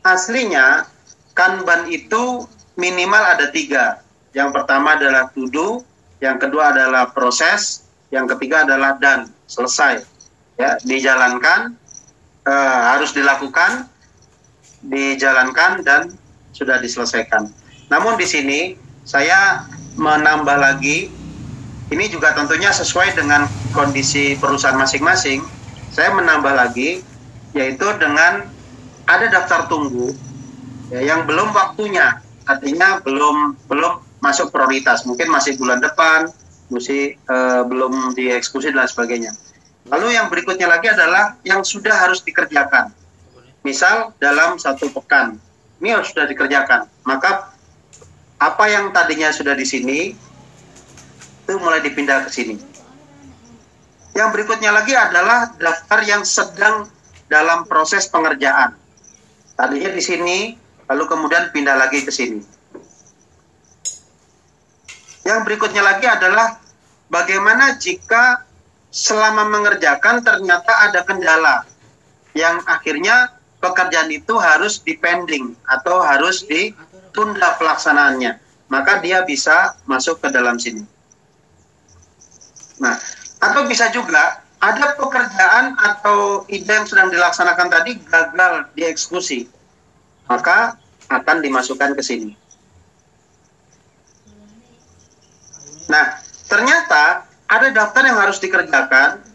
Aslinya, 0.00 0.88
Kanban 1.36 1.88
itu 1.92 2.48
minimal 2.76 3.36
ada 3.36 3.52
tiga. 3.52 4.00
Yang 4.32 4.60
pertama 4.60 4.96
adalah 4.96 5.28
tudu, 5.32 5.84
yang 6.20 6.40
kedua 6.40 6.72
adalah 6.72 7.12
proses, 7.12 7.79
yang 8.10 8.26
ketiga 8.26 8.66
adalah 8.66 8.98
dan 8.98 9.30
selesai. 9.46 10.02
Ya, 10.60 10.76
dijalankan, 10.84 11.72
uh, 12.44 12.80
harus 12.94 13.16
dilakukan, 13.16 13.88
dijalankan 14.84 15.80
dan 15.86 16.12
sudah 16.52 16.76
diselesaikan. 16.82 17.48
Namun 17.88 18.20
di 18.20 18.26
sini 18.28 18.60
saya 19.08 19.64
menambah 19.96 20.60
lagi, 20.60 21.08
ini 21.90 22.04
juga 22.06 22.36
tentunya 22.36 22.70
sesuai 22.70 23.16
dengan 23.16 23.48
kondisi 23.72 24.36
perusahaan 24.36 24.76
masing-masing. 24.76 25.42
Saya 25.90 26.14
menambah 26.14 26.54
lagi, 26.54 27.02
yaitu 27.56 27.86
dengan 27.98 28.46
ada 29.10 29.26
daftar 29.26 29.66
tunggu 29.66 30.14
ya, 30.94 31.02
yang 31.02 31.26
belum 31.26 31.50
waktunya, 31.50 32.22
artinya 32.46 33.02
belum 33.02 33.58
belum 33.66 33.92
masuk 34.22 34.54
prioritas, 34.54 35.02
mungkin 35.02 35.32
masih 35.32 35.58
bulan 35.58 35.82
depan, 35.82 36.30
masih 36.70 37.18
uh, 37.26 37.66
belum 37.66 38.14
dieksekusi 38.14 38.70
dan 38.70 38.86
sebagainya. 38.86 39.34
Lalu 39.90 40.14
yang 40.14 40.30
berikutnya 40.30 40.70
lagi 40.70 40.86
adalah 40.88 41.36
yang 41.42 41.66
sudah 41.66 41.92
harus 41.92 42.22
dikerjakan. 42.22 42.94
Misal 43.66 44.14
dalam 44.22 44.56
satu 44.56 44.88
pekan, 44.88 45.36
ini 45.82 45.92
sudah 46.00 46.24
dikerjakan. 46.30 46.88
Maka 47.04 47.52
apa 48.40 48.64
yang 48.72 48.88
tadinya 48.94 49.28
sudah 49.34 49.52
di 49.52 49.68
sini 49.68 50.16
itu 51.44 51.54
mulai 51.58 51.82
dipindah 51.82 52.24
ke 52.24 52.30
sini. 52.32 52.56
Yang 54.14 54.28
berikutnya 54.32 54.70
lagi 54.70 54.94
adalah 54.94 55.52
daftar 55.58 56.00
yang 56.06 56.22
sedang 56.22 56.86
dalam 57.30 57.66
proses 57.66 58.06
pengerjaan. 58.10 58.74
Tadinya 59.54 59.90
di 59.92 60.02
sini, 60.02 60.38
lalu 60.88 61.04
kemudian 61.06 61.52
pindah 61.52 61.76
lagi 61.78 62.02
ke 62.02 62.10
sini. 62.10 62.59
Yang 65.30 65.46
berikutnya 65.46 65.86
lagi 65.86 66.10
adalah 66.10 66.58
bagaimana 67.06 67.78
jika 67.78 68.42
selama 68.90 69.46
mengerjakan 69.46 70.26
ternyata 70.26 70.90
ada 70.90 71.06
kendala 71.06 71.62
yang 72.34 72.58
akhirnya 72.66 73.30
pekerjaan 73.62 74.10
itu 74.10 74.34
harus 74.42 74.82
dipending 74.82 75.54
atau 75.70 76.02
harus 76.02 76.42
di 76.42 76.74
tunda 77.14 77.54
pelaksanaannya, 77.62 78.42
maka 78.74 78.98
dia 78.98 79.22
bisa 79.22 79.78
masuk 79.86 80.18
ke 80.18 80.34
dalam 80.34 80.58
sini. 80.58 80.82
Nah, 82.82 82.98
atau 83.38 83.70
bisa 83.70 83.86
juga 83.94 84.42
ada 84.58 84.98
pekerjaan 84.98 85.78
atau 85.78 86.42
ide 86.50 86.66
yang 86.66 86.90
sedang 86.90 87.06
dilaksanakan 87.14 87.70
tadi 87.70 88.02
gagal 88.02 88.66
dieksekusi, 88.74 89.46
maka 90.26 90.74
akan 91.06 91.38
dimasukkan 91.38 91.94
ke 91.94 92.02
sini. 92.02 92.34
Nah, 95.90 96.22
ternyata 96.46 97.26
ada 97.50 97.66
daftar 97.74 98.06
yang 98.06 98.18
harus 98.22 98.38
dikerjakan 98.38 99.26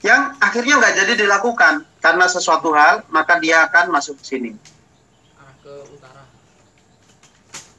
yang 0.00 0.38
akhirnya 0.38 0.80
nggak 0.80 0.94
jadi 1.02 1.12
dilakukan 1.26 1.84
karena 1.98 2.24
sesuatu 2.30 2.72
hal, 2.72 3.04
maka 3.12 3.36
dia 3.42 3.66
akan 3.68 3.92
masuk 3.92 4.16
ke 4.22 4.24
sini. 4.24 4.50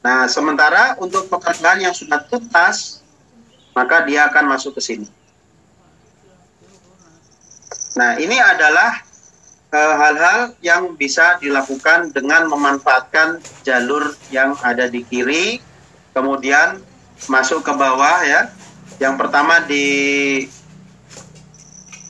Nah, 0.01 0.25
sementara 0.25 0.97
untuk 0.97 1.29
pekerjaan 1.29 1.81
yang 1.81 1.93
sudah 1.93 2.21
tuntas, 2.25 3.01
maka 3.71 4.03
dia 4.05 4.27
akan 4.29 4.45
masuk 4.49 4.77
ke 4.77 4.81
sini. 4.81 5.07
Nah, 7.95 8.17
ini 8.17 8.37
adalah 8.37 8.97
eh, 9.71 9.95
hal-hal 9.97 10.39
uh, 10.51 10.57
yang 10.65 10.97
bisa 10.97 11.37
dilakukan 11.37 12.09
dengan 12.11 12.49
memanfaatkan 12.49 13.41
jalur 13.61 14.17
yang 14.33 14.57
ada 14.65 14.89
di 14.89 15.05
kiri, 15.05 15.61
kemudian 16.17 16.81
masuk 17.27 17.61
ke 17.65 17.73
bawah 17.75 18.23
ya. 18.23 18.49
Yang 19.01 19.15
pertama 19.17 19.65
di 19.65 19.85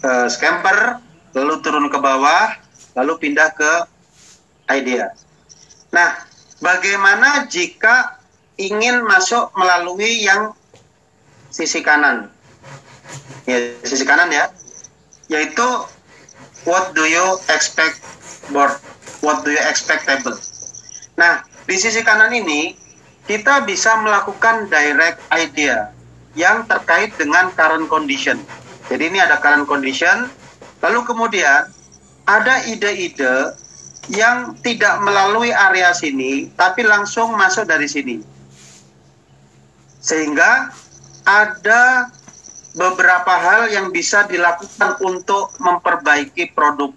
uh, 0.04 0.28
scamper, 0.28 1.00
lalu 1.34 1.54
turun 1.64 1.88
ke 1.88 2.00
bawah, 2.00 2.56
lalu 2.96 3.18
pindah 3.20 3.50
ke 3.56 3.72
idea. 4.68 5.16
Nah, 5.92 6.32
Bagaimana 6.62 7.50
jika 7.50 8.22
ingin 8.54 9.02
masuk 9.02 9.50
melalui 9.58 10.22
yang 10.22 10.54
sisi 11.50 11.82
kanan? 11.82 12.30
Ya, 13.50 13.82
sisi 13.82 14.06
kanan 14.06 14.30
ya. 14.30 14.54
Yaitu 15.26 15.66
what 16.70 16.94
do 16.94 17.02
you 17.10 17.42
expect 17.50 17.98
board? 18.54 18.78
What 19.26 19.42
do 19.42 19.50
you 19.50 19.64
expect 19.66 20.06
table? 20.06 20.38
Nah, 21.18 21.42
di 21.66 21.82
sisi 21.82 22.06
kanan 22.06 22.30
ini 22.30 22.78
kita 23.32 23.64
bisa 23.64 23.96
melakukan 24.04 24.68
direct 24.68 25.24
idea 25.32 25.88
yang 26.36 26.68
terkait 26.68 27.16
dengan 27.16 27.48
current 27.56 27.88
condition. 27.88 28.36
Jadi 28.92 29.08
ini 29.08 29.24
ada 29.24 29.40
current 29.40 29.64
condition, 29.64 30.28
lalu 30.84 31.00
kemudian 31.08 31.64
ada 32.28 32.60
ide-ide 32.68 33.56
yang 34.12 34.52
tidak 34.60 35.00
melalui 35.00 35.48
area 35.48 35.96
sini, 35.96 36.52
tapi 36.60 36.84
langsung 36.84 37.32
masuk 37.40 37.72
dari 37.72 37.88
sini. 37.88 38.20
Sehingga 40.04 40.76
ada 41.24 42.12
beberapa 42.76 43.32
hal 43.32 43.72
yang 43.72 43.96
bisa 43.96 44.28
dilakukan 44.28 45.00
untuk 45.08 45.56
memperbaiki 45.56 46.52
produk. 46.52 46.92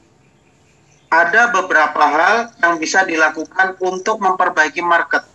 Ada 1.14 1.54
beberapa 1.54 2.02
hal 2.02 2.50
yang 2.58 2.82
bisa 2.82 3.06
dilakukan 3.06 3.78
untuk 3.78 4.18
memperbaiki 4.18 4.82
market. 4.82 5.33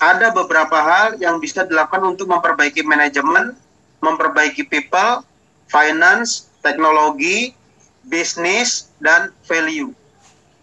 Ada 0.00 0.32
beberapa 0.32 0.80
hal 0.80 1.20
yang 1.20 1.38
bisa 1.38 1.68
dilakukan 1.68 2.16
untuk 2.16 2.32
memperbaiki 2.32 2.80
manajemen, 2.88 3.52
memperbaiki 4.00 4.64
people, 4.64 5.20
finance, 5.68 6.48
teknologi, 6.64 7.52
bisnis, 8.08 8.88
dan 9.04 9.28
value. 9.44 9.92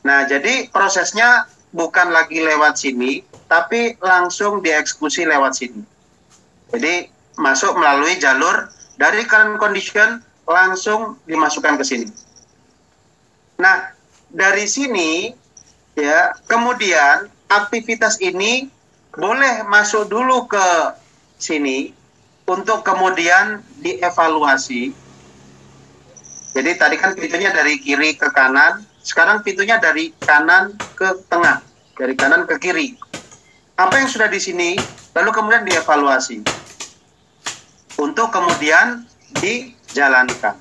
Nah, 0.01 0.25
jadi 0.25 0.73
prosesnya 0.73 1.45
bukan 1.69 2.09
lagi 2.09 2.41
lewat 2.41 2.81
sini, 2.81 3.21
tapi 3.45 3.93
langsung 4.01 4.65
dieksekusi 4.65 5.29
lewat 5.29 5.53
sini. 5.53 5.85
Jadi 6.73 7.07
masuk 7.37 7.77
melalui 7.77 8.17
jalur 8.17 8.73
dari 8.97 9.21
current 9.29 9.61
condition 9.61 10.19
langsung 10.49 11.21
dimasukkan 11.29 11.77
ke 11.77 11.85
sini. 11.85 12.09
Nah, 13.61 13.93
dari 14.33 14.65
sini 14.65 15.29
ya, 15.93 16.33
kemudian 16.49 17.29
aktivitas 17.47 18.17
ini 18.19 18.67
boleh 19.17 19.65
masuk 19.65 20.05
dulu 20.05 20.45
ke 20.45 20.67
sini 21.41 21.89
untuk 22.45 22.85
kemudian 22.85 23.65
dievaluasi. 23.81 24.93
Jadi 26.53 26.71
tadi 26.77 26.95
kan 27.01 27.17
pintunya 27.17 27.49
dari 27.49 27.81
kiri 27.81 28.13
ke 28.13 28.29
kanan, 28.29 28.85
sekarang 29.01 29.41
pintunya 29.41 29.81
dari 29.81 30.13
kanan 30.21 30.73
ke 30.93 31.25
tengah, 31.29 31.65
dari 31.97 32.13
kanan 32.13 32.45
ke 32.45 32.61
kiri. 32.61 32.93
Apa 33.77 34.01
yang 34.01 34.09
sudah 34.09 34.29
di 34.29 34.37
sini, 34.41 34.77
lalu 35.13 35.29
kemudian 35.33 35.65
dievaluasi 35.65 36.41
untuk 37.97 38.29
kemudian 38.29 39.05
dijalankan. 39.41 40.57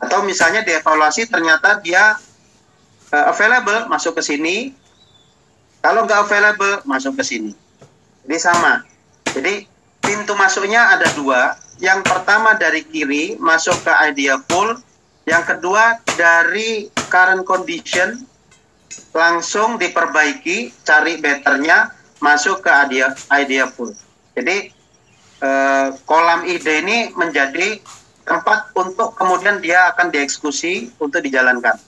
Atau 0.00 0.24
misalnya 0.24 0.64
dievaluasi 0.64 1.28
ternyata 1.28 1.80
dia 1.80 2.16
uh, 3.12 3.24
available 3.32 3.88
masuk 3.88 4.20
ke 4.20 4.22
sini, 4.24 4.56
kalau 5.80 6.04
nggak 6.04 6.26
available 6.26 6.74
masuk 6.84 7.16
ke 7.20 7.24
sini. 7.24 7.52
Jadi 8.26 8.36
sama. 8.42 8.82
Jadi 9.30 9.66
pintu 10.02 10.34
masuknya 10.34 10.96
ada 10.96 11.06
dua. 11.14 11.54
Yang 11.76 12.08
pertama 12.08 12.56
dari 12.56 12.82
kiri 12.82 13.36
masuk 13.36 13.76
ke 13.84 13.92
idea 14.08 14.40
pool. 14.48 14.74
Yang 15.26 15.56
kedua 15.56 16.00
dari 16.14 16.88
current 17.10 17.42
condition 17.42 18.24
langsung 19.16 19.80
diperbaiki, 19.80 20.72
cari 20.84 21.18
betternya, 21.18 21.90
masuk 22.20 22.64
ke 22.64 22.70
idea 22.70 23.12
idea 23.34 23.68
pool. 23.68 23.92
Jadi 24.36 24.70
eh, 25.42 25.88
kolam 26.04 26.44
ide 26.48 26.84
ini 26.84 26.98
menjadi 27.16 27.80
tempat 28.26 28.74
untuk 28.74 29.14
kemudian 29.14 29.62
dia 29.62 29.94
akan 29.94 30.10
dieksekusi 30.10 30.90
untuk 30.98 31.22
dijalankan. 31.22 31.78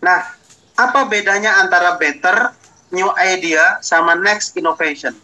Nah, 0.00 0.20
apa 0.76 1.00
bedanya 1.08 1.60
antara 1.60 2.00
better, 2.00 2.52
new 2.90 3.10
idea, 3.18 3.80
sama 3.82 4.14
next 4.18 4.54
innovation? 4.54 5.14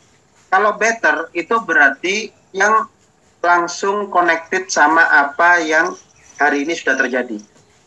Kalau 0.53 0.77
better 0.77 1.33
itu 1.33 1.57
berarti 1.65 2.31
yang 2.53 2.87
langsung 3.43 4.13
connected 4.13 4.71
sama 4.71 5.03
apa 5.11 5.59
yang 5.65 5.97
hari 6.39 6.63
ini 6.63 6.77
sudah 6.79 6.95
terjadi. 7.01 7.41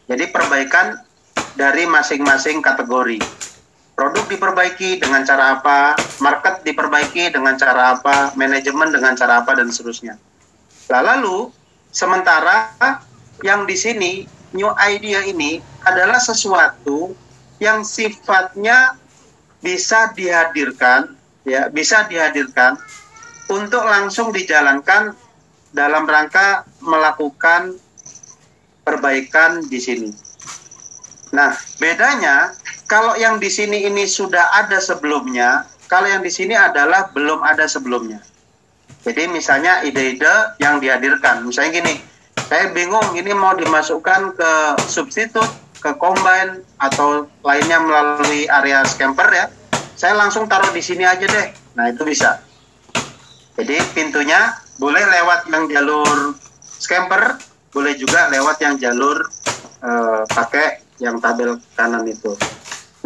Jadi 0.05 0.26
perbaikan 0.30 0.99
dari 1.55 1.88
masing-masing 1.88 2.59
kategori. 2.59 3.19
Produk 3.95 4.28
diperbaiki 4.28 4.99
dengan 4.99 5.23
cara 5.23 5.55
apa, 5.55 5.95
market 6.19 6.67
diperbaiki 6.67 7.32
dengan 7.32 7.55
cara 7.55 7.95
apa, 7.95 8.36
manajemen 8.36 8.91
dengan 8.91 9.15
cara 9.15 9.39
apa 9.39 9.55
dan 9.55 9.71
seterusnya. 9.71 10.19
Nah, 10.91 11.01
lalu 11.01 11.47
sementara 11.95 12.76
yang 13.39 13.63
di 13.63 13.80
sini 13.80 14.11
new 14.51 14.67
idea 14.84 15.23
ini 15.23 15.63
adalah 15.88 16.19
sesuatu 16.19 17.15
yang 17.63 17.88
sifatnya 17.88 18.99
bisa 19.66 20.13
dihadirkan 20.13 21.18
ya 21.41 21.74
bisa 21.74 22.05
dihadirkan 22.05 22.78
untuk 23.49 23.82
langsung 23.82 24.30
dijalankan 24.30 25.18
dalam 25.74 26.05
rangka 26.05 26.66
melakukan 26.82 27.78
perbaikan 28.86 29.66
di 29.66 29.82
sini. 29.82 30.09
Nah, 31.34 31.51
bedanya 31.82 32.53
kalau 32.86 33.18
yang 33.18 33.41
di 33.41 33.49
sini 33.49 33.89
ini 33.89 34.05
sudah 34.05 34.55
ada 34.55 34.78
sebelumnya, 34.78 35.66
kalau 35.89 36.05
yang 36.05 36.22
di 36.22 36.30
sini 36.30 36.53
adalah 36.53 37.09
belum 37.11 37.41
ada 37.41 37.66
sebelumnya. 37.66 38.22
Jadi 39.05 39.30
misalnya 39.30 39.86
ide-ide 39.86 40.57
yang 40.57 40.82
dihadirkan, 40.82 41.45
misalnya 41.45 41.82
gini, 41.82 41.93
saya 42.49 42.74
bingung 42.74 43.05
ini 43.13 43.34
mau 43.34 43.53
dimasukkan 43.53 44.38
ke 44.38 44.51
substitut, 44.86 45.45
ke 45.86 45.93
combine 46.01 46.65
atau 46.81 47.29
lainnya 47.45 47.77
melalui 47.77 48.49
area 48.49 48.81
scamper 48.89 49.29
ya 49.29 49.45
saya 49.95 50.11
langsung 50.19 50.45
taruh 50.51 50.75
di 50.75 50.83
sini 50.83 51.07
aja 51.07 51.23
deh. 51.23 51.47
Nah, 51.79 51.88
itu 51.88 52.03
bisa. 52.03 52.43
Jadi 53.55 53.79
pintunya 53.95 54.51
boleh 54.75 54.99
lewat 54.99 55.47
yang 55.47 55.71
jalur 55.71 56.36
scamper, 56.59 57.39
boleh 57.71 57.95
juga 57.95 58.27
lewat 58.27 58.59
yang 58.59 58.75
jalur 58.75 59.23
uh, 59.79 60.27
pakai 60.27 60.83
yang 60.99 61.23
tabel 61.23 61.55
kanan 61.79 62.03
itu. 62.03 62.36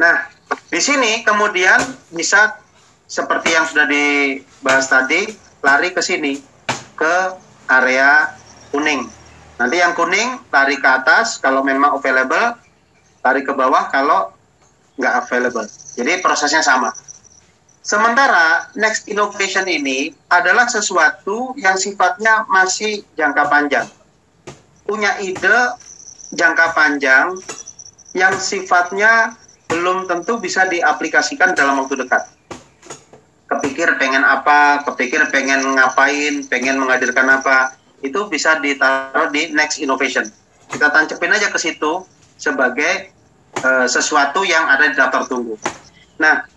Nah, 0.01 0.25
di 0.73 0.81
sini 0.81 1.21
kemudian 1.21 1.77
bisa 2.09 2.57
seperti 3.05 3.53
yang 3.53 3.69
sudah 3.69 3.85
dibahas 3.85 4.89
tadi, 4.89 5.29
lari 5.61 5.93
ke 5.93 6.01
sini 6.01 6.41
ke 6.97 7.15
area 7.69 8.33
kuning. 8.73 9.05
Nanti 9.61 9.77
yang 9.77 9.93
kuning 9.93 10.41
lari 10.49 10.81
ke 10.81 10.89
atas 10.89 11.37
kalau 11.37 11.61
memang 11.61 12.01
available, 12.01 12.57
lari 13.23 13.41
ke 13.43 13.51
bawah 13.51 13.91
kalau 13.91 14.31
nggak 14.99 15.13
available. 15.25 15.67
Jadi 15.95 16.19
prosesnya 16.19 16.63
sama. 16.63 16.91
Sementara 17.79 18.69
next 18.75 19.07
innovation 19.07 19.65
ini 19.65 20.11
adalah 20.29 20.67
sesuatu 20.67 21.55
yang 21.55 21.79
sifatnya 21.79 22.45
masih 22.51 23.01
jangka 23.15 23.47
panjang. 23.47 23.87
Punya 24.83 25.17
ide 25.23 25.73
jangka 26.35 26.75
panjang 26.75 27.33
yang 28.13 28.35
sifatnya 28.37 29.33
belum 29.69 30.09
tentu 30.09 30.37
bisa 30.41 30.67
diaplikasikan 30.67 31.55
dalam 31.55 31.81
waktu 31.81 32.03
dekat. 32.03 32.25
Kepikir 33.49 33.97
pengen 33.97 34.21
apa, 34.21 34.85
kepikir 34.85 35.25
pengen 35.33 35.73
ngapain, 35.73 36.45
pengen 36.45 36.77
menghadirkan 36.77 37.25
apa, 37.41 37.73
itu 38.05 38.29
bisa 38.29 38.61
ditaruh 38.61 39.33
di 39.33 39.49
next 39.53 39.81
innovation. 39.81 40.29
Kita 40.69 40.93
tancepin 40.93 41.33
aja 41.33 41.49
ke 41.49 41.57
situ 41.57 42.05
sebagai 42.39 43.11
uh, 43.61 43.85
sesuatu 43.85 44.47
yang 44.47 44.65
ada 44.71 44.87
di 44.87 44.95
daftar 44.95 45.27
tunggu. 45.27 45.59
Nah, 46.17 46.47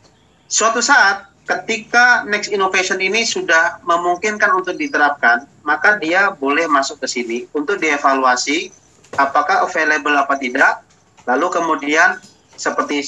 suatu 0.47 0.78
saat 0.78 1.28
ketika 1.43 2.22
next 2.24 2.55
innovation 2.55 3.03
ini 3.03 3.26
sudah 3.26 3.83
memungkinkan 3.83 4.55
untuk 4.55 4.78
diterapkan, 4.78 5.45
maka 5.66 5.99
dia 5.99 6.30
boleh 6.30 6.70
masuk 6.70 7.03
ke 7.03 7.07
sini 7.11 7.39
untuk 7.51 7.83
dievaluasi 7.83 8.70
apakah 9.18 9.66
available 9.66 10.14
apa 10.14 10.39
tidak. 10.39 10.87
Lalu 11.26 11.47
kemudian 11.51 12.18
seperti 12.55 13.03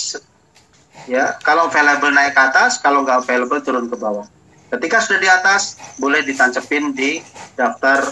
ya, 1.06 1.38
kalau 1.42 1.70
available 1.70 2.10
naik 2.10 2.34
ke 2.34 2.42
atas, 2.42 2.82
kalau 2.82 3.06
nggak 3.06 3.26
available 3.26 3.62
turun 3.62 3.86
ke 3.86 3.96
bawah. 3.98 4.26
Ketika 4.70 4.98
sudah 4.98 5.20
di 5.22 5.30
atas, 5.30 5.78
boleh 6.02 6.26
ditancepin 6.26 6.90
di 6.94 7.22
daftar 7.54 8.02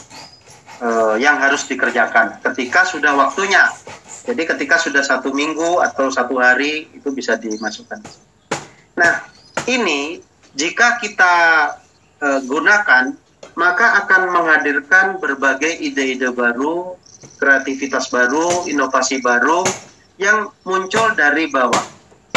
uh, 0.78 1.18
yang 1.18 1.38
harus 1.38 1.66
dikerjakan. 1.66 2.38
Ketika 2.38 2.86
sudah 2.86 3.18
waktunya 3.18 3.66
jadi 4.22 4.42
ketika 4.54 4.78
sudah 4.78 5.02
satu 5.02 5.34
minggu 5.34 5.82
atau 5.82 6.06
satu 6.06 6.38
hari 6.38 6.86
itu 6.94 7.10
bisa 7.10 7.34
dimasukkan. 7.34 7.98
Nah 8.94 9.26
ini 9.66 10.22
jika 10.54 11.02
kita 11.02 11.34
e, 12.22 12.28
gunakan 12.46 13.18
maka 13.58 14.04
akan 14.04 14.32
menghadirkan 14.32 15.20
berbagai 15.20 15.76
ide-ide 15.82 16.32
baru, 16.32 16.96
kreativitas 17.36 18.08
baru, 18.08 18.64
inovasi 18.70 19.20
baru 19.20 19.66
yang 20.16 20.48
muncul 20.64 21.12
dari 21.18 21.50
bawah, 21.50 21.84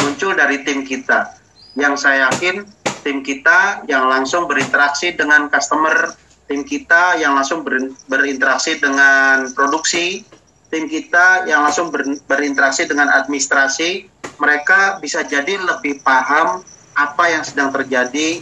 muncul 0.02 0.36
dari 0.36 0.66
tim 0.66 0.84
kita. 0.84 1.32
Yang 1.78 2.04
saya 2.04 2.28
yakin 2.28 2.66
tim 3.06 3.22
kita 3.22 3.86
yang 3.86 4.10
langsung 4.10 4.50
berinteraksi 4.50 5.14
dengan 5.14 5.46
customer, 5.48 6.12
tim 6.50 6.66
kita 6.66 7.16
yang 7.16 7.38
langsung 7.38 7.62
berinteraksi 8.10 8.76
dengan 8.82 9.48
produksi, 9.54 10.26
tim 10.70 10.90
kita 10.90 11.46
yang 11.46 11.62
langsung 11.66 11.90
ber, 11.94 12.02
berinteraksi 12.26 12.86
dengan 12.86 13.10
administrasi, 13.10 14.10
mereka 14.38 14.98
bisa 14.98 15.22
jadi 15.22 15.56
lebih 15.56 16.02
paham 16.02 16.62
apa 16.96 17.24
yang 17.28 17.42
sedang 17.44 17.70
terjadi 17.70 18.40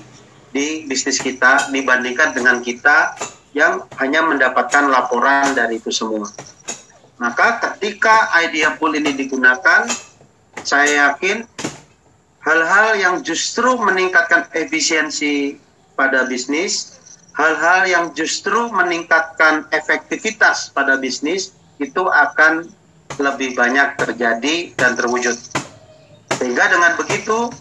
di 0.54 0.66
bisnis 0.86 1.18
kita 1.18 1.74
dibandingkan 1.74 2.30
dengan 2.30 2.62
kita 2.62 3.18
yang 3.54 3.86
hanya 3.98 4.22
mendapatkan 4.22 4.90
laporan 4.90 5.54
dari 5.54 5.78
itu 5.78 5.90
semua. 5.90 6.26
Maka 7.18 7.62
ketika 7.62 8.30
idea 8.42 8.74
pool 8.74 8.94
ini 8.94 9.14
digunakan, 9.14 9.86
saya 10.66 11.10
yakin 11.10 11.46
hal-hal 12.42 12.98
yang 12.98 13.16
justru 13.22 13.78
meningkatkan 13.78 14.50
efisiensi 14.54 15.58
pada 15.94 16.26
bisnis, 16.26 16.98
hal-hal 17.34 17.86
yang 17.86 18.06
justru 18.14 18.70
meningkatkan 18.70 19.66
efektivitas 19.70 20.74
pada 20.74 20.98
bisnis, 20.98 21.54
itu 21.84 22.02
akan 22.08 22.64
lebih 23.20 23.54
banyak 23.54 24.00
terjadi 24.00 24.74
dan 24.74 24.96
terwujud. 24.96 25.36
Sehingga 26.40 26.64
dengan 26.72 26.98
begitu 26.98 27.52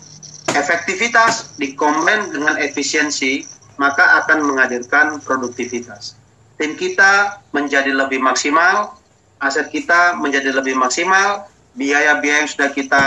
efektivitas 0.55 1.53
dikombin 1.59 2.33
dengan 2.33 2.57
efisiensi 2.57 3.45
maka 3.77 4.21
akan 4.23 4.45
menghadirkan 4.53 5.17
produktivitas. 5.21 6.17
Tim 6.61 6.77
kita 6.77 7.41
menjadi 7.51 7.89
lebih 7.89 8.21
maksimal, 8.21 8.93
aset 9.41 9.73
kita 9.73 10.13
menjadi 10.21 10.53
lebih 10.53 10.77
maksimal, 10.77 11.49
biaya-biaya 11.73 12.45
yang 12.45 12.49
sudah 12.49 12.69
kita 12.69 13.03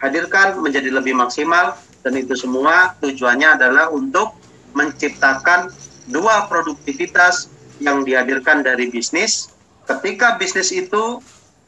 hadirkan 0.00 0.60
menjadi 0.60 0.92
lebih 0.92 1.16
maksimal 1.16 1.76
dan 2.04 2.12
itu 2.16 2.36
semua 2.36 2.96
tujuannya 3.00 3.56
adalah 3.60 3.88
untuk 3.92 4.36
menciptakan 4.76 5.72
dua 6.08 6.48
produktivitas 6.48 7.48
yang 7.80 8.04
dihadirkan 8.04 8.60
dari 8.60 8.92
bisnis 8.92 9.48
ketika 9.90 10.38
bisnis 10.38 10.70
itu 10.70 11.18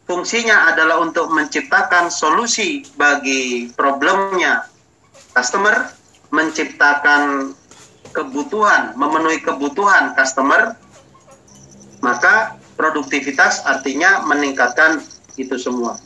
fungsinya 0.07 0.71
adalah 0.71 1.03
untuk 1.03 1.31
menciptakan 1.35 2.07
solusi 2.07 2.87
bagi 2.95 3.75
problemnya 3.75 4.71
customer, 5.35 5.91
menciptakan 6.31 7.55
kebutuhan, 8.13 8.95
memenuhi 8.95 9.41
kebutuhan 9.43 10.15
customer, 10.15 10.77
maka 12.05 12.61
produktivitas 12.77 13.65
artinya 13.65 14.23
meningkatkan 14.29 15.03
itu 15.41 15.57
semua. 15.57 15.97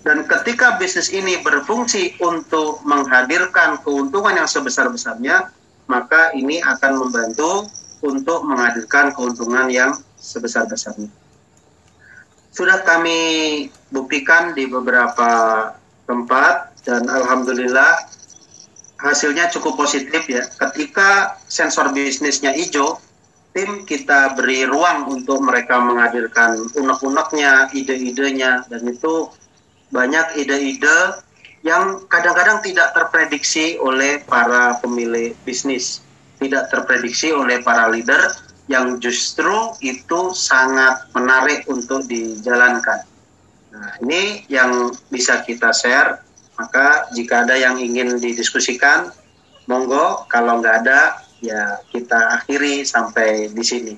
Dan 0.00 0.24
ketika 0.24 0.80
bisnis 0.80 1.12
ini 1.12 1.44
berfungsi 1.44 2.16
untuk 2.24 2.80
menghadirkan 2.88 3.84
keuntungan 3.84 4.32
yang 4.32 4.48
sebesar-besarnya, 4.48 5.52
maka 5.92 6.32
ini 6.32 6.64
akan 6.64 7.04
membantu 7.04 7.68
untuk 8.00 8.48
menghadirkan 8.48 9.12
keuntungan 9.12 9.68
yang 9.68 9.92
sebesar-besarnya. 10.16 11.19
Sudah 12.60 12.84
kami 12.84 13.72
buktikan 13.88 14.52
di 14.52 14.68
beberapa 14.68 15.32
tempat 16.04 16.76
dan 16.84 17.08
alhamdulillah 17.08 18.04
hasilnya 19.00 19.48
cukup 19.48 19.80
positif 19.80 20.28
ya. 20.28 20.44
Ketika 20.68 21.40
sensor 21.48 21.88
bisnisnya 21.96 22.52
hijau, 22.52 23.00
tim 23.56 23.88
kita 23.88 24.36
beri 24.36 24.68
ruang 24.68 25.08
untuk 25.08 25.40
mereka 25.40 25.80
menghadirkan 25.80 26.68
unek-uneknya, 26.76 27.72
ide-idenya 27.72 28.68
dan 28.68 28.84
itu 28.84 29.32
banyak 29.88 30.44
ide-ide 30.44 31.16
yang 31.64 32.04
kadang-kadang 32.12 32.60
tidak 32.60 32.92
terprediksi 32.92 33.80
oleh 33.80 34.20
para 34.28 34.76
pemilik 34.84 35.32
bisnis, 35.48 36.04
tidak 36.36 36.68
terprediksi 36.68 37.32
oleh 37.32 37.64
para 37.64 37.88
leader 37.88 38.49
yang 38.70 39.02
justru 39.02 39.74
itu 39.82 40.30
sangat 40.30 41.10
menarik 41.10 41.66
untuk 41.66 42.06
dijalankan. 42.06 43.02
Nah, 43.74 43.98
ini 44.06 44.46
yang 44.46 44.94
bisa 45.10 45.42
kita 45.42 45.74
share. 45.74 46.22
Maka 46.54 47.10
jika 47.10 47.42
ada 47.42 47.58
yang 47.58 47.82
ingin 47.82 48.22
didiskusikan, 48.22 49.10
monggo. 49.66 50.22
Kalau 50.30 50.62
nggak 50.62 50.86
ada, 50.86 51.18
ya 51.42 51.82
kita 51.90 52.38
akhiri 52.38 52.86
sampai 52.86 53.50
di 53.50 53.64
sini. 53.66 53.94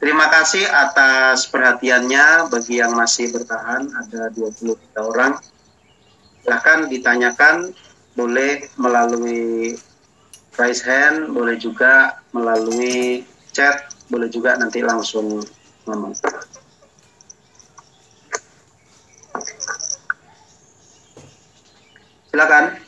Terima 0.00 0.32
kasih 0.32 0.68
atas 0.72 1.44
perhatiannya 1.52 2.48
bagi 2.48 2.80
yang 2.80 2.96
masih 2.96 3.28
bertahan 3.28 3.92
ada 3.92 4.32
23 4.32 4.72
orang. 5.04 5.36
Silahkan 6.40 6.88
ditanyakan 6.88 7.76
boleh 8.16 8.68
melalui 8.80 9.76
raise 10.60 10.84
hand, 10.84 11.32
boleh 11.32 11.56
juga 11.56 12.20
melalui 12.36 13.24
chat, 13.54 13.93
boleh 14.14 14.30
juga 14.30 14.54
nanti 14.54 14.78
langsung 14.78 15.42
ngomong. 15.90 16.14
Silakan. 22.30 22.78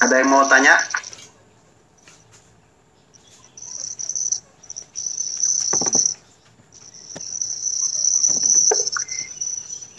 Ada 0.00 0.14
yang 0.16 0.32
mau 0.32 0.48
tanya? 0.48 0.80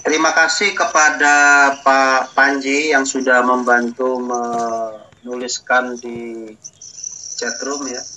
Terima 0.02 0.34
kasih 0.34 0.74
kepada 0.74 1.36
Pak 1.86 2.34
Panji 2.34 2.90
yang 2.90 3.06
sudah 3.06 3.46
membantu 3.46 4.18
menuliskan 4.18 5.94
di 6.02 6.50
chatroom 7.38 7.86
ya. 7.94 8.17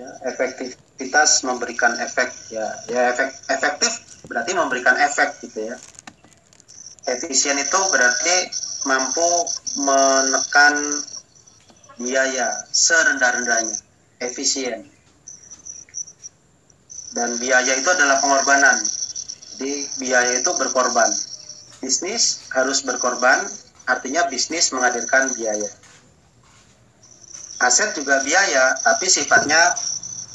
Ya, 0.00 0.08
efektivitas 0.32 1.44
memberikan 1.44 1.92
efek 2.00 2.32
ya. 2.48 2.64
Ya 2.88 3.12
efek 3.12 3.36
efektif 3.52 3.92
berarti 4.24 4.56
memberikan 4.56 4.96
efek 4.96 5.36
gitu 5.44 5.68
ya. 5.68 5.76
Efisien 7.04 7.60
itu 7.60 7.80
berarti 7.92 8.36
mampu 8.88 9.28
menekan 9.84 11.04
biaya 12.00 12.48
serendah-rendahnya, 12.72 13.76
efisien. 14.24 14.88
Dan 17.12 17.36
biaya 17.36 17.76
itu 17.76 17.88
adalah 17.92 18.24
pengorbanan 18.24 18.80
jadi 19.60 19.84
biaya 20.00 20.32
itu 20.40 20.50
berkorban. 20.56 21.12
Bisnis 21.84 22.48
harus 22.48 22.80
berkorban, 22.80 23.44
artinya 23.84 24.24
bisnis 24.32 24.72
menghadirkan 24.72 25.36
biaya. 25.36 25.68
Aset 27.60 27.92
juga 27.92 28.24
biaya, 28.24 28.72
tapi 28.80 29.04
sifatnya 29.12 29.60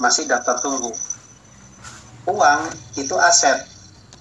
masih 0.01 0.27
daftar 0.27 0.59
tunggu. 0.59 0.91
Uang 2.25 2.61
itu 2.97 3.15
aset. 3.19 3.63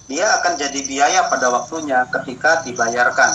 Dia 0.05 0.29
akan 0.41 0.53
jadi 0.61 0.79
biaya 0.85 1.25
pada 1.27 1.49
waktunya 1.49 2.05
ketika 2.13 2.61
dibayarkan. 2.61 3.31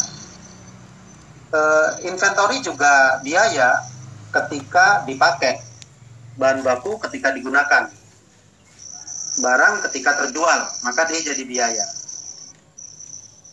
E, 1.50 1.60
inventory 2.06 2.62
juga 2.62 3.18
biaya 3.26 3.74
ketika 4.30 5.02
dipakai. 5.02 5.58
Bahan 6.38 6.62
baku 6.62 6.96
ketika 7.02 7.34
digunakan 7.34 7.90
barang 9.40 9.74
ketika 9.88 10.24
terjual, 10.24 10.60
maka 10.84 11.08
dia 11.08 11.20
jadi 11.32 11.42
biaya. 11.46 11.86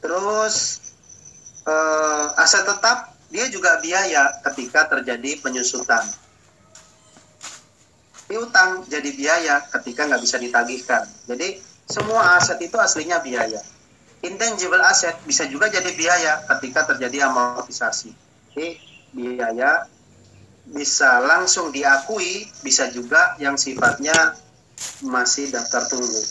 Terus 0.03 0.55
eh, 1.67 2.41
aset 2.41 2.63
tetap 2.67 3.17
dia 3.27 3.45
juga 3.51 3.79
biaya 3.83 4.39
ketika 4.45 4.87
terjadi 4.87 5.43
penyusutan. 5.43 6.03
Piutang 8.27 8.83
jadi 8.91 9.09
biaya 9.15 9.63
ketika 9.71 10.03
nggak 10.03 10.21
bisa 10.21 10.37
ditagihkan. 10.37 11.07
Jadi 11.31 11.63
semua 11.87 12.35
aset 12.35 12.59
itu 12.59 12.75
aslinya 12.75 13.23
biaya. 13.23 13.63
Intangible 14.27 14.83
aset 14.83 15.15
bisa 15.23 15.47
juga 15.47 15.71
jadi 15.71 15.87
biaya 15.95 16.43
ketika 16.55 16.91
terjadi 16.91 17.31
amortisasi. 17.31 18.11
Jadi 18.51 18.67
biaya 19.15 19.87
bisa 20.67 21.23
langsung 21.23 21.71
diakui, 21.71 22.51
bisa 22.59 22.91
juga 22.91 23.39
yang 23.39 23.55
sifatnya 23.55 24.35
masih 25.07 25.47
daftar 25.47 25.87
tunggu. 25.87 26.21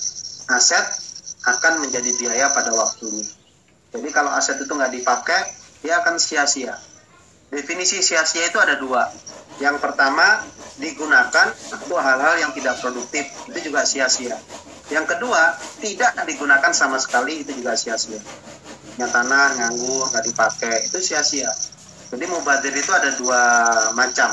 Aset 0.52 0.84
akan 1.48 1.80
menjadi 1.80 2.12
biaya 2.20 2.52
pada 2.52 2.76
waktunya. 2.76 3.24
Jadi 3.96 4.08
kalau 4.12 4.34
aset 4.36 4.60
itu 4.60 4.68
nggak 4.68 4.92
dipakai, 4.92 5.40
dia 5.80 6.04
akan 6.04 6.20
sia-sia. 6.20 6.76
Definisi 7.48 8.02
sia-sia 8.04 8.50
itu 8.50 8.58
ada 8.60 8.76
dua. 8.76 9.08
Yang 9.56 9.76
pertama, 9.80 10.44
digunakan 10.76 11.48
untuk 11.72 11.96
hal-hal 11.96 12.34
yang 12.40 12.52
tidak 12.52 12.76
produktif, 12.84 13.24
itu 13.48 13.72
juga 13.72 13.88
sia-sia. 13.88 14.36
Yang 14.92 15.16
kedua, 15.16 15.56
tidak 15.80 16.12
digunakan 16.28 16.72
sama 16.76 17.00
sekali, 17.00 17.40
itu 17.40 17.56
juga 17.56 17.72
sia-sia. 17.74 18.20
Yang 19.00 19.10
tanah, 19.12 19.46
nganggur, 19.56 20.12
nggak 20.12 20.24
dipakai, 20.28 20.76
itu 20.88 20.98
sia-sia. 21.00 21.48
Jadi 22.12 22.24
mubadir 22.28 22.72
itu 22.76 22.92
ada 22.92 23.10
dua 23.16 23.40
macam. 23.96 24.30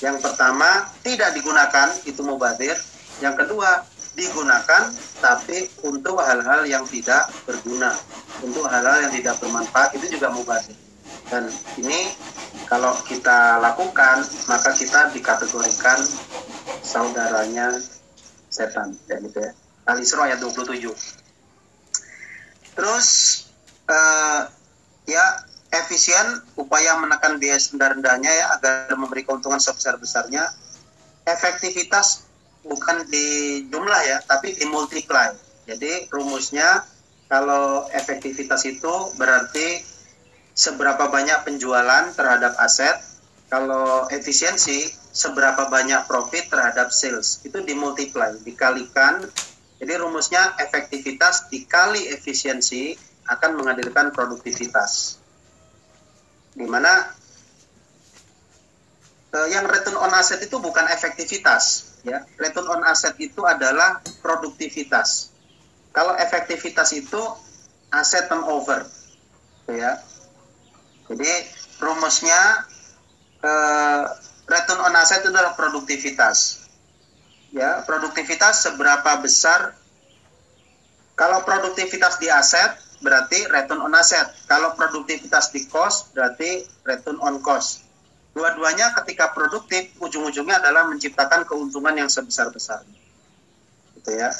Yang 0.00 0.22
pertama, 0.22 0.88
tidak 1.02 1.34
digunakan, 1.34 1.88
itu 2.06 2.20
mubadir. 2.22 2.78
Yang 3.18 3.44
kedua, 3.44 3.86
digunakan 4.14 4.94
tapi 5.18 5.72
untuk 5.82 6.20
hal-hal 6.20 6.68
yang 6.68 6.84
tidak 6.86 7.32
berguna, 7.48 7.96
untuk 8.44 8.68
hal-hal 8.68 9.08
yang 9.08 9.12
tidak 9.14 9.34
bermanfaat 9.40 9.96
itu 9.98 10.18
juga 10.18 10.30
mubazir. 10.30 10.83
Dan 11.32 11.48
ini 11.80 12.12
kalau 12.68 12.92
kita 13.04 13.60
lakukan, 13.60 14.24
maka 14.48 14.70
kita 14.76 15.12
dikategorikan 15.12 15.98
saudaranya 16.84 17.76
setan, 18.48 18.94
ya 19.10 19.18
gitu 19.20 19.38
ya. 19.40 19.52
Al-Isra 19.84 20.30
ayat 20.32 20.40
27. 20.40 20.88
Terus 22.74 23.08
uh, 23.86 24.48
ya 25.04 25.24
efisien 25.74 26.40
upaya 26.56 26.96
menekan 26.98 27.36
biaya 27.36 27.58
rendah-rendahnya 27.58 28.30
ya 28.30 28.46
agar 28.58 28.94
memberi 28.96 29.26
keuntungan 29.26 29.60
sebesar-besarnya. 29.60 30.48
Efektivitas 31.24 32.28
bukan 32.64 33.04
di 33.08 33.60
jumlah 33.68 34.02
ya, 34.04 34.18
tapi 34.24 34.56
di 34.56 34.64
multiply. 34.68 35.32
Jadi 35.64 36.08
rumusnya 36.12 36.84
kalau 37.28 37.88
efektivitas 37.92 38.68
itu 38.68 38.92
berarti 39.16 39.93
seberapa 40.54 41.10
banyak 41.10 41.42
penjualan 41.42 42.14
terhadap 42.14 42.54
aset, 42.62 42.96
kalau 43.50 44.08
efisiensi 44.10 44.88
seberapa 45.14 45.68
banyak 45.68 46.06
profit 46.06 46.50
terhadap 46.50 46.90
sales. 46.90 47.42
Itu 47.42 47.62
dimultiply, 47.62 48.40
dikalikan. 48.42 49.22
Jadi 49.82 49.92
rumusnya 49.98 50.54
efektivitas 50.62 51.50
dikali 51.50 52.08
efisiensi 52.14 52.94
akan 53.28 53.58
menghadirkan 53.58 54.14
produktivitas. 54.14 55.18
Di 56.54 56.64
mana 56.64 57.10
eh, 59.34 59.48
yang 59.50 59.66
return 59.66 59.98
on 59.98 60.14
asset 60.14 60.40
itu 60.40 60.56
bukan 60.62 60.86
efektivitas, 60.88 61.94
ya 62.06 62.22
return 62.38 62.70
on 62.70 62.82
asset 62.86 63.18
itu 63.18 63.42
adalah 63.42 63.98
produktivitas 64.22 65.34
kalau 65.94 66.18
efektivitas 66.18 66.90
itu 66.92 67.22
aset 67.94 68.26
turnover 68.26 68.82
ya 69.70 69.96
jadi 71.14 71.32
rumusnya 71.78 72.66
eh, 73.38 74.04
return 74.50 74.80
on 74.82 74.98
asset 74.98 75.22
itu 75.22 75.30
adalah 75.30 75.54
produktivitas. 75.54 76.66
Ya 77.54 77.86
produktivitas 77.86 78.66
seberapa 78.66 79.22
besar? 79.22 79.78
Kalau 81.14 81.46
produktivitas 81.46 82.18
di 82.18 82.26
aset 82.26 82.74
berarti 82.98 83.46
return 83.46 83.78
on 83.78 83.94
asset. 83.94 84.26
Kalau 84.50 84.74
produktivitas 84.74 85.54
di 85.54 85.70
cost 85.70 86.10
berarti 86.18 86.66
return 86.82 87.22
on 87.22 87.38
cost. 87.38 87.86
Dua-duanya 88.34 88.90
ketika 88.98 89.30
produktif 89.30 89.94
ujung-ujungnya 90.02 90.58
adalah 90.58 90.90
menciptakan 90.90 91.46
keuntungan 91.46 91.94
yang 91.94 92.10
sebesar-besarnya. 92.10 92.98
Gitu 93.94 94.10
ya 94.18 94.34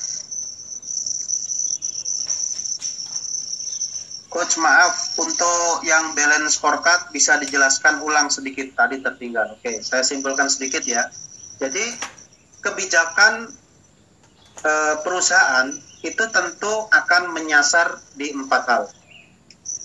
Coach 4.35 4.59
maaf 4.59 5.15
untuk 5.23 5.87
yang 5.87 6.11
balance 6.19 6.59
scorecard 6.59 7.15
bisa 7.15 7.39
dijelaskan 7.39 8.03
ulang 8.03 8.27
sedikit 8.27 8.67
tadi 8.75 8.99
tertinggal. 8.99 9.55
Oke, 9.55 9.79
saya 9.79 10.03
simpulkan 10.03 10.51
sedikit 10.51 10.83
ya. 10.83 11.07
Jadi 11.63 11.95
kebijakan 12.59 13.47
e, 14.59 14.73
perusahaan 15.07 15.71
itu 16.03 16.25
tentu 16.35 16.75
akan 16.91 17.31
menyasar 17.31 18.03
di 18.19 18.35
empat 18.35 18.63
hal. 18.67 18.91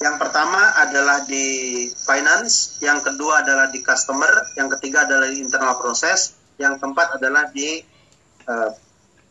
Yang 0.01 0.17
pertama 0.17 0.81
adalah 0.81 1.21
di 1.29 1.85
finance, 1.93 2.81
yang 2.81 3.05
kedua 3.05 3.45
adalah 3.45 3.69
di 3.69 3.85
customer, 3.85 4.33
yang 4.57 4.65
ketiga 4.73 5.05
adalah 5.05 5.29
di 5.29 5.45
internal 5.45 5.77
proses, 5.77 6.33
yang 6.57 6.81
keempat 6.81 7.21
adalah 7.21 7.53
di 7.53 7.85
e, 8.49 8.53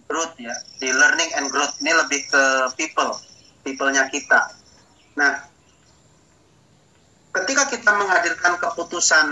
growth 0.06 0.38
ya, 0.38 0.54
di 0.78 0.94
learning 0.94 1.42
and 1.42 1.50
growth. 1.50 1.74
Ini 1.82 1.90
lebih 2.06 2.22
ke 2.30 2.42
people, 2.78 3.18
people-nya 3.66 4.06
kita 4.14 4.57
Nah, 5.18 5.34
ketika 7.34 7.66
kita 7.74 7.90
menghadirkan 7.90 8.54
keputusan 8.62 9.26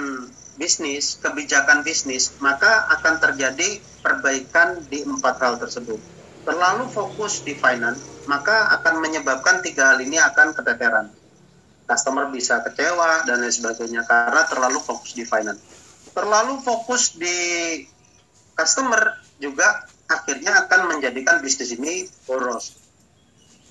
bisnis, 0.58 1.20
kebijakan 1.20 1.86
bisnis, 1.86 2.34
maka 2.42 2.90
akan 2.98 3.22
terjadi 3.22 3.78
perbaikan 4.02 4.82
di 4.88 5.04
empat 5.04 5.38
hal 5.38 5.54
tersebut. 5.60 6.00
Terlalu 6.46 6.90
fokus 6.90 7.42
di 7.42 7.54
finance, 7.54 8.26
maka 8.26 8.70
akan 8.80 9.02
menyebabkan 9.02 9.62
tiga 9.62 9.94
hal 9.94 9.98
ini 10.02 10.16
akan 10.18 10.54
keteteran. 10.56 11.06
Customer 11.86 12.26
bisa 12.34 12.66
kecewa 12.66 13.22
dan 13.30 13.46
lain 13.46 13.54
sebagainya 13.54 14.02
karena 14.02 14.42
terlalu 14.50 14.82
fokus 14.82 15.14
di 15.14 15.22
finance. 15.22 15.62
Terlalu 16.10 16.58
fokus 16.62 17.14
di 17.14 17.38
customer 18.58 19.22
juga 19.38 19.86
akhirnya 20.10 20.66
akan 20.66 20.96
menjadikan 20.96 21.38
bisnis 21.42 21.74
ini 21.76 22.10
boros. 22.26 22.74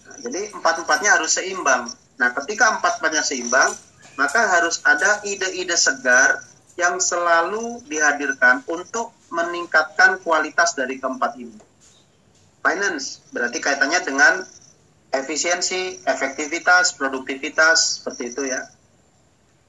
Nah, 0.06 0.16
jadi 0.22 0.54
empat-empatnya 0.54 1.20
harus 1.20 1.36
seimbang 1.36 1.92
Nah, 2.16 2.32
ketika 2.32 2.80
empat-empatnya 2.80 3.24
seimbang, 3.24 3.72
maka 4.16 4.48
harus 4.60 4.80
ada 4.88 5.20
ide-ide 5.28 5.76
segar 5.76 6.40
yang 6.76 7.00
selalu 7.00 7.84
dihadirkan 7.88 8.64
untuk 8.68 9.16
meningkatkan 9.32 10.20
kualitas 10.24 10.76
dari 10.76 11.00
keempat 11.00 11.36
ini. 11.40 11.60
Finance 12.64 13.24
berarti 13.32 13.60
kaitannya 13.60 14.02
dengan 14.04 14.34
efisiensi, 15.12 16.04
efektivitas, 16.04 16.96
produktivitas, 16.96 18.02
seperti 18.02 18.36
itu 18.36 18.42
ya. 18.52 18.64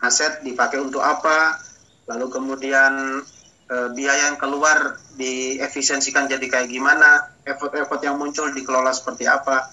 Aset 0.03 0.43
dipakai 0.43 0.83
untuk 0.83 1.03
apa, 1.03 1.63
lalu 2.11 2.27
kemudian 2.31 3.23
e, 3.71 3.77
biaya 3.95 4.35
yang 4.35 4.39
keluar 4.39 4.99
diefisiensikan 5.15 6.27
jadi 6.27 6.47
kayak 6.47 6.69
gimana, 6.69 7.33
effort-effort 7.47 8.03
yang 8.03 8.19
muncul 8.19 8.51
dikelola 8.51 8.91
seperti 8.93 9.25
apa. 9.31 9.71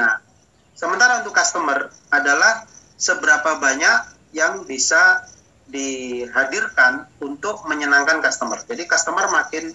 Nah, 0.00 0.29
Sementara 0.74 1.20
untuk 1.20 1.36
customer 1.36 1.92
adalah 2.10 2.64
seberapa 2.96 3.60
banyak 3.60 3.98
yang 4.36 4.64
bisa 4.64 5.24
dihadirkan 5.70 7.06
untuk 7.22 7.62
menyenangkan 7.66 8.20
customer. 8.20 8.58
Jadi 8.66 8.86
customer 8.90 9.30
makin 9.30 9.70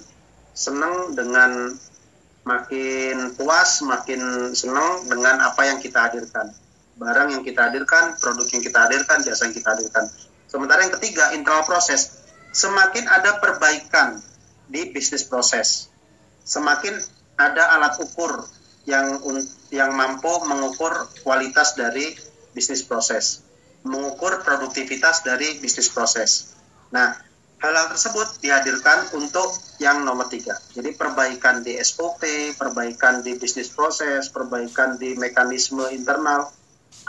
senang 0.55 1.15
dengan 1.15 1.75
makin 2.45 3.33
puas, 3.33 3.81
makin 3.81 4.53
senang 4.53 5.07
dengan 5.09 5.41
apa 5.41 5.65
yang 5.65 5.79
kita 5.81 6.11
hadirkan. 6.11 6.51
Barang 6.95 7.33
yang 7.33 7.43
kita 7.43 7.67
hadirkan, 7.71 8.15
produk 8.19 8.47
yang 8.47 8.63
kita 8.63 8.79
hadirkan, 8.87 9.19
jasa 9.23 9.49
yang 9.49 9.55
kita 9.55 9.75
hadirkan. 9.75 10.05
Sementara 10.47 10.87
yang 10.87 10.93
ketiga, 10.95 11.35
internal 11.35 11.67
proses. 11.67 12.23
Semakin 12.55 13.03
ada 13.11 13.43
perbaikan 13.43 14.23
di 14.71 14.89
bisnis 14.95 15.27
proses, 15.27 15.91
semakin 16.47 16.95
ada 17.35 17.75
alat 17.75 17.99
ukur 17.99 18.47
yang 18.85 19.21
yang 19.73 19.91
mampu 19.97 20.29
mengukur 20.45 21.09
kualitas 21.25 21.73
dari 21.73 22.13
bisnis 22.53 22.85
proses, 22.85 23.41
mengukur 23.83 24.45
produktivitas 24.45 25.25
dari 25.25 25.57
bisnis 25.57 25.89
proses. 25.89 26.55
Nah, 26.93 27.17
hal-hal 27.59 27.89
tersebut 27.91 28.39
dihadirkan 28.39 29.09
untuk 29.17 29.49
yang 29.81 30.05
nomor 30.05 30.29
tiga. 30.29 30.55
Jadi 30.71 30.93
perbaikan 30.95 31.65
di 31.65 31.75
SOP, 31.81 32.21
perbaikan 32.55 33.25
di 33.25 33.35
bisnis 33.35 33.73
proses, 33.73 34.29
perbaikan 34.29 34.95
di 35.01 35.17
mekanisme 35.17 35.89
internal, 35.91 36.47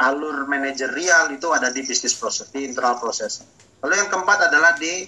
alur 0.00 0.48
manajerial 0.48 1.30
itu 1.30 1.52
ada 1.52 1.70
di 1.70 1.84
bisnis 1.84 2.16
proses, 2.16 2.50
di 2.50 2.66
internal 2.66 2.98
proses. 2.98 3.44
Lalu 3.84 3.94
yang 4.00 4.08
keempat 4.10 4.50
adalah 4.50 4.74
di 4.80 5.06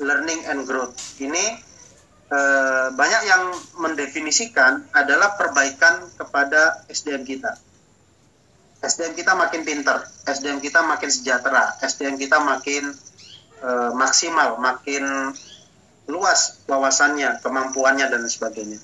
learning 0.00 0.46
and 0.46 0.62
growth. 0.64 0.94
Ini 1.18 1.67
eh, 2.28 2.86
banyak 2.92 3.22
yang 3.24 3.42
mendefinisikan 3.80 4.88
adalah 4.92 5.34
perbaikan 5.34 6.04
kepada 6.16 6.84
SDM 6.88 7.24
kita. 7.24 7.56
SDM 8.78 9.18
kita 9.18 9.34
makin 9.34 9.66
pinter, 9.66 10.06
SDM 10.22 10.62
kita 10.62 10.86
makin 10.86 11.10
sejahtera, 11.10 11.74
SDM 11.82 12.14
kita 12.14 12.38
makin 12.38 12.94
eh, 13.64 13.90
maksimal, 13.96 14.60
makin 14.62 15.34
luas 16.08 16.64
wawasannya, 16.70 17.42
kemampuannya 17.42 18.06
dan 18.08 18.22
sebagainya. 18.24 18.78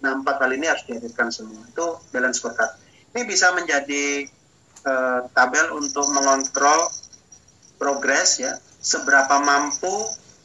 Nah 0.00 0.20
empat 0.20 0.42
hal 0.42 0.50
ini 0.56 0.66
harus 0.66 0.84
dihadirkan 0.88 1.30
semua. 1.30 1.62
Itu 1.68 2.00
balance 2.10 2.40
scorecard. 2.40 2.72
Ini 3.14 3.22
bisa 3.28 3.52
menjadi 3.52 4.26
eh, 4.84 5.20
tabel 5.36 5.76
untuk 5.76 6.08
mengontrol 6.10 6.88
progres 7.76 8.40
ya, 8.40 8.56
seberapa 8.80 9.44
mampu 9.44 9.92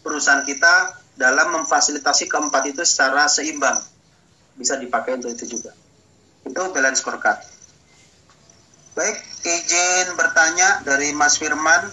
perusahaan 0.04 0.44
kita 0.44 0.99
dalam 1.20 1.60
memfasilitasi 1.60 2.32
keempat 2.32 2.72
itu 2.72 2.82
secara 2.88 3.28
seimbang. 3.28 3.84
Bisa 4.56 4.80
dipakai 4.80 5.20
untuk 5.20 5.36
itu 5.36 5.60
juga. 5.60 5.76
Itu 6.48 6.72
balance 6.72 7.04
scorecard 7.04 7.60
baik 9.00 9.18
izin 9.48 10.20
bertanya 10.20 10.84
dari 10.84 11.16
Mas 11.16 11.40
Firman 11.40 11.88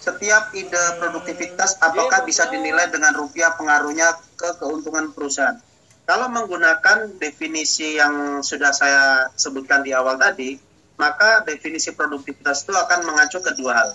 setiap 0.00 0.48
ide 0.56 0.80
produktivitas 0.96 1.76
apakah 1.84 2.24
bisa 2.24 2.48
dinilai 2.48 2.88
dengan 2.88 3.12
rupiah 3.12 3.52
pengaruhnya 3.60 4.16
ke 4.38 4.56
keuntungan 4.56 5.12
perusahaan? 5.12 5.60
Kalau 6.08 6.32
menggunakan 6.32 7.20
definisi 7.20 8.00
yang 8.00 8.40
sudah 8.40 8.72
saya 8.72 9.28
sebutkan 9.36 9.84
di 9.84 9.92
awal 9.92 10.16
tadi 10.16 10.56
maka 10.96 11.44
definisi 11.44 11.92
produktivitas 11.92 12.64
itu 12.64 12.72
akan 12.72 13.04
mengacu 13.04 13.44
ke 13.44 13.52
dua 13.60 13.84
hal. 13.84 13.90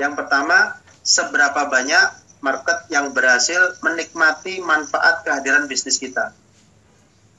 Yang 0.00 0.24
pertama 0.24 0.80
seberapa 1.04 1.68
banyak 1.68 2.29
market 2.40 2.88
yang 2.88 3.12
berhasil 3.12 3.76
menikmati 3.84 4.60
manfaat 4.64 5.24
kehadiran 5.24 5.68
bisnis 5.68 6.00
kita. 6.00 6.32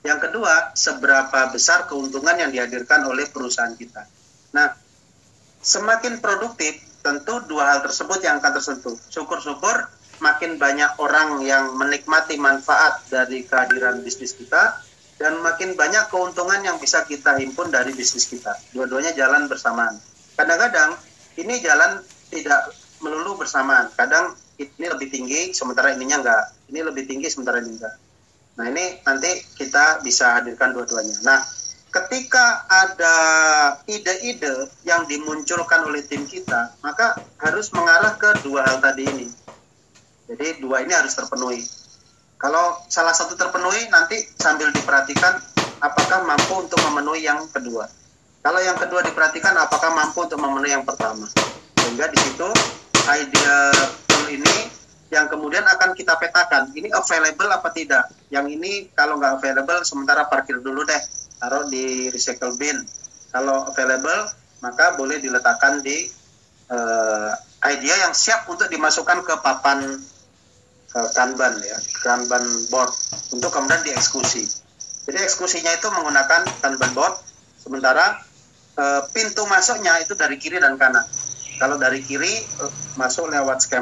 Yang 0.02 0.30
kedua, 0.30 0.74
seberapa 0.74 1.54
besar 1.54 1.86
keuntungan 1.86 2.34
yang 2.34 2.50
dihadirkan 2.50 3.06
oleh 3.06 3.30
perusahaan 3.30 3.74
kita. 3.78 4.10
Nah, 4.58 4.74
semakin 5.62 6.18
produktif, 6.18 6.82
tentu 7.06 7.42
dua 7.46 7.70
hal 7.70 7.80
tersebut 7.86 8.22
yang 8.26 8.42
akan 8.42 8.58
tersentuh. 8.58 8.98
Syukur-syukur 9.14 9.90
makin 10.22 10.58
banyak 10.58 10.98
orang 11.02 11.42
yang 11.46 11.74
menikmati 11.78 12.38
manfaat 12.38 13.06
dari 13.10 13.46
kehadiran 13.46 14.02
bisnis 14.02 14.34
kita, 14.38 14.82
dan 15.22 15.38
makin 15.46 15.78
banyak 15.78 16.10
keuntungan 16.10 16.66
yang 16.66 16.82
bisa 16.82 17.06
kita 17.06 17.38
himpun 17.38 17.70
dari 17.70 17.94
bisnis 17.94 18.26
kita. 18.26 18.58
Dua-duanya 18.74 19.14
jalan 19.14 19.46
bersamaan. 19.46 20.02
Kadang-kadang 20.34 20.98
ini 21.38 21.62
jalan 21.62 22.02
tidak 22.34 22.74
melulu 23.06 23.38
bersamaan. 23.38 23.94
Kadang 23.94 24.34
ini 24.60 24.88
lebih 24.90 25.08
tinggi 25.08 25.54
sementara 25.56 25.94
ininya 25.96 26.24
enggak. 26.24 26.44
Ini 26.72 26.80
lebih 26.84 27.04
tinggi 27.08 27.28
sementara 27.32 27.62
ini 27.64 27.78
enggak. 27.78 27.96
Nah 28.60 28.66
ini 28.68 29.00
nanti 29.08 29.32
kita 29.56 30.04
bisa 30.04 30.40
hadirkan 30.40 30.76
dua-duanya. 30.76 31.16
Nah 31.24 31.40
ketika 31.92 32.68
ada 32.72 33.16
ide-ide 33.88 34.72
yang 34.88 35.04
dimunculkan 35.08 35.84
oleh 35.84 36.04
tim 36.08 36.24
kita 36.24 36.72
maka 36.80 37.20
harus 37.44 37.68
mengarah 37.76 38.16
ke 38.20 38.30
dua 38.44 38.64
hal 38.68 38.80
tadi 38.80 39.08
ini. 39.08 39.28
Jadi 40.32 40.64
dua 40.64 40.84
ini 40.84 40.96
harus 40.96 41.12
terpenuhi. 41.16 41.64
Kalau 42.40 42.80
salah 42.90 43.14
satu 43.14 43.38
terpenuhi 43.38 43.86
nanti 43.92 44.18
sambil 44.40 44.72
diperhatikan 44.74 45.38
apakah 45.84 46.24
mampu 46.24 46.64
untuk 46.64 46.80
memenuhi 46.90 47.28
yang 47.28 47.44
kedua. 47.52 47.86
Kalau 48.42 48.58
yang 48.58 48.74
kedua 48.74 49.06
diperhatikan 49.06 49.54
apakah 49.54 49.94
mampu 49.94 50.26
untuk 50.26 50.42
memenuhi 50.42 50.74
yang 50.74 50.82
pertama. 50.82 51.30
Sehingga 51.78 52.10
di 52.10 52.18
situ 52.18 52.50
ide 53.12 53.58
ini 54.38 54.56
yang 55.12 55.28
kemudian 55.28 55.68
akan 55.68 55.92
kita 55.92 56.16
petakan. 56.16 56.72
Ini 56.72 56.92
available 56.96 57.52
apa 57.52 57.70
tidak? 57.76 58.08
Yang 58.32 58.60
ini 58.60 58.72
kalau 58.96 59.20
nggak 59.20 59.44
available 59.44 59.84
sementara 59.84 60.28
parkir 60.32 60.60
dulu 60.64 60.88
deh. 60.88 61.02
Taruh 61.42 61.68
di 61.68 62.08
recycle 62.14 62.56
bin. 62.56 62.80
Kalau 63.32 63.68
available 63.68 64.32
maka 64.62 64.94
boleh 64.94 65.18
diletakkan 65.18 65.82
di 65.82 66.06
uh, 66.70 67.32
idea 67.66 67.96
yang 68.08 68.14
siap 68.14 68.46
untuk 68.48 68.70
dimasukkan 68.70 69.26
ke 69.26 69.36
papan 69.42 70.00
uh, 70.96 71.10
kanban 71.18 71.58
ya 71.64 71.78
kanban 72.06 72.44
board 72.70 72.92
untuk 73.32 73.52
kemudian 73.52 73.82
dieksekusi. 73.84 74.44
Jadi 75.08 75.18
eksekusinya 75.18 75.72
itu 75.76 75.88
menggunakan 75.92 76.46
kanban 76.62 76.92
board. 76.94 77.16
Sementara 77.58 78.22
uh, 78.78 79.02
pintu 79.12 79.46
masuknya 79.48 79.98
itu 80.02 80.14
dari 80.14 80.38
kiri 80.38 80.62
dan 80.62 80.78
kanan. 80.78 81.04
Kalau 81.58 81.78
dari 81.82 82.02
kiri 82.06 82.32
uh, 82.62 82.72
masuk 83.02 83.32
lewat 83.32 83.66
skema 83.66 83.80